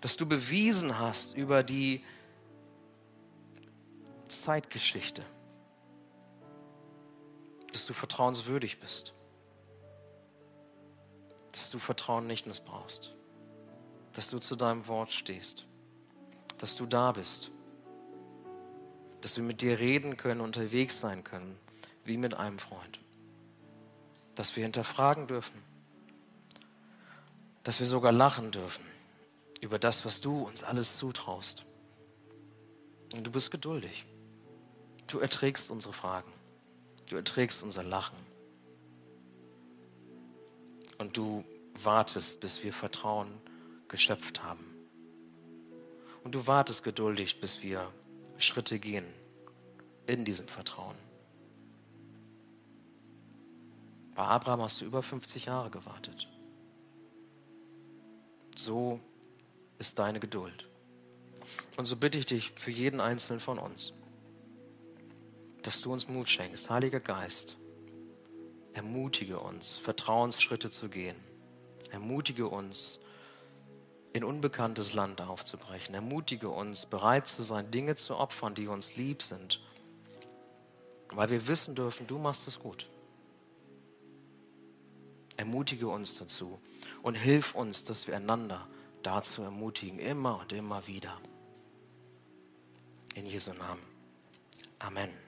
Dass 0.00 0.16
du 0.16 0.26
bewiesen 0.26 0.98
hast 0.98 1.36
über 1.36 1.62
die 1.62 2.04
Zeitgeschichte, 4.28 5.24
dass 7.72 7.86
du 7.86 7.92
vertrauenswürdig 7.92 8.80
bist, 8.80 9.12
dass 11.52 11.70
du 11.70 11.78
Vertrauen 11.78 12.26
nicht 12.26 12.46
missbrauchst, 12.46 13.14
dass 14.12 14.28
du 14.28 14.38
zu 14.38 14.56
deinem 14.56 14.86
Wort 14.88 15.12
stehst, 15.12 15.66
dass 16.58 16.74
du 16.74 16.86
da 16.86 17.12
bist, 17.12 17.50
dass 19.20 19.36
wir 19.36 19.44
mit 19.44 19.60
dir 19.60 19.78
reden 19.78 20.16
können, 20.16 20.40
unterwegs 20.40 21.00
sein 21.00 21.24
können, 21.24 21.58
wie 22.04 22.16
mit 22.16 22.34
einem 22.34 22.58
Freund, 22.58 23.00
dass 24.34 24.56
wir 24.56 24.62
hinterfragen 24.62 25.26
dürfen, 25.26 25.62
dass 27.64 27.80
wir 27.80 27.86
sogar 27.86 28.12
lachen 28.12 28.50
dürfen 28.50 28.84
über 29.60 29.78
das, 29.78 30.04
was 30.04 30.20
du 30.20 30.46
uns 30.46 30.62
alles 30.62 30.96
zutraust. 30.96 31.64
Und 33.14 33.24
du 33.24 33.30
bist 33.30 33.50
geduldig. 33.50 34.06
Du 35.06 35.18
erträgst 35.18 35.70
unsere 35.70 35.92
Fragen. 35.92 36.32
Du 37.08 37.16
erträgst 37.16 37.62
unser 37.62 37.82
Lachen. 37.82 38.18
Und 40.98 41.16
du 41.16 41.44
wartest, 41.82 42.40
bis 42.40 42.62
wir 42.62 42.72
Vertrauen 42.72 43.28
geschöpft 43.88 44.42
haben. 44.42 44.64
Und 46.24 46.34
du 46.34 46.46
wartest 46.46 46.82
geduldig, 46.82 47.40
bis 47.40 47.62
wir 47.62 47.90
Schritte 48.36 48.78
gehen 48.78 49.06
in 50.06 50.24
diesem 50.24 50.46
Vertrauen. 50.46 50.96
Bei 54.14 54.24
Abraham 54.24 54.62
hast 54.62 54.80
du 54.80 54.84
über 54.84 55.02
50 55.02 55.44
Jahre 55.44 55.70
gewartet. 55.70 56.28
So 58.56 58.98
ist 59.78 59.98
deine 59.98 60.18
Geduld. 60.18 60.68
Und 61.76 61.84
so 61.84 61.96
bitte 61.96 62.18
ich 62.18 62.26
dich 62.26 62.50
für 62.50 62.72
jeden 62.72 63.00
einzelnen 63.00 63.38
von 63.38 63.58
uns, 63.58 63.92
dass 65.68 65.82
du 65.82 65.92
uns 65.92 66.08
Mut 66.08 66.30
schenkst. 66.30 66.70
Heiliger 66.70 66.98
Geist, 66.98 67.58
ermutige 68.72 69.38
uns, 69.38 69.74
Vertrauensschritte 69.76 70.70
zu 70.70 70.88
gehen. 70.88 71.14
Ermutige 71.90 72.48
uns, 72.48 73.00
in 74.14 74.24
unbekanntes 74.24 74.94
Land 74.94 75.20
aufzubrechen. 75.20 75.94
Ermutige 75.94 76.48
uns, 76.48 76.86
bereit 76.86 77.28
zu 77.28 77.42
sein, 77.42 77.70
Dinge 77.70 77.96
zu 77.96 78.16
opfern, 78.16 78.54
die 78.54 78.66
uns 78.66 78.96
lieb 78.96 79.20
sind, 79.20 79.60
weil 81.10 81.28
wir 81.28 81.46
wissen 81.48 81.74
dürfen, 81.74 82.06
du 82.06 82.16
machst 82.16 82.48
es 82.48 82.58
gut. 82.60 82.88
Ermutige 85.36 85.88
uns 85.88 86.16
dazu 86.16 86.58
und 87.02 87.14
hilf 87.14 87.54
uns, 87.54 87.84
dass 87.84 88.06
wir 88.06 88.16
einander 88.16 88.66
dazu 89.02 89.42
ermutigen, 89.42 89.98
immer 89.98 90.40
und 90.40 90.50
immer 90.54 90.86
wieder. 90.86 91.20
In 93.16 93.26
Jesu 93.26 93.52
Namen. 93.52 93.82
Amen. 94.78 95.27